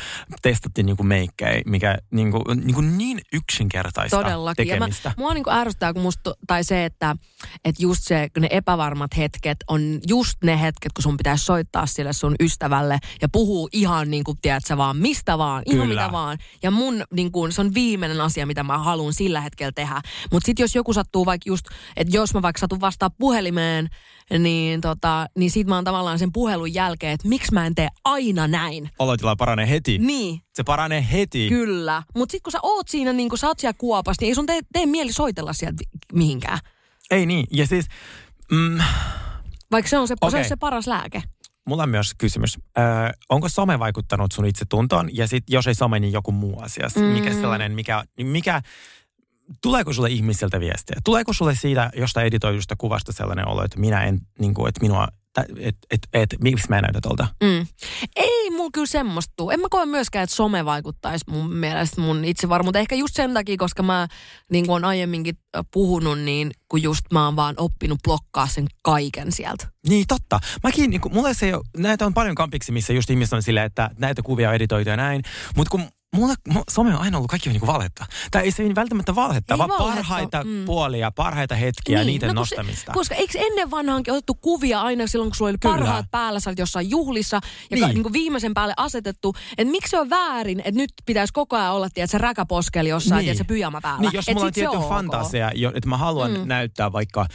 testattiin 0.41 0.86
niinku 0.86 1.03
meikkejä, 1.03 1.62
mikä 1.66 1.97
niinku, 2.12 2.43
niinku 2.64 2.82
niin 2.82 3.22
yksinkertaista 3.34 4.18
Todellakin. 4.18 4.68
Ja 4.68 4.76
mä, 4.76 4.80
tekemistä. 4.80 5.14
mua 5.18 5.34
niinku 5.34 5.49
ärsyttää, 5.49 5.93
kun 5.93 6.01
musta, 6.01 6.34
tai 6.47 6.64
se, 6.64 6.86
että, 6.86 7.16
että 7.66 7.84
just 7.84 8.01
se, 8.03 8.28
ne 8.39 8.47
epävarmat 8.51 9.18
hetket 9.18 9.57
on 9.68 9.99
just 10.07 10.38
ne 10.43 10.62
hetket, 10.62 10.93
kun 10.93 11.03
sun 11.03 11.18
pitäisi 11.18 11.45
soittaa 11.45 11.86
sille 11.86 12.14
sun 12.14 12.36
ystävälle 12.39 12.99
ja 13.22 13.30
puhuu 13.30 13.70
ihan 13.72 14.12
niin 14.12 14.24
kuin, 14.24 14.38
tiedät 14.41 14.66
sä 14.66 14.78
vaan, 14.78 14.97
mistä 14.97 15.38
vaan, 15.38 15.64
ihan 15.66 15.88
Kyllä. 15.88 16.01
mitä 16.01 16.12
vaan. 16.12 16.38
Ja 16.64 16.72
mun, 16.72 17.03
niin 17.14 17.32
kuin, 17.32 17.51
se 17.51 17.62
on 17.62 17.74
viimeinen 17.74 18.22
asia, 18.22 18.45
mitä 18.45 18.64
mä 18.64 18.78
haluan 18.78 19.14
sillä 19.14 19.41
hetkellä 19.41 19.72
tehdä. 19.72 20.01
Mutta 20.32 20.45
sitten 20.45 20.64
jos 20.64 20.76
joku 20.76 20.93
sattuu 20.93 21.26
vaikka 21.26 21.43
just, 21.47 21.66
että 21.97 22.18
jos 22.18 22.34
mä 22.34 22.41
vaikka 22.41 22.59
satun 22.59 22.82
vastaa 22.82 23.09
puhelimeen, 23.09 23.89
niin, 24.39 24.82
tota, 24.82 25.25
niin 25.38 25.51
sit 25.51 25.67
mä 25.67 25.75
oon 25.75 25.84
tavallaan 25.84 26.19
sen 26.19 26.32
puhelun 26.32 26.73
jälkeen, 26.73 27.13
että 27.13 27.27
miksi 27.27 27.53
mä 27.53 27.65
en 27.65 27.75
tee 27.75 27.88
aina 28.03 28.47
näin. 28.47 28.89
Olotila 28.99 29.36
paranee 29.36 29.69
heti. 29.69 29.97
Niin, 29.97 30.41
Se 30.53 30.63
paranee 30.63 31.07
heti. 31.11 31.49
Kyllä. 31.49 32.03
Mutta 32.15 32.32
sitten 32.32 32.43
kun 32.43 32.51
sä 32.51 32.59
oot 32.63 32.88
siinä, 32.88 33.13
niin 33.13 33.29
kun 33.29 33.38
sä 33.38 33.47
oot 33.47 33.59
siellä 33.59 33.75
kuopassa, 33.77 34.21
niin 34.21 34.29
ei 34.29 34.36
sun 34.36 34.45
tee, 34.45 34.59
tee 34.73 34.86
mieli 34.86 35.13
soitella 35.13 35.53
sieltä 35.53 35.84
mihinkään. 36.13 36.59
Ei 37.11 37.25
niin. 37.25 37.47
Ja 37.51 37.67
siis, 37.67 37.86
mm, 38.51 38.77
Vaikka 39.71 39.89
se 39.89 39.97
on 39.97 40.07
se, 40.07 40.15
se, 40.21 40.25
Okei. 40.27 40.39
on 40.39 40.45
se 40.49 40.55
paras 40.55 40.88
lääke. 40.88 41.21
mulla 41.65 41.84
on 41.84 41.89
myös 41.89 42.13
kysymys. 42.17 42.57
Ö, 42.77 42.82
onko 43.29 43.49
some 43.49 43.79
vaikuttanut 43.79 44.32
sun 44.32 44.45
itsetuntoon? 44.45 45.09
Ja 45.15 45.27
sitten 45.27 45.53
jos 45.53 45.67
ei 45.67 45.75
some, 45.75 45.99
niin 45.99 46.13
joku 46.13 46.32
muu 46.32 46.59
asia. 46.61 46.88
Mm. 46.95 47.01
Mikä 47.03 47.34
sellainen, 47.34 47.71
mikä, 47.71 48.03
mikä, 48.23 48.61
tuleeko 49.62 49.93
sulle 49.93 50.10
ihmisiltä 50.10 50.60
viestiä? 50.60 50.95
Tuleeko 51.04 51.34
sulle 51.34 51.56
siitä 51.56 51.89
jostain 51.95 52.28
editoidusta 52.28 52.76
kuvasta 52.78 53.12
sellainen 53.12 53.47
olo, 53.47 53.64
että 53.64 53.80
minä 53.80 54.04
en, 54.04 54.20
niin 54.39 54.54
kuin, 54.54 54.70
että 54.70 54.82
minua, 54.82 55.08
että 55.38 55.54
et, 55.60 55.76
et, 55.91 55.99
et, 56.14 56.36
miksi 56.41 56.70
mä 56.70 56.78
en 56.78 56.82
näytä 56.82 56.99
tuolta? 57.02 57.28
Mm. 57.43 57.68
Ei 58.16 58.49
mulla 58.49 58.70
kyllä 58.74 58.88
semmoista 58.88 59.34
tuu. 59.36 59.49
En 59.49 59.60
mä 59.60 59.68
koe 59.70 59.86
myöskään, 59.86 60.24
että 60.24 60.36
some 60.36 60.66
vaikuttaisi 60.66 61.26
mun 61.30 61.54
mielestä 61.54 62.02
mun 62.02 62.26
itsevarmuuteen. 62.26 62.82
Ehkä 62.82 62.95
just 62.95 63.16
sen 63.16 63.34
takia, 63.34 63.58
koska 63.58 63.84
mä 63.84 64.08
niin 64.52 64.66
kuin 64.66 64.76
on 64.76 64.86
aiemminkin 64.86 65.38
puhunut, 65.74 66.20
niin 66.20 66.52
kun 66.70 66.84
just 66.84 67.06
mä 67.12 67.26
oon 67.26 67.36
vaan 67.36 67.56
oppinut 67.58 67.99
blokkaa 68.04 68.47
sen 68.47 68.68
kaiken 68.84 69.32
sieltä. 69.32 69.68
Niin, 69.88 70.06
totta. 70.08 70.39
Mäkin, 70.64 70.89
niin 70.89 71.02
kuin, 71.02 71.14
mulle 71.14 71.34
se 71.34 71.45
ei 71.45 71.54
ole, 71.54 71.64
näitä 71.78 72.06
on 72.06 72.14
paljon 72.14 72.36
kampiksi, 72.36 72.72
missä 72.72 72.93
just 72.93 73.10
ihmiset 73.10 73.34
on 73.34 73.43
silleen, 73.43 73.66
että 73.66 73.89
näitä 73.99 74.22
kuvia 74.22 74.49
on 74.49 74.56
editoitu 74.56 74.89
ja 74.89 74.97
näin. 74.97 75.22
Mutta 75.56 75.72
kun 75.72 75.84
mulle, 76.16 76.34
mu- 76.49 76.64
some 76.70 76.95
on 76.95 77.01
aina 77.01 77.18
ollut 77.18 77.30
kaikki 77.30 77.49
niin 77.49 77.59
kuin 77.59 77.68
valhetta. 77.68 78.05
Tai 78.32 78.43
ei 78.43 78.51
se 78.51 78.64
ei 78.64 78.76
välttämättä 78.76 79.16
valhetta, 79.16 79.53
Ei 79.53 79.57
vaan 79.57 79.70
valhetta, 79.70 79.93
parhaita 79.93 80.43
mm. 80.43 80.66
puolia, 80.66 81.12
parhaita 81.12 81.55
hetkiä, 81.55 81.97
niin, 81.97 82.07
niiden 82.07 82.28
no 82.28 82.34
nostamista. 82.34 82.91
Se, 82.91 82.93
koska 82.93 83.16
eikö 83.16 83.39
ennen 83.39 83.72
vanhaankin 83.72 84.14
otettu 84.14 84.34
kuvia 84.34 84.82
aina 84.82 85.07
silloin, 85.07 85.30
kun 85.30 85.36
sulla 85.36 85.49
oli 85.49 85.57
Kyllä. 85.57 85.76
parhaat 85.76 86.05
päällä, 86.12 86.39
sä 86.39 86.49
olit 86.49 86.59
jossain 86.59 86.89
juhlissa 86.89 87.36
ja 87.70 87.78
Niin. 87.78 87.88
niin. 87.88 88.03
Niin 88.03 88.14
viimeisen 88.14 88.53
päälle 88.53 88.74
asetettu, 88.78 89.34
että 89.57 89.72
miksi 89.72 89.89
se 89.89 89.99
on 89.99 90.09
väärin, 90.09 90.59
että 90.59 90.72
nyt 90.82 90.93
pitäisi 91.05 91.34
koko 91.34 91.55
ajan 91.57 91.74
olla, 91.74 91.89
tiedät, 91.89 92.12
se 92.12 92.18
räkäposkeli 92.18 92.89
jossain, 92.89 93.26
niin. 93.26 93.38
se 93.38 93.43
pyjama 93.43 93.82
päällä. 93.82 94.01
Niin, 94.01 94.12
jos 94.14 94.28
Et 94.28 94.34
mulla 94.36 94.47
on 94.47 94.53
tietty 94.53 94.78
fantasia, 94.89 95.51
jo- 95.55 95.72
että 95.76 95.89
mä 95.89 95.97
haluan 95.97 96.32
mm. 96.32 96.47
näyttää 96.47 96.91
vaikka 96.91 97.26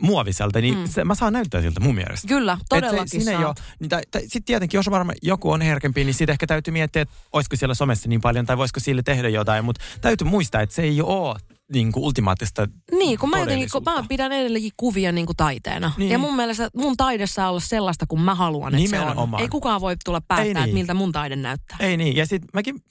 muoviselta, 0.00 0.60
niin 0.60 0.78
mm. 0.78 0.86
se, 0.88 1.04
mä 1.04 1.14
saan 1.14 1.32
näyttää 1.32 1.60
siltä 1.62 1.80
mun 1.80 1.94
mielestä. 1.94 2.28
Kyllä, 2.28 2.58
Et 2.60 2.66
todellakin 2.68 3.24
se, 3.24 3.32
saat. 3.32 3.62
niin, 3.80 3.90
sitten 4.22 4.44
tietenkin, 4.44 4.78
jos 4.78 4.90
varmaan 4.90 5.16
joku 5.22 5.50
on 5.50 5.60
herkempi, 5.60 6.04
niin 6.04 6.14
sitten 6.14 6.32
ehkä 6.32 6.46
täytyy 6.46 6.72
miettiä, 6.72 7.02
että 7.02 7.14
olisiko 7.32 7.56
siellä 7.56 7.74
somessa 7.74 8.08
niin 8.08 8.21
paljon, 8.22 8.46
tai 8.46 8.56
voisiko 8.56 8.80
sille 8.80 9.02
tehdä 9.02 9.28
jotain, 9.28 9.64
mutta 9.64 9.84
täytyy 10.00 10.26
muistaa, 10.26 10.60
että 10.60 10.74
se 10.74 10.82
ei 10.82 11.02
ole 11.02 11.36
niin 11.72 11.92
kuin 11.92 12.04
ultimaattista 12.04 12.68
Niin, 12.90 13.18
kun 13.18 13.30
mä 13.30 13.38
jotenkin, 13.38 13.68
kun 13.72 13.82
mä 13.84 14.04
pidän 14.08 14.32
edelleenkin 14.32 14.72
kuvia 14.76 15.12
niin 15.12 15.26
kuin 15.26 15.36
taiteena. 15.36 15.92
Niin. 15.96 16.10
Ja 16.10 16.18
mun 16.18 16.36
mielestä 16.36 16.68
mun 16.76 16.96
taide 16.96 17.26
saa 17.26 17.50
olla 17.50 17.60
sellaista, 17.60 18.06
kun 18.08 18.20
mä 18.22 18.34
haluan, 18.34 18.74
että 18.74 18.90
se 18.90 18.98
on. 18.98 19.06
Nimenomaan. 19.06 19.42
Ei 19.42 19.48
kukaan 19.48 19.80
voi 19.80 19.96
tulla 20.04 20.20
päättää, 20.20 20.44
niin. 20.44 20.56
että 20.56 20.74
miltä 20.74 20.94
mun 20.94 21.12
taide 21.12 21.36
näyttää. 21.36 21.76
Ei 21.80 21.96
niin, 21.96 22.16
ja 22.16 22.26
sitten 22.26 22.48
mäkin, 22.54 22.82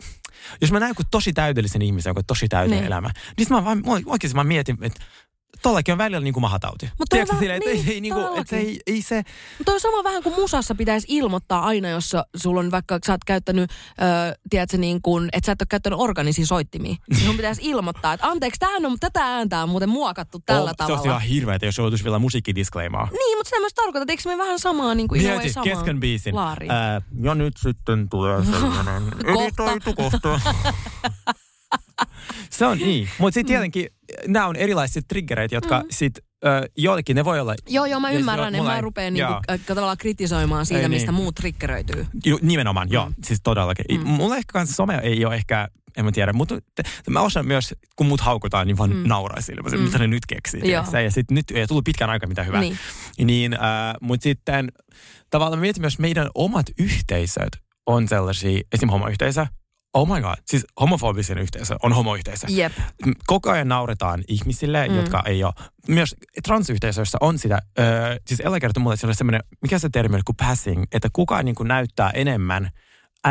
jos 0.62 0.72
mä 0.72 0.80
näen 0.80 0.90
joku 0.90 1.04
tosi 1.12 1.34
täydellisen 1.34 1.82
ihmisen, 1.82 2.10
joka 2.10 2.20
on 2.20 2.26
tosi 2.28 2.48
täydellinen 2.48 2.84
Niin. 2.84 2.88
elämä, 2.88 3.08
niin 3.08 3.46
sit 3.46 3.50
mä 3.50 3.66
vaan, 3.66 3.84
oikeasti 4.06 4.36
mä 4.36 4.44
mietin, 4.44 4.78
että 4.82 5.06
tollakin 5.62 5.92
on 5.92 5.98
välillä 5.98 6.20
niin 6.20 6.34
kuin 6.34 6.42
mahatauti. 6.42 6.86
Mut 7.00 7.10
toi 7.10 7.20
on 7.20 7.26
Tiedätkö, 7.26 7.36
silleen, 7.40 7.58
että 7.58 7.70
niin, 7.70 7.90
ei, 7.90 8.02
niin 8.02 8.14
kuin, 8.14 8.26
että 8.26 8.50
se 8.50 8.58
ei, 8.58 8.80
ei 8.88 9.02
se, 9.02 9.16
Mutta 9.58 9.66
toi 9.66 9.74
on 9.74 9.80
sama 9.80 10.04
vähän 10.04 10.24
kuin 10.24 10.36
musassa 10.36 10.76
pitäisi 10.76 11.08
ilmoittaa 11.10 11.64
aina, 11.66 11.90
jos 11.90 12.16
sulla 12.36 12.60
on 12.60 12.72
vaikka, 12.72 13.00
sä 13.06 13.14
oot 13.14 13.24
käyttänyt, 13.26 13.72
ö, 13.72 14.36
tiedätkö, 14.50 14.78
niin 14.78 15.02
kuin, 15.02 15.30
että 15.34 15.46
sä 15.46 15.52
et 15.52 15.62
ole 15.62 15.68
käyttänyt 15.70 16.00
organisia 16.00 16.46
soittimia. 16.46 16.96
Niin 17.10 17.26
sun 17.26 17.36
pitäisi 17.36 17.62
ilmoittaa, 17.64 18.14
että 18.14 18.28
anteeksi, 18.28 18.60
tähän 18.60 18.86
on, 18.86 18.98
tätä 19.00 19.26
ääntä 19.26 19.64
on 19.64 19.70
muuten 19.70 19.90
muokattu 19.90 20.40
tällä 20.46 20.62
oh, 20.62 20.70
se 20.70 20.76
tavalla. 20.76 20.96
olisi 20.96 21.08
ihan 21.08 21.22
hirveätä, 21.22 21.66
jos 21.66 21.78
joutuisi 21.78 22.04
vielä 22.04 22.20
musiikkidisclaimaa. 22.20 23.08
Niin, 23.12 23.38
mutta 23.38 23.50
sitä 23.50 23.60
myös 23.60 23.74
tarkoitan, 23.74 24.02
että 24.02 24.14
eikö 24.14 24.30
me 24.30 24.38
vähän 24.38 24.60
samaa 24.60 24.96
niin 24.96 25.08
kuin 25.08 25.22
Mieti 25.22 25.50
samaa 25.50 25.64
kesken 25.76 26.00
biisin. 26.00 26.36
laariin. 26.36 26.72
Ää, 26.72 27.02
ja 27.22 27.36
nyt 27.36 27.54
sitten 27.58 28.10
tulee 28.10 28.46
sellainen 28.52 29.04
editoitu 29.26 29.94
kohta. 29.94 30.40
Se 32.50 32.66
on 32.66 32.78
niin. 32.78 33.10
Mutta 33.18 33.34
sitten 33.34 33.48
tietenkin 33.54 33.88
nämä 34.28 34.48
on 34.48 34.56
erilaiset 34.56 35.06
triggereitä, 35.08 35.56
jotka 35.56 35.80
mm. 35.80 35.88
sitten 35.92 36.24
joillekin 36.78 37.16
ne 37.16 37.26
voi 37.26 37.40
olla... 37.40 37.56
Joo, 37.70 37.86
joo, 37.86 38.00
mä 38.00 38.12
Ja 38.12 38.20
ymmärrän. 38.20 38.56
En 38.56 38.64
mä 38.64 38.82
rupea 38.82 39.12
niinku, 39.12 39.34
äh, 39.34 39.60
tavallaan 39.66 39.98
kritisoimaan 39.98 40.66
siitä, 40.66 40.82
Ei 40.82 40.90
mistä 40.90 41.12
niin. 41.12 41.22
muut 41.22 41.36
triggeröityy. 41.36 42.08
Ju, 42.26 42.40
nimenomaan, 42.42 42.88
mm. 42.88 42.94
joo. 42.94 43.12
Siis 43.24 43.40
todellakin. 43.44 43.86
Mm. 43.92 44.08
Mulla 44.08 44.38
ehkä 44.38 44.54
kans 44.54 44.76
some 44.76 45.00
ei 45.04 45.26
ole 45.26 45.36
ehkä, 45.36 45.68
en 45.98 46.06
mä 46.06 46.12
tiedä, 46.12 46.34
mutta 46.34 46.56
mä 47.10 47.22
osaan 47.22 47.48
myös, 47.48 47.76
kun 47.96 48.08
mut 48.08 48.22
haukutaan, 48.22 48.68
niin 48.68 48.78
vaan 48.78 48.96
mm. 48.96 49.04
nauraa 49.08 49.42
sille, 49.42 49.62
mm. 49.78 49.84
mitä 49.84 49.98
ne 49.98 50.08
nyt 50.08 50.26
keksii. 50.26 50.72
Joo. 50.72 50.84
Ja 51.04 51.12
sitten 51.12 51.36
nyt 51.36 51.52
ei 51.52 51.68
tullut 51.68 51.86
pitkään 51.86 52.10
aikaa 52.10 52.30
mitään 52.30 52.48
hyvää. 52.48 52.62
Niin. 52.62 52.78
niin 53.24 53.54
äh, 53.54 53.60
mutta 54.02 54.24
sitten 54.24 54.72
tavallaan 55.30 55.62
mietin 55.62 55.82
myös 55.82 56.00
meidän 56.00 56.30
omat 56.36 56.66
yhteisöt 56.80 57.58
on 57.86 58.08
sellaisia, 58.08 58.62
esim. 58.72 58.90
homoyhteisö, 58.90 59.46
oh 59.94 60.08
my 60.08 60.22
god, 60.22 60.36
siis 60.46 60.66
homofobisen 60.80 61.38
yhteisö 61.38 61.76
on 61.84 61.94
homoyhteisö. 61.94 62.48
Jep. 62.50 62.74
Koko 63.28 63.52
ajan 63.52 63.68
nauretaan 63.68 64.24
ihmisille, 64.28 64.88
mm. 64.88 64.96
jotka 64.96 65.24
ei 65.26 65.44
ole, 65.44 65.54
myös 65.88 66.16
transyhteisöissä 66.44 67.18
on 67.22 67.38
sitä, 67.38 67.62
öö, 67.80 68.16
siis 68.28 68.40
Ella 68.40 68.60
kertoi 68.60 68.84
mulle, 68.84 68.94
että 68.94 69.00
siellä 69.02 69.12
on 69.12 69.16
semmoinen, 69.16 69.42
mikä 69.62 69.80
se 69.80 69.90
termi 69.90 70.16
on, 70.16 70.22
kuin 70.26 70.36
passing, 70.36 70.84
että 70.92 71.10
kukaan 71.14 71.46
niin 71.46 71.56
kuin 71.56 71.68
näyttää 71.68 72.10
enemmän, 72.10 72.72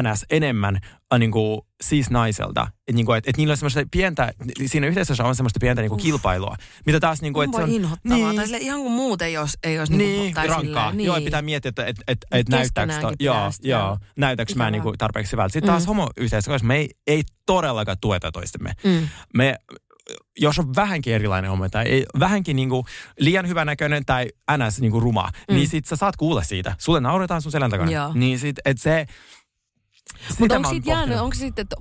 ns. 0.03 0.27
enemmän 0.31 0.79
äh, 1.13 1.19
niin 1.19 1.31
kuin, 1.31 1.61
siis 1.83 2.11
naiselta. 2.11 2.63
Että 2.63 2.93
niin 2.93 3.07
kuin, 3.07 3.19
et, 3.19 3.29
et 3.29 3.37
niillä 3.37 3.53
on 3.53 3.57
semmoista 3.57 3.81
pientä, 3.91 4.33
siinä 4.67 4.87
yhteisössä 4.87 5.25
on 5.25 5.37
semmoista 5.37 5.59
pientä 5.61 5.83
niin 5.83 5.89
kuin 5.91 6.01
kilpailua, 6.01 6.57
mitä 6.87 7.01
taas 7.01 7.23
niin 7.23 7.33
kuin, 7.33 7.45
että 7.45 7.57
se 7.57 7.63
on... 7.63 7.71
inhottavaa. 7.71 8.17
Niin. 8.19 8.37
Tai 8.37 8.45
sille, 8.45 8.59
ihan 8.59 8.81
kuin 8.81 8.93
muut 8.93 9.23
ei 9.23 9.39
olisi, 9.39 9.59
ei 9.63 9.79
olisi 9.79 9.97
Niin, 9.97 10.21
niinku, 10.21 10.35
tai 10.35 10.47
rankkaa. 10.47 10.65
silleen, 10.65 10.97
niin. 10.97 11.07
Joo, 11.07 11.21
pitää 11.21 11.43
miettiä, 11.43 11.69
että 11.69 11.87
et, 11.87 11.97
et, 12.09 12.19
et 12.31 12.49
Niin 12.49 12.57
näyttääkö 12.59 12.93
to, 13.01 13.13
joo, 13.21 13.51
joo, 13.63 13.99
näytääkö 14.17 14.53
mä 14.53 14.55
Ikävää. 14.55 14.71
niinku 14.71 14.93
tarpeeksi 14.99 15.33
hyvältä. 15.33 15.53
Sitten 15.53 15.71
taas 15.71 15.83
Mm. 15.83 15.87
homoyhteisössä 15.87 16.59
me 16.67 16.77
ei, 16.77 16.91
ei 17.07 17.23
todellakaan 17.47 17.97
tueta 18.01 18.33
toistemme. 18.33 18.73
Mm. 18.85 19.09
Me, 19.35 19.57
jos 20.39 20.59
on 20.59 20.75
vähänkin 20.77 21.15
erilainen 21.15 21.51
homo 21.51 21.69
tai 21.69 21.85
ei, 21.87 22.07
vähänkin 22.21 22.57
niinku 22.57 22.87
liian 23.19 23.49
hyvänäköinen 23.49 24.05
tai 24.07 24.29
ns. 24.57 24.81
Niinku 24.81 25.01
ruma, 25.01 25.31
mm. 25.49 25.55
niin 25.55 25.69
sit 25.69 25.87
sä 25.87 25.97
saat 25.97 26.17
kuulla 26.17 26.43
siitä. 26.43 26.77
Sulle 26.79 27.01
nauretaan 27.01 27.43
sun 27.43 27.53
selän 27.53 27.71
takana. 27.71 27.91
Joo. 27.91 28.11
Niin 28.15 28.39
sit, 28.39 28.57
et 28.65 28.79
se... 28.79 29.07
Mutta 30.39 30.43
sitä 30.43 30.57
onko 30.57 30.69
siitä 30.71 30.91
jäänyt, 30.91 31.19
onko 31.19 31.35
sitten 31.37 31.63
että 31.63 31.77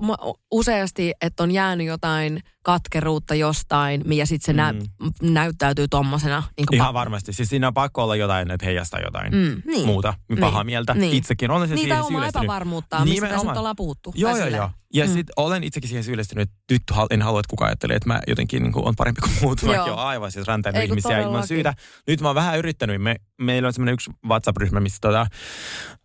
useasti, 0.50 1.12
että 1.20 1.42
on 1.42 1.50
jäänyt 1.50 1.86
jotain 1.86 2.40
katkeruutta 2.62 3.34
jostain 3.34 4.02
ja 4.16 4.26
sitten 4.26 4.46
se 4.46 4.52
nä- 4.52 4.74
näyttäytyy 5.22 5.88
tommosena. 5.88 6.42
Niin 6.56 6.66
kuin 6.66 6.76
Ihan 6.76 6.94
varmasti. 6.94 7.32
Siis 7.32 7.48
siinä 7.48 7.66
on 7.68 7.74
pakko 7.74 8.02
olla 8.02 8.16
jotain, 8.16 8.50
että 8.50 8.66
heijastaa 8.66 9.00
jotain 9.00 9.32
Mm, 9.32 9.62
niin. 9.66 9.86
muuta 9.86 10.14
pahaa 10.40 10.62
Niin. 10.62 10.66
mieltä. 10.66 10.94
Niin. 10.94 11.12
Itsekin 11.16 11.50
olen 11.50 11.68
se 11.68 11.74
Niin, 11.74 11.82
siihen 11.82 12.02
omaa 12.02 12.26
epävarmuuttaan, 12.26 13.08
mistä 13.08 13.26
tässä 13.28 13.46
nyt 13.48 13.56
ollaan 13.56 13.76
puhuttu. 13.76 14.12
Joo, 14.16 14.36
joo, 14.36 14.46
joo. 14.48 14.70
Ja 14.94 15.04
Mm. 15.04 15.10
mm. 15.10 15.14
sitten 15.14 15.32
olen 15.36 15.64
itsekin 15.64 15.88
siihen 15.88 16.04
syyllistynyt, 16.04 16.42
että 16.48 16.56
nyt 16.70 16.82
hal- 16.92 17.06
en 17.10 17.22
halua, 17.22 17.40
että 17.40 17.50
kukaan 17.50 17.68
ajattelee, 17.68 17.96
että 17.96 18.08
mä 18.08 18.20
jotenkin 18.26 18.62
niin 18.62 18.72
on 18.76 18.96
parempi 18.96 19.20
kuin 19.20 19.32
muut, 19.42 19.62
Joo. 19.62 19.72
vaikka 19.72 19.92
on 19.92 19.98
aivan 19.98 20.32
siis 20.32 20.46
kun 20.46 20.82
ihmisiä 20.82 21.10
ilman 21.10 21.22
todellakin. 21.24 21.48
syytä. 21.48 21.74
Nyt 22.06 22.20
mä 22.20 22.28
oon 22.28 22.34
vähän 22.34 22.58
yrittänyt. 22.58 23.02
Me, 23.02 23.16
meillä 23.40 23.66
on 23.66 23.72
semmoinen 23.72 23.92
yksi 23.94 24.10
WhatsApp-ryhmä, 24.28 24.80
missä 24.80 24.98
tota, 25.00 25.26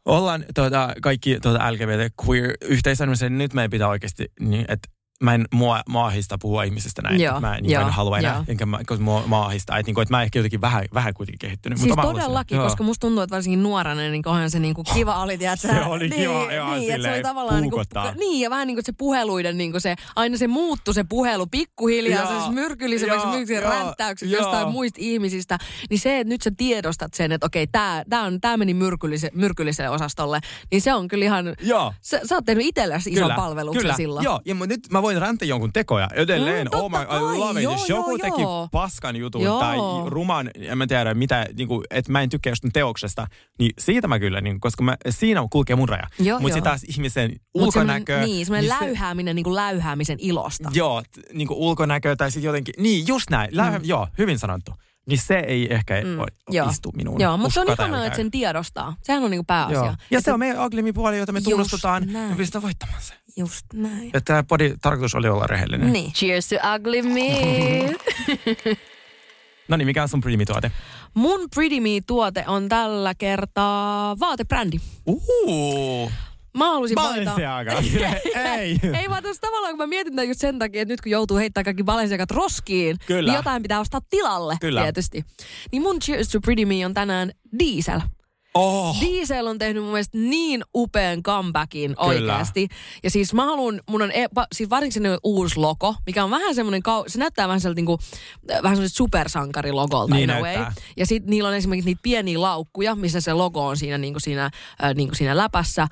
ollaan 0.05 0.45
tota, 0.55 0.93
kaikki 1.01 1.39
tota, 1.39 1.71
LGBT 1.71 2.13
queer-yhteisö, 2.27 3.05
niin 3.05 3.37
nyt 3.37 3.53
meidän 3.53 3.71
pitää 3.71 3.87
oikeasti, 3.87 4.31
niin, 4.39 4.65
että 4.67 4.87
mä 5.23 5.33
en 5.33 5.45
mua, 5.53 5.81
maahista 5.89 6.37
puhua 6.41 6.63
ihmisestä 6.63 7.01
näin. 7.01 7.21
Joo, 7.21 7.39
mä 7.39 7.57
niin, 7.61 7.71
joo, 7.71 7.81
en 7.81 7.89
halua 7.89 8.17
enää, 8.19 8.33
joo. 8.33 8.43
enkä 8.47 8.65
mä, 8.65 8.79
koska 8.85 9.03
mua 9.03 9.23
maahista. 9.27 9.77
Että, 9.77 9.87
niin 9.89 9.93
kuin, 9.95 10.03
että 10.03 10.13
mä 10.13 10.23
ehkä 10.23 10.39
jotenkin 10.39 10.61
vähän, 10.61 10.85
vähän 10.93 11.13
kuitenkin 11.13 11.39
kehittynyt. 11.39 11.79
Siis 11.79 11.89
mutta 11.89 12.07
mä 12.07 12.13
todellakin, 12.13 12.57
koska 12.59 12.83
musta 12.83 13.01
tuntuu, 13.07 13.23
että 13.23 13.35
varsinkin 13.35 13.63
nuorana, 13.63 14.01
niin 14.01 14.27
onhan 14.27 14.51
se 14.51 14.59
niinku 14.59 14.83
kiva 14.93 15.15
oli, 15.23 15.37
tiedätkö, 15.37 15.67
Se 15.67 15.81
oli 15.81 16.09
niin, 16.09 16.21
kiva, 16.21 16.33
joo, 16.33 16.49
niin, 16.49 16.53
että 16.57 16.67
se 16.67 16.73
oli 16.75 16.81
silleen 16.91 17.23
tavallaan 17.23 17.61
niinku, 17.61 17.75
puukottaa. 17.75 18.11
niin, 18.11 18.41
ja 18.41 18.49
vähän 18.49 18.67
niin 18.67 18.75
kuin 18.75 18.85
se 18.85 18.91
puheluiden, 18.97 19.57
niin 19.57 19.71
kuin 19.71 19.81
se, 19.81 19.95
aina 20.15 20.37
se 20.37 20.47
muuttui 20.47 20.93
se 20.93 21.03
puhelu 21.03 21.47
pikkuhiljaa, 21.47 22.21
Joo, 22.23 22.31
se 22.31 22.39
siis 22.39 22.53
myrkyllisemmäksi, 22.55 23.53
joo, 23.53 23.61
ränttäykseksi 23.69 24.35
jostain 24.35 24.69
muista 24.71 24.97
ihmisistä, 25.01 25.57
niin 25.89 25.99
se, 25.99 26.19
että 26.19 26.29
nyt 26.33 26.41
sä 26.41 26.51
tiedostat 26.57 27.13
sen, 27.13 27.31
että 27.31 27.45
okei, 27.45 27.67
tää, 27.67 28.03
tää, 28.09 28.21
on, 28.21 28.41
tää 28.41 28.57
meni 28.57 28.73
myrkyllise, 28.73 29.31
myrkylliselle 29.33 29.89
osastolle, 29.89 30.39
niin 30.71 30.81
se 30.81 30.93
on 30.93 31.07
kyllä 31.07 31.25
ihan, 31.25 31.45
Joo. 31.61 31.93
sä, 32.01 32.19
sä 32.25 32.35
oot 32.35 32.45
tehnyt 32.45 32.65
itsellesi 32.65 33.09
ison 33.13 33.31
palveluksen 33.35 33.95
silloin. 33.95 34.23
Joo, 34.23 34.41
ja 34.45 34.55
mä- 34.55 34.65
nyt 34.65 34.79
mä 34.91 35.01
voin 35.05 35.21
räntä 35.21 35.45
jonkun 35.45 35.73
tekoja 35.73 36.07
edelleen. 36.13 36.67
Mm, 36.73 36.79
oh 36.79 36.91
my, 36.91 36.97
I 36.97 37.37
love 37.39 37.59
it. 37.59 37.63
Joo, 37.63 37.73
Jos 37.73 37.89
joku 37.89 38.09
joo, 38.09 38.17
teki 38.17 38.41
joo. 38.41 38.67
paskan 38.71 39.15
jutun 39.15 39.41
Joo. 39.41 39.59
tai 39.59 39.77
ruman, 40.05 40.49
en 40.55 40.77
mä 40.77 40.87
tiedä 40.87 41.13
mitä, 41.13 41.45
niin 41.57 41.67
kuin, 41.67 41.83
että 41.89 42.11
mä 42.11 42.21
en 42.21 42.29
tykkää 42.29 42.51
jostain 42.51 42.71
teoksesta, 42.73 43.27
niin 43.59 43.71
siitä 43.79 44.07
mä 44.07 44.19
kyllä, 44.19 44.41
niin, 44.41 44.59
koska 44.59 44.83
mä, 44.83 44.97
siinä 45.09 45.47
kulkee 45.51 45.75
mun 45.75 45.89
raja. 45.89 46.07
Mutta 46.19 46.43
sitten 46.43 46.63
taas 46.63 46.83
ihmisen 46.83 47.31
Mut 47.31 47.63
ulkonäkö. 47.63 48.19
Niin, 48.19 48.45
semmoinen 48.45 48.71
se- 48.79 48.85
läyhääminen 48.85 49.35
niin 49.35 49.43
kuin 49.43 49.55
läyhäämisen 49.55 50.17
ilosta. 50.21 50.69
Joo, 50.73 51.03
niin 51.33 51.47
kuin 51.47 51.57
ulkonäkö 51.57 52.15
tai 52.15 52.31
sitten 52.31 52.47
jotenkin, 52.47 52.73
niin 52.77 53.07
just 53.07 53.29
näin, 53.29 53.49
Lähe, 53.51 53.79
Mm. 53.79 53.85
joo, 53.85 54.07
hyvin 54.17 54.39
sanottu. 54.39 54.71
Niin 55.05 55.19
se 55.19 55.39
ei 55.39 55.73
ehkä 55.73 56.01
Mm, 56.03 56.17
joo. 56.49 56.69
istu 56.69 56.91
minuun. 56.91 57.21
Joo, 57.21 57.37
mutta 57.37 57.53
se 57.53 57.59
on 57.59 57.67
ihanaa, 57.71 58.05
että 58.05 58.15
sen 58.17 58.31
tiedostaa. 58.31 58.95
Sehän 59.01 59.23
on 59.23 59.31
niinku 59.31 59.43
pääasia. 59.43 59.77
Joo. 59.77 59.95
Ja 60.11 60.21
se 60.21 60.33
on 60.33 60.39
meidän 60.39 60.65
ugly 60.65 60.93
puoli, 60.93 61.17
jota 61.17 61.31
me 61.31 61.39
Just 61.39 61.49
tunnustetaan. 61.49 62.03
näin. 62.13 62.29
Me 62.29 62.35
pystytään 62.35 62.61
voittamaan 62.63 63.01
se. 63.01 63.13
Just 63.37 63.65
näin. 63.73 64.09
Ja 64.13 64.21
tämä 64.21 64.43
podi 64.43 64.73
tarkoitus 64.81 65.15
oli 65.15 65.27
olla 65.27 65.47
rehellinen. 65.47 65.93
Niin. 65.93 66.11
Cheers 66.13 66.47
to 66.49 66.55
ugly 66.75 67.01
me. 67.01 67.95
No 69.67 69.77
niin, 69.77 69.85
mikä 69.85 70.03
on 70.03 70.09
sun 70.09 70.21
primi-tuote? 70.21 70.71
Mun 71.13 71.39
Pretty 71.55 71.79
Me-tuote 71.79 72.43
on 72.47 72.69
tällä 72.69 73.15
kertaa 73.15 74.19
vaatebrändi. 74.19 74.77
Uhu! 75.05 76.11
Mä 76.57 76.65
halusin 76.65 76.95
valita... 76.95 77.31
Balenciaga. 77.31 77.71
Ei. 78.59 78.79
Ei 78.99 79.09
vaan 79.09 79.23
tuossa 79.23 79.41
tavallaan, 79.41 79.71
kun 79.71 79.79
mä 79.79 79.87
mietin 79.87 80.15
tämän 80.15 80.27
just 80.27 80.39
sen 80.39 80.59
takia, 80.59 80.81
että 80.81 80.93
nyt 80.93 81.01
kun 81.01 81.11
joutuu 81.11 81.37
heittämään 81.37 81.65
kaikki 81.65 81.83
Balenciagat 81.83 82.31
roskiin, 82.31 82.97
Kyllä. 83.05 83.31
niin 83.31 83.37
jotain 83.37 83.61
pitää 83.61 83.79
ostaa 83.79 84.01
tilalle 84.09 84.57
Kyllä. 84.61 84.81
tietysti. 84.81 85.25
Niin 85.71 85.81
mun 85.81 85.99
Cheers 85.99 86.29
to 86.29 86.39
Pretty 86.41 86.65
Me 86.65 86.85
on 86.85 86.93
tänään 86.93 87.31
Diesel. 87.59 88.01
Oh. 88.53 89.01
Diesel 89.01 89.47
on 89.47 89.57
tehnyt 89.57 89.83
mun 89.83 89.91
mielestä 89.91 90.17
niin 90.17 90.63
upean 90.75 91.23
comebackin 91.23 91.95
oikeasti. 91.97 92.67
Ja 93.03 93.09
siis 93.09 93.33
mä 93.33 93.45
haluan, 93.45 93.81
mun 93.89 94.01
on, 94.01 94.11
e- 94.11 94.25
pa- 94.39 94.47
siis 94.53 94.69
varsinkin 94.69 95.01
se 95.03 95.17
uusi 95.23 95.59
logo, 95.59 95.95
mikä 96.05 96.23
on 96.23 96.29
vähän 96.31 96.55
semmoinen, 96.55 96.81
kau- 96.89 97.03
se 97.07 97.19
näyttää 97.19 97.47
vähän 97.47 97.61
sellaiselta 97.61 97.75
niinku, 97.75 97.99
äh, 98.51 98.63
vähän 98.63 98.75
semmoiselta 98.77 98.97
supersankarilogolta 98.97 100.15
Niin 100.15 100.29
in 100.29 100.35
a 100.35 100.41
way. 100.41 100.65
Ja 100.97 101.05
sitten 101.05 101.29
niillä 101.29 101.49
on 101.49 101.55
esimerkiksi 101.55 101.89
niitä 101.89 101.99
pieniä 102.03 102.41
laukkuja, 102.41 102.95
missä 102.95 103.21
se 103.21 103.33
logo 103.33 103.67
on 103.67 103.77
siinä, 103.77 103.97
niinku 103.97 104.19
siinä, 104.19 104.45
äh, 104.83 104.93
niinku 104.95 105.15
siinä 105.15 105.37
läpässä. 105.37 105.87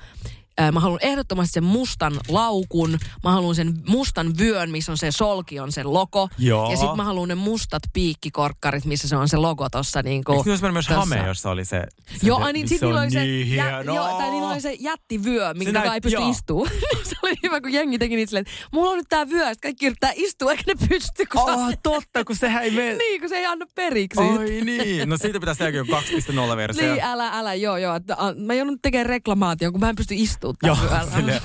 Äh, 0.60 0.72
Mä 0.72 0.80
haluan 0.80 0.98
ehdottomasti 1.02 1.52
sen 1.52 1.64
mustan 1.64 2.20
laukun. 2.28 2.98
Mä 3.24 3.32
haluan 3.32 3.54
sen 3.54 3.74
mustan 3.88 4.38
vyön, 4.38 4.70
missä 4.70 4.92
on 4.92 4.98
se 4.98 5.10
solki, 5.12 5.60
on 5.60 5.72
se 5.72 5.82
logo. 5.82 6.28
Joo. 6.38 6.70
Ja 6.70 6.76
sitten 6.76 6.96
mä 6.96 7.04
haluan 7.04 7.28
ne 7.28 7.34
mustat 7.34 7.82
piikkikorkkarit, 7.92 8.84
missä 8.84 9.08
se 9.08 9.16
on 9.16 9.28
se 9.28 9.36
logo 9.36 9.68
tossa. 9.70 10.02
Niinku, 10.02 10.32
Eikö 10.32 10.50
niillä 10.50 10.72
myös 10.72 10.86
tossa. 10.86 11.00
hame, 11.00 11.16
jossa 11.26 11.50
oli 11.50 11.64
se... 11.64 11.86
se 12.20 12.26
Joo, 12.26 12.38
ai 12.38 12.52
niin, 12.52 12.68
sit 12.68 12.80
se 12.80 12.86
niillä 12.86 13.00
oli 13.00 13.10
se, 13.10 13.20
niin 13.20 13.54
jä, 13.56 13.82
joo, 13.82 14.18
tai 14.18 14.30
niillä 14.30 14.48
oli 14.48 14.60
se 14.60 14.76
jättivyö, 14.80 15.54
minkä 15.54 15.94
ei 15.94 16.00
pysty 16.00 16.22
istuu. 16.30 16.68
Se 17.14 17.26
oli 17.26 17.34
hyvä, 17.42 17.60
kun 17.60 17.72
jengi 17.72 17.98
teki 17.98 18.16
niitä 18.16 18.30
silleen, 18.30 18.46
että 18.48 18.66
mulla 18.72 18.90
on 18.90 18.96
nyt 18.96 19.06
tää 19.08 19.28
vyö, 19.30 19.48
että 19.50 19.62
kaikki 19.62 19.86
yrittää 19.86 20.12
istua, 20.14 20.50
eikä 20.50 20.62
ne 20.66 20.88
pysty, 20.88 21.26
kun 21.32 21.40
Oh, 21.50 21.70
se, 21.70 21.78
totta, 21.82 22.24
kun 22.24 22.36
sehän 22.36 22.62
ei 22.64 22.70
mene... 22.70 22.94
niin, 22.94 23.20
kun 23.20 23.28
se 23.28 23.36
ei 23.36 23.46
anna 23.46 23.66
periksi. 23.74 24.20
Oi 24.20 24.60
niin. 24.64 25.08
No 25.08 25.16
siitä 25.16 25.40
pitäisi 25.40 25.58
tehdä 25.58 25.78
joku 25.78 25.92
2.0-versio. 25.92 26.92
Niin, 26.92 27.04
älä, 27.04 27.28
älä, 27.38 27.54
joo, 27.54 27.76
joo. 27.76 27.94
Että, 27.96 28.14
a, 28.18 28.34
mä 28.34 28.54
joudun 28.54 28.78
tekemään 28.82 29.06
reklamaation, 29.06 29.72
kun 29.72 29.80
mä 29.80 29.88
en 29.88 29.96
pysty 29.96 30.14
istumaan 30.14 30.56
Joo, 30.62 30.76
silleen. 31.16 31.40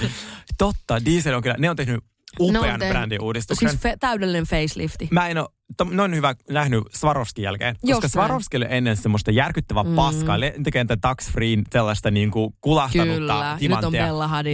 Totta, 0.57 1.05
Diesel 1.05 1.33
on 1.35 1.41
kyllä, 1.43 1.55
ne 1.59 1.69
on 1.69 1.75
tehnyt 1.75 2.03
upean 2.39 2.79
tehnyt- 2.79 2.89
brändin 2.93 3.21
uudistuksen. 3.21 3.69
Siis 3.69 3.81
fe, 3.81 3.97
täydellinen 3.99 4.43
facelifti. 4.45 5.07
Mä 5.11 5.27
en 5.27 5.37
ole, 5.37 5.47
on 6.03 6.15
hyvä 6.15 6.35
nähnyt 6.49 6.83
Swarovskin 6.93 7.43
jälkeen. 7.43 7.75
Koska. 7.91 8.07
Swarovski 8.07 8.57
oli 8.57 8.65
ennen 8.69 8.97
semmoista 8.97 9.31
järkyttävää 9.31 9.83
mm. 9.83 9.95
paskaa. 9.95 10.39
Lentokentän 10.39 11.01
tax 11.01 11.31
free 11.31 11.57
sellaista 11.71 12.11
niinku 12.11 12.55
kulahtanutta 12.61 13.13
Kyllä, 13.13 13.57
nyt 13.61 13.83
on 13.83 13.93
ja, 13.93 14.07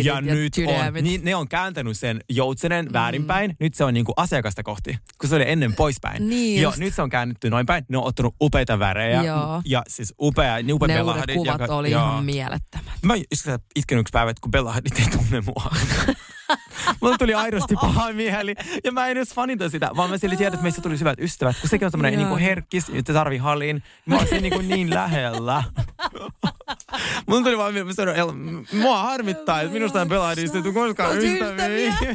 ja 0.03 0.21
nyt 0.21 0.53
on, 0.67 1.03
niin, 1.03 1.25
ne 1.25 1.35
on 1.35 1.47
kääntänyt 1.47 1.97
sen 1.97 2.21
joutsenen 2.29 2.85
mm. 2.85 2.93
väärinpäin. 2.93 3.55
Nyt 3.59 3.73
se 3.73 3.83
on 3.83 3.93
niinku 3.93 4.13
asiakasta 4.17 4.63
kohti, 4.63 4.97
kun 5.21 5.29
se 5.29 5.35
oli 5.35 5.45
ennen 5.47 5.75
poispäin. 5.83 6.29
Niin 6.29 6.61
Joo, 6.61 6.73
nyt 6.77 6.95
se 6.95 7.01
on 7.01 7.09
käännetty 7.09 7.49
noin 7.49 7.65
päin. 7.65 7.85
Ne 7.89 7.97
on 7.97 8.03
ottanut 8.03 8.35
upeita 8.41 8.79
värejä. 8.79 9.23
Joo. 9.23 9.61
Ja 9.65 9.83
siis 9.87 10.13
upea, 10.21 10.55
niin 10.55 10.73
upea 10.73 10.87
Ne 10.87 10.93
Bella 10.93 11.13
Hadid. 11.13 11.35
kuvat 11.35 11.61
joka- 11.61 11.75
oli 11.75 11.91
joo. 11.91 12.05
ihan 12.05 12.25
mielettömät. 12.25 12.93
Mä 13.05 13.13
itken 13.75 13.97
yksi 13.97 14.11
päivä, 14.11 14.33
kun 14.41 14.51
Bella 14.51 14.73
Hadid 14.73 14.97
ei 14.99 15.05
tunne 15.11 15.41
mua. 15.41 15.71
Mulla 17.01 17.17
tuli 17.17 17.33
aidosti 17.33 17.75
paha 17.75 18.13
mieli. 18.13 18.55
Ja 18.83 18.91
mä 18.91 19.07
en 19.07 19.11
edes 19.11 19.33
fanita 19.33 19.69
sitä, 19.69 19.91
vaan 19.95 20.09
mä 20.09 20.17
sille 20.17 20.35
tiedän, 20.35 20.53
että 20.53 20.63
meistä 20.63 20.81
tuli 20.81 20.97
hyvät 21.05 21.19
ystävät. 21.19 21.55
Kun 21.61 21.69
sekin 21.69 21.85
on 21.85 21.91
tämmönen 21.91 22.13
Joo. 22.13 22.21
niinku 22.21 22.37
herkkis, 22.37 22.85
että 22.93 23.13
tarvii 23.13 23.37
halliin. 23.37 23.83
Mä 24.05 24.15
oon 24.15 24.27
siinä 24.27 24.41
niinku 24.41 24.61
niin 24.61 24.89
lähellä. 24.89 25.63
Mulla 27.27 27.43
tuli 27.43 27.57
vaan 27.57 27.73
mieleen, 27.73 27.87
mä 27.87 27.93
sanoin, 27.93 28.17
El, 28.17 28.31
mua 28.73 29.03
harmittaa, 29.03 29.61
että 29.61 29.73
minusta 29.73 30.01
on 30.01 30.09
Bella 30.09 30.25
Hadidista 30.25 30.57
ei 30.57 30.63
tule 30.63 30.73
koskaan 30.73 31.17
ystäviä. 31.17 31.95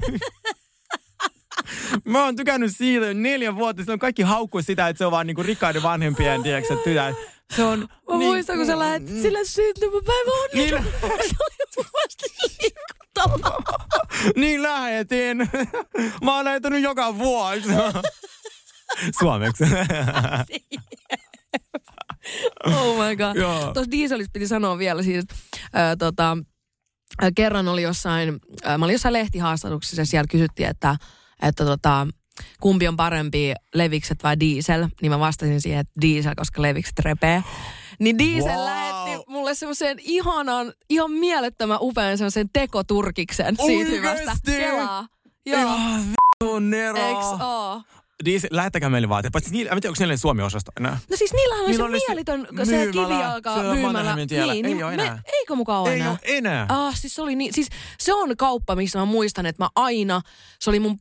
Mä 2.04 2.24
oon 2.24 2.36
tykännyt 2.36 2.76
siitä 2.76 3.06
jo 3.06 3.12
neljä 3.14 3.56
vuotta. 3.56 3.84
Se 3.84 3.92
on 3.92 3.98
kaikki 3.98 4.22
haukkuu 4.22 4.62
sitä, 4.62 4.88
että 4.88 4.98
se 4.98 5.06
on 5.06 5.12
vaan 5.12 5.26
niinku 5.26 5.42
rikkaiden 5.42 5.82
vanhempien, 5.82 6.42
tiedätkö, 6.42 6.76
tytär. 6.84 7.14
Se 7.56 7.64
on... 7.64 7.78
Mä 7.80 7.86
niin, 8.18 8.28
muistan, 8.28 8.56
kun 8.56 8.66
sä 8.66 8.78
lähet 8.78 9.08
sille 9.08 9.38
syntymäpäivä 9.44 10.30
on 10.30 10.48
Niin, 10.54 10.74
mun 10.74 10.92
niin 14.42 14.62
lähetin. 14.62 15.50
Mä 16.22 16.36
oon 16.36 16.44
lähettänyt 16.44 16.82
joka 16.82 17.18
vuosi. 17.18 17.68
Suomeksi. 19.20 19.64
Oh 22.66 22.96
my 22.96 23.16
god. 23.16 23.36
Joo. 23.36 23.60
Tuossa 23.74 23.90
dieselistä 23.90 24.32
piti 24.32 24.46
sanoa 24.48 24.78
vielä 24.78 25.02
siis, 25.02 25.24
ää, 25.72 25.96
tota, 25.96 26.38
ää, 27.22 27.30
kerran 27.36 27.68
oli 27.68 27.82
jossain, 27.82 28.40
ää, 28.64 28.78
mä 28.78 28.84
olin 28.84 28.92
jossain 28.94 29.12
lehtihaastatteluksessa 29.12 30.00
ja 30.00 30.06
siellä 30.06 30.26
kysyttiin, 30.30 30.68
että, 30.68 30.96
että 31.42 31.64
tota, 31.64 32.06
kumpi 32.60 32.88
on 32.88 32.96
parempi, 32.96 33.54
levikset 33.74 34.22
vai 34.22 34.40
diesel, 34.40 34.88
niin 35.02 35.12
mä 35.12 35.18
vastasin 35.18 35.60
siihen, 35.60 35.80
että 35.80 35.92
diesel, 36.00 36.34
koska 36.36 36.62
levikset 36.62 36.98
repee. 36.98 37.44
Niin 37.98 38.18
diesel 38.18 38.56
Wow. 38.56 38.64
lähetti 38.64 39.24
mulle 39.28 39.54
semmoisen 39.54 39.98
ihanan, 40.00 40.72
ihan 40.90 41.10
mielettömän 41.10 41.78
upean 41.80 42.18
semmoisen 42.18 42.48
tekoturkiksen 42.52 43.56
siitä 43.66 43.90
hyvästä. 43.90 44.20
Oikeesti? 44.20 44.52
Kelaa. 44.52 45.06
Joo. 45.46 45.60
Ihan 45.60 46.00
vittu 46.00 46.58
Nero. 46.58 46.98
Eiks 47.08 47.42
oo? 47.42 47.82
Diesel, 48.24 48.48
lähettäkää 48.52 48.90
meille 48.90 49.08
vaatteet. 49.08 49.32
Paitsi 49.32 49.50
niillä, 49.52 49.72
en 49.72 49.80
tiedä, 49.80 49.90
onko 49.90 49.96
niillä 50.00 50.16
Suomi-osasto 50.16 50.72
enää. 50.80 50.98
No 51.10 51.16
siis 51.16 51.32
niillähän 51.32 51.64
oli 51.64 51.70
Niillä 51.72 51.88
se 51.90 51.98
se 52.00 52.04
mielitön, 52.08 52.46
se 52.64 52.76
myymälä, 52.76 53.08
kivijalka 53.08 53.54
se 53.54 53.60
on 53.60 53.76
myymälä. 53.76 54.16
Tiellä. 54.28 54.52
Niin, 54.52 54.66
Ei 54.66 54.74
niin 54.74 54.84
oo 54.84 54.90
me- 54.90 54.94
enää. 54.94 55.22
Eikö 55.32 55.54
mukaan 55.54 55.82
ole 55.82 55.90
Ei 55.92 56.00
enää? 56.00 56.10
ole 56.10 56.18
enää. 56.24 56.66
Ah, 56.68 56.96
siis 56.96 57.14
se 57.14 57.22
oli 57.22 57.36
niin, 57.36 57.54
siis 57.54 57.68
se 57.98 58.14
on 58.14 58.36
kauppa, 58.36 58.76
missä 58.76 58.98
mä 58.98 59.04
muistan, 59.04 59.46
että 59.46 59.64
mä 59.64 59.68
aina, 59.76 60.20
se 60.60 60.70
oli 60.70 60.80
mun 60.80 60.98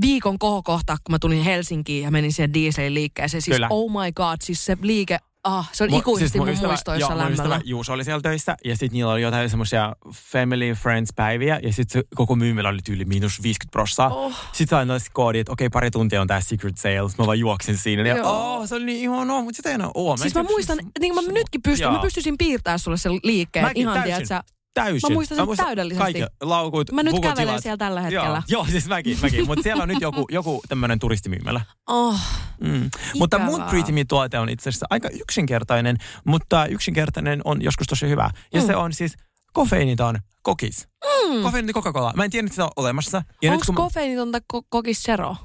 viikon 0.00 0.38
kohokohta, 0.38 0.96
kun 1.04 1.12
mä 1.14 1.18
tulin 1.18 1.42
Helsinkiin 1.42 2.04
ja 2.04 2.10
menin 2.10 2.32
siihen 2.32 2.54
dieselin 2.54 2.94
liikkeeseen. 2.94 3.42
Siis 3.42 3.54
Kyllä. 3.54 3.66
oh 3.70 3.90
my 3.90 4.12
god, 4.12 4.36
siis 4.42 4.64
se 4.64 4.76
liike, 4.82 5.18
ah, 5.44 5.68
se 5.72 5.84
on 5.84 5.90
Mu- 5.90 5.98
ikuisesti 5.98 6.38
mun, 6.38 6.48
ystävä- 6.48 6.68
muistoissa 6.68 7.00
joo, 7.00 7.10
mun 7.10 7.18
lämmöllä. 7.18 7.42
ystävä 7.42 7.60
Juuso 7.64 7.92
oli 7.92 8.04
siellä 8.04 8.20
töissä 8.20 8.56
ja 8.64 8.76
sitten 8.76 8.92
niillä 8.96 9.12
oli 9.12 9.22
jotain 9.22 9.50
semmoisia 9.50 9.96
family 10.12 10.74
friends 10.74 11.10
päiviä 11.16 11.60
ja 11.62 11.72
sitten 11.72 12.00
se 12.02 12.08
koko 12.14 12.36
myymälä 12.36 12.68
oli 12.68 12.78
tyyli 12.84 13.04
miinus 13.04 13.42
50 13.42 13.72
prossaa. 13.72 14.08
Oh. 14.08 14.32
Sitten 14.52 14.68
sain 14.68 14.88
noissa 14.88 15.10
koodi, 15.14 15.38
että 15.38 15.52
okei 15.52 15.68
pari 15.68 15.90
tuntia 15.90 16.20
on 16.20 16.26
tää 16.26 16.40
secret 16.40 16.78
sales. 16.78 17.18
Mä 17.18 17.26
vaan 17.26 17.38
juoksin 17.38 17.78
siinä 17.78 18.08
ja 18.08 18.24
oh, 18.24 18.68
se 18.68 18.74
oli 18.74 18.84
niin 18.84 19.00
ihanaa, 19.00 19.42
mutta 19.42 19.56
sitä 19.56 19.68
ei 19.68 19.74
enää 19.74 19.90
oo. 19.94 20.16
Siis 20.16 20.34
mä 20.34 20.42
muistan, 20.42 20.78
niin 21.00 21.14
kuin 21.14 21.24
mä 21.26 21.32
nytkin 21.32 21.62
pystyn, 21.62 21.84
Joo. 21.84 21.92
mä 21.92 21.98
pystyisin 21.98 22.38
piirtämään 22.38 22.78
sulle 22.78 22.96
sen 22.96 23.12
liikkeen. 23.22 23.64
Mäkin 23.66 23.80
ihan 23.80 23.94
täysin. 23.94 24.12
tiedät 24.12 24.28
sä, 24.28 24.42
täysin. 24.74 25.10
Mä 25.10 25.14
muistan 25.14 25.38
sen 25.38 25.56
täydellisesti. 25.56 26.12
Kaikki 26.12 26.34
laukut, 26.42 26.92
Mä 26.92 27.02
nyt 27.02 27.14
kävelen 27.20 27.48
hilat. 27.48 27.62
siellä 27.62 27.76
tällä 27.76 28.00
hetkellä. 28.00 28.42
Joo, 28.48 28.62
joo 28.62 28.66
siis 28.70 28.88
mäkin, 28.88 29.18
mäkin. 29.22 29.46
mutta 29.46 29.62
siellä 29.62 29.82
on 29.82 29.88
nyt 29.88 30.00
joku, 30.00 30.26
joku 30.30 30.62
tämmöinen 30.68 30.98
turistimyymälä. 30.98 31.60
Oh, 31.88 32.20
Mm. 32.60 32.90
Mutta 33.18 33.38
mun. 33.38 33.62
Pretty 33.62 33.92
tuote 34.08 34.38
on 34.38 34.48
itse 34.48 34.68
asiassa 34.68 34.86
aika 34.90 35.08
yksinkertainen, 35.08 35.96
mutta 36.26 36.66
yksinkertainen 36.66 37.40
on 37.44 37.62
joskus 37.62 37.86
tosi 37.86 38.08
hyvä. 38.08 38.30
Ja 38.52 38.60
Mm. 38.60 38.66
se 38.66 38.76
on 38.76 38.92
siis 38.92 39.14
kofeiiniton 39.52 40.18
kokis. 40.42 40.88
Mm. 41.04 41.42
Kofeiiniton 41.42 41.82
Coca-Cola. 41.82 42.12
Mä 42.16 42.24
en 42.24 42.30
tiedä, 42.30 42.46
että 42.46 42.56
se 42.56 42.62
on 42.62 42.70
olemassa. 42.76 43.22
Onko 43.50 43.62
kun 43.66 43.74
mä- 43.74 43.76
kofeiinitonta 43.76 44.38
ko- 44.38 44.66
kokis 44.68 45.02
zero? 45.02 45.36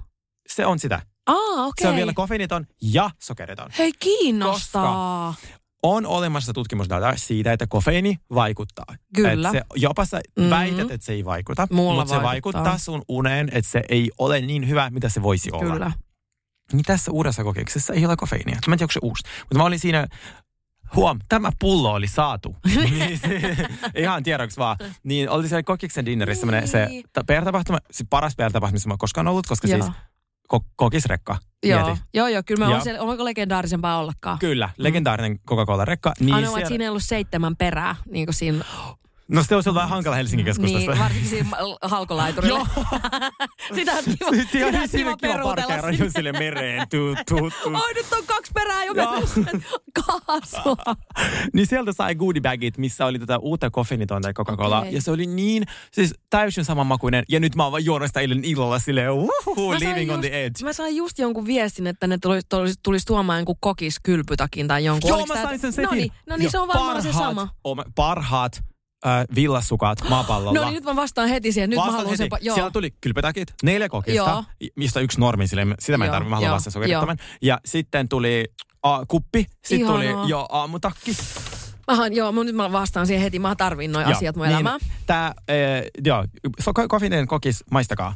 se 0.47 0.65
on 0.65 0.79
sitä. 0.79 1.01
Aa, 1.27 1.35
okei. 1.65 1.81
Se 1.83 1.87
on 1.87 1.95
vielä 1.95 2.13
kofeiiniton 2.13 2.65
ja 2.81 3.09
sokeriton. 3.21 3.69
Hei, 3.77 3.91
kiinnostaa. 3.99 5.35
On 5.83 6.05
olemassa 6.05 6.53
tutkimusdata 6.53 7.13
siitä, 7.15 7.53
että 7.53 7.67
kofeiini 7.67 8.17
vaikuttaa. 8.33 8.85
Kyllä. 9.15 9.49
Et 9.49 9.51
se, 9.55 9.61
jopa 9.75 10.05
sä 10.05 10.21
Mhm. 10.39 10.49
väität, 10.49 10.91
että 10.91 11.05
se 11.05 11.13
ei 11.13 11.25
vaikuta, 11.25 11.67
Mulla 11.71 12.01
mutta 12.01 12.15
se 12.15 12.23
vaikuttaa. 12.23 12.63
vaikuttaa 12.63 12.77
sun 12.85 13.01
uneen, 13.09 13.49
että 13.51 13.71
se 13.71 13.81
ei 13.89 14.11
ole 14.17 14.41
niin 14.41 14.67
hyvä, 14.69 14.89
mitä 14.89 15.09
se 15.09 15.21
voisi 15.23 15.49
olla. 15.51 15.73
Kyllä. 15.73 15.91
Niin 16.73 16.83
tässä 16.83 17.11
uudessa 17.11 17.43
kokemuksessa 17.43 17.93
ei 17.93 18.05
ole 18.05 18.15
kofeiinia. 18.15 18.57
Mä 18.67 18.73
en 18.73 18.77
tiedä, 18.77 18.83
onko 18.83 18.91
se 18.91 18.99
uusi. 19.03 19.23
Mutta 19.39 19.57
mä 19.57 19.63
olin 19.63 19.79
siinä, 19.79 20.07
huom, 20.95 21.19
tämä 21.29 21.49
pullo 21.59 21.93
oli 21.93 22.07
saatu. 22.07 22.55
niin 22.89 23.19
se, 23.19 23.55
ihan 23.95 24.23
tiedoksi 24.23 24.57
vaan. 24.57 24.77
Niin 25.03 25.29
oli 25.29 25.47
siellä 25.47 25.63
kokiksen 25.63 26.05
dinnerissä 26.05 26.47
se 26.65 26.85
Niin. 26.85 27.03
pertapahtuma, 27.27 27.77
se 27.91 28.03
paras 28.09 28.35
pertapahtuma, 28.35 28.75
missä 28.75 28.89
mä 28.89 28.93
oon 28.93 28.97
koskaan 28.97 29.27
ollut, 29.27 29.47
koska 29.47 29.67
Joo. 29.67 29.81
siis 29.83 29.95
ko- 30.55 30.65
kokisrekka. 30.75 31.37
Joo, 31.65 31.85
Mieti. 31.85 32.01
joo, 32.13 32.27
joo, 32.27 32.43
kyllä 32.45 32.59
mä 32.59 32.65
Joo. 32.65 32.73
oon 32.73 32.81
siellä, 32.83 33.01
onko 33.01 33.25
legendaarisempaa 33.25 33.99
ollakaan? 33.99 34.39
Kyllä, 34.39 34.69
legendaarinen 34.77 35.39
Coca-Cola-rekka. 35.39 36.13
Niin 36.19 36.33
Ainoa, 36.35 36.47
että 36.49 36.55
siellä- 36.57 36.67
siinä 36.67 36.83
ei 36.83 36.89
ollut 36.89 37.03
seitsemän 37.03 37.55
perää, 37.55 37.95
niin 38.11 38.25
kuin 38.25 38.33
siinä, 38.35 38.65
No 39.31 39.43
se 39.43 39.55
on 39.55 39.63
ollut 39.65 39.75
vähän 39.75 39.89
hankala 39.89 40.15
Helsingin 40.15 40.45
keskustassa. 40.45 40.91
niin, 40.91 40.99
varsinkin 40.99 41.29
siinä 41.29 41.49
halkolaiturilla. 41.81 42.67
Sitä 43.75 43.93
on 43.93 44.03
kiva, 44.03 44.29
Siinä 44.51 44.51
sitä 44.51 44.65
on 44.67 44.73
on 44.83 44.89
kiva 44.89 45.11
on 45.11 45.17
kiva 45.17 45.33
peruutella 45.55 45.91
sinne. 45.91 46.09
sille 46.09 46.31
mereen. 46.31 46.87
Tuu, 46.89 47.15
tuu, 47.29 47.49
tuu. 47.63 47.75
Oi, 47.75 47.93
nyt 47.93 48.05
on 48.17 48.23
kaksi 48.25 48.51
perää 48.53 48.83
jo 48.85 48.93
mennyt 48.93 49.65
kaasua. 50.03 50.95
Niin 51.53 51.67
sieltä 51.67 51.93
sai 51.93 52.15
goodie 52.15 52.41
bagit, 52.41 52.77
missä 52.77 53.05
oli 53.05 53.19
tätä 53.19 53.37
uutta 53.37 53.69
koffeinitonta 53.69 54.33
Coca-Cola. 54.33 54.79
Okei. 54.79 54.93
Ja 54.93 55.01
se 55.01 55.11
oli 55.11 55.25
niin, 55.25 55.63
siis 55.91 56.13
täysin 56.29 56.65
samanmakuinen. 56.65 57.23
Ja 57.29 57.39
nyt 57.39 57.55
mä 57.55 57.63
oon 57.63 57.71
vaan 57.71 57.85
juonut 57.85 58.07
sitä 58.07 58.19
eilen 58.19 58.43
illalla 58.43 58.79
silleen, 58.79 59.11
uhuhu, 59.11 59.71
living 59.79 60.11
on 60.11 60.17
just- 60.19 60.27
the 60.27 60.45
edge. 60.45 60.63
Mä 60.65 60.73
sain 60.73 60.95
just 60.95 61.19
jonkun 61.19 61.45
viestin, 61.45 61.87
että 61.87 62.07
ne 62.07 62.17
tulisi, 62.21 62.47
tulisi, 62.49 62.79
tulisi 62.83 63.05
tuomaan 63.05 63.39
jonkun 63.39 63.55
kokiskylpytakin 63.59 64.67
tai 64.67 64.85
jonkun. 64.85 65.07
Joo, 65.09 65.17
Oliko 65.17 65.33
mä 65.35 65.41
sain 65.43 65.59
sen 65.59 65.71
setin. 65.73 65.89
No 65.89 65.95
niin, 65.95 66.11
no 66.29 66.37
niin 66.37 66.51
se 66.51 66.59
on 66.59 66.67
varmaan 66.67 67.01
se 67.03 67.13
sama. 67.13 67.47
oma- 67.63 67.85
Parhaat 67.95 68.63
äh, 69.05 69.25
villasukat 69.35 70.09
maapallolla. 70.09 70.59
No 70.59 70.65
niin, 70.65 70.75
nyt 70.75 70.83
mä 70.83 70.95
vastaan 70.95 71.29
heti 71.29 71.51
siihen. 71.51 71.69
Nyt 71.69 71.77
mä 71.77 71.81
Vastaan 71.81 71.97
haluan 71.97 72.09
heti. 72.11 72.17
sen. 72.17 72.29
pa- 72.39 72.39
Joo. 72.41 72.55
Siellä 72.55 72.71
tuli 72.71 72.91
kylpytakit, 73.01 73.47
neljä 73.63 73.89
kokista, 73.89 74.15
Joo. 74.17 74.43
mistä 74.75 74.99
yksi 74.99 75.19
normi, 75.19 75.47
sille, 75.47 75.67
sitä 75.79 75.97
mä 75.97 76.05
en 76.05 76.11
tarvitse, 76.11 76.29
mä 76.29 76.35
haluan 76.35 76.49
joo, 76.49 76.55
vasta 76.55 76.71
sokerittoman. 76.71 77.17
Ja 77.41 77.59
sitten 77.65 78.09
tuli 78.09 78.45
a, 78.83 79.05
kuppi, 79.05 79.45
sitten 79.65 79.87
tuli 79.87 80.07
jo 80.27 80.45
aamutakki. 80.49 81.17
Mähän, 81.87 82.13
joo, 82.13 82.31
mun 82.31 82.45
nyt 82.45 82.55
mä 82.55 82.71
vastaan 82.71 83.07
siihen 83.07 83.23
heti. 83.23 83.39
Mä 83.39 83.55
tarvin 83.55 83.91
noin 83.91 84.03
Joo, 84.03 84.11
asiat 84.17 84.35
mun 84.35 84.45
niin, 84.45 84.53
elämään. 84.53 84.79
Tää, 85.05 85.25
äh, 85.27 85.33
joo, 86.05 86.25
so, 86.59 86.71
kofinen 86.73 87.27
kokis, 87.27 87.63
maistakaa. 87.71 88.15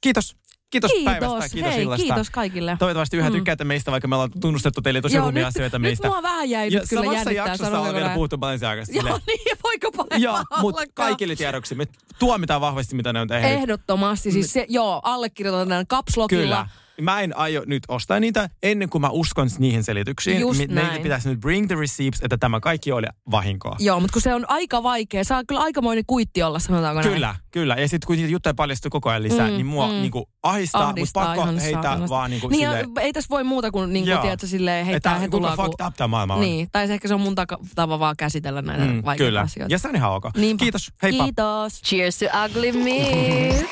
Kiitos. 0.00 0.36
Kiitos, 0.70 0.90
päivästä, 1.04 1.48
kiitos 1.48 1.72
Hei, 1.72 1.82
illasta. 1.82 2.02
kiitos 2.06 2.30
kaikille. 2.30 2.76
Toivottavasti 2.78 3.16
yhä 3.16 3.30
tykkäätte 3.30 3.64
meistä, 3.64 3.90
vaikka 3.90 4.08
me 4.08 4.14
ollaan 4.14 4.30
tunnustettu 4.40 4.82
teille 4.82 5.00
tosi 5.00 5.16
Joo, 5.16 5.26
rumia 5.26 5.40
nyt, 5.46 5.48
asioita 5.48 5.78
nyt 5.78 5.82
meistä. 5.82 6.08
mua 6.08 6.22
vähän 6.22 6.50
jäi 6.50 6.72
ja 6.72 6.80
nyt 6.80 6.88
kyllä 6.88 7.04
samassa 7.04 7.32
jaksossa 7.32 7.80
on 7.80 7.94
vielä 7.94 8.14
puhuttu 8.14 8.38
Balenciagasta. 8.38 8.96
Joo, 8.96 9.20
niin, 9.26 9.58
voiko 9.62 9.90
parempaa 9.90 10.18
Joo, 10.18 10.44
mutta 10.60 10.82
kaikille 10.94 11.36
tiedoksi. 11.36 11.74
Me 11.74 11.86
tuomitaan 12.18 12.60
vahvasti, 12.60 12.96
mitä 12.96 13.12
ne 13.12 13.20
on 13.20 13.28
tehnyt. 13.28 13.50
Ehdottomasti. 13.50 14.32
Siis 14.32 14.52
se, 14.52 14.66
joo, 14.68 15.00
allekirjoitan 15.02 15.68
tämän 15.68 15.86
kapslokilla. 15.86 16.42
Kyllä. 16.42 16.66
Mä 17.00 17.20
en 17.20 17.36
aio 17.36 17.62
nyt 17.66 17.82
ostaa 17.88 18.20
niitä 18.20 18.48
ennen 18.62 18.88
kuin 18.88 19.02
mä 19.02 19.08
uskon 19.10 19.48
niihin 19.58 19.84
selityksiin. 19.84 20.40
Just 20.40 20.58
Mi- 20.60 20.66
Meidän 20.66 20.86
näin. 20.90 21.02
pitäisi 21.02 21.28
nyt 21.28 21.40
bring 21.40 21.66
the 21.66 21.74
receipts, 21.74 22.20
että 22.22 22.38
tämä 22.38 22.60
kaikki 22.60 22.92
oli 22.92 23.06
vahinkoa. 23.30 23.76
Joo, 23.78 24.00
mutta 24.00 24.12
kun 24.12 24.22
se 24.22 24.34
on 24.34 24.44
aika 24.50 24.82
vaikea. 24.82 25.24
Saa 25.24 25.44
kyllä 25.44 25.60
aikamoinen 25.60 26.04
kuitti 26.06 26.42
olla, 26.42 26.58
sanotaanko 26.58 27.00
näin. 27.02 27.12
Kyllä, 27.14 27.34
kyllä. 27.50 27.74
Ja 27.74 27.88
sitten 27.88 28.06
kun 28.06 28.16
niitä 28.16 28.30
juttuja 28.32 28.54
paljastuu 28.54 28.90
koko 28.90 29.10
ajan 29.10 29.22
lisää, 29.22 29.46
Mm, 29.48 29.52
niin 29.54 29.66
mua 29.66 29.86
mm. 29.88 29.92
niinku 29.94 30.28
ahistaa, 30.42 30.80
mutta 30.80 30.90
Ahdistaa 30.90 31.24
pakko 31.26 31.42
ihan 31.42 31.58
heittää 31.58 31.82
saatanasti. 31.82 32.10
vaan 32.10 32.30
niinku 32.30 32.48
niin, 32.48 32.60
silleen, 32.68 32.90
ei 33.00 33.12
tässä 33.12 33.28
voi 33.30 33.44
muuta 33.44 33.70
kuin, 33.70 33.92
niin 33.92 34.04
kuin 34.04 34.10
Joo. 34.12 34.20
tiedätkö, 34.22 34.46
silleen 34.46 34.86
heittää 34.86 35.10
että 35.12 35.20
he 35.20 35.28
kuinka 35.28 35.48
tullaan. 35.48 35.70
fucked 35.70 35.86
up 35.86 35.94
tämä 35.96 36.08
maailma 36.08 36.34
on. 36.34 36.40
Niin, 36.40 36.68
tai 36.72 36.86
se 36.86 36.94
ehkä 36.94 37.08
se 37.08 37.14
on 37.14 37.20
mun 37.20 37.34
taka- 37.34 37.58
tapa 37.74 37.98
vaan 37.98 38.16
käsitellä 38.18 38.62
näitä 38.62 38.84
mm, 38.84 39.02
vaikeita 39.04 39.28
kyllä. 39.28 39.40
asioita. 39.40 39.74
Ja 39.74 39.78
se 39.78 39.88
on 39.88 39.96
ihan 39.96 40.12
ok. 40.12 40.24
Niinpä. 40.36 40.62
Kiitos. 40.62 40.90
Heippa. 41.02 41.24
Kiitos. 41.24 41.82
Cheers 41.82 42.18
to 42.18 42.26
ugly 42.44 42.72
meat. 42.72 43.66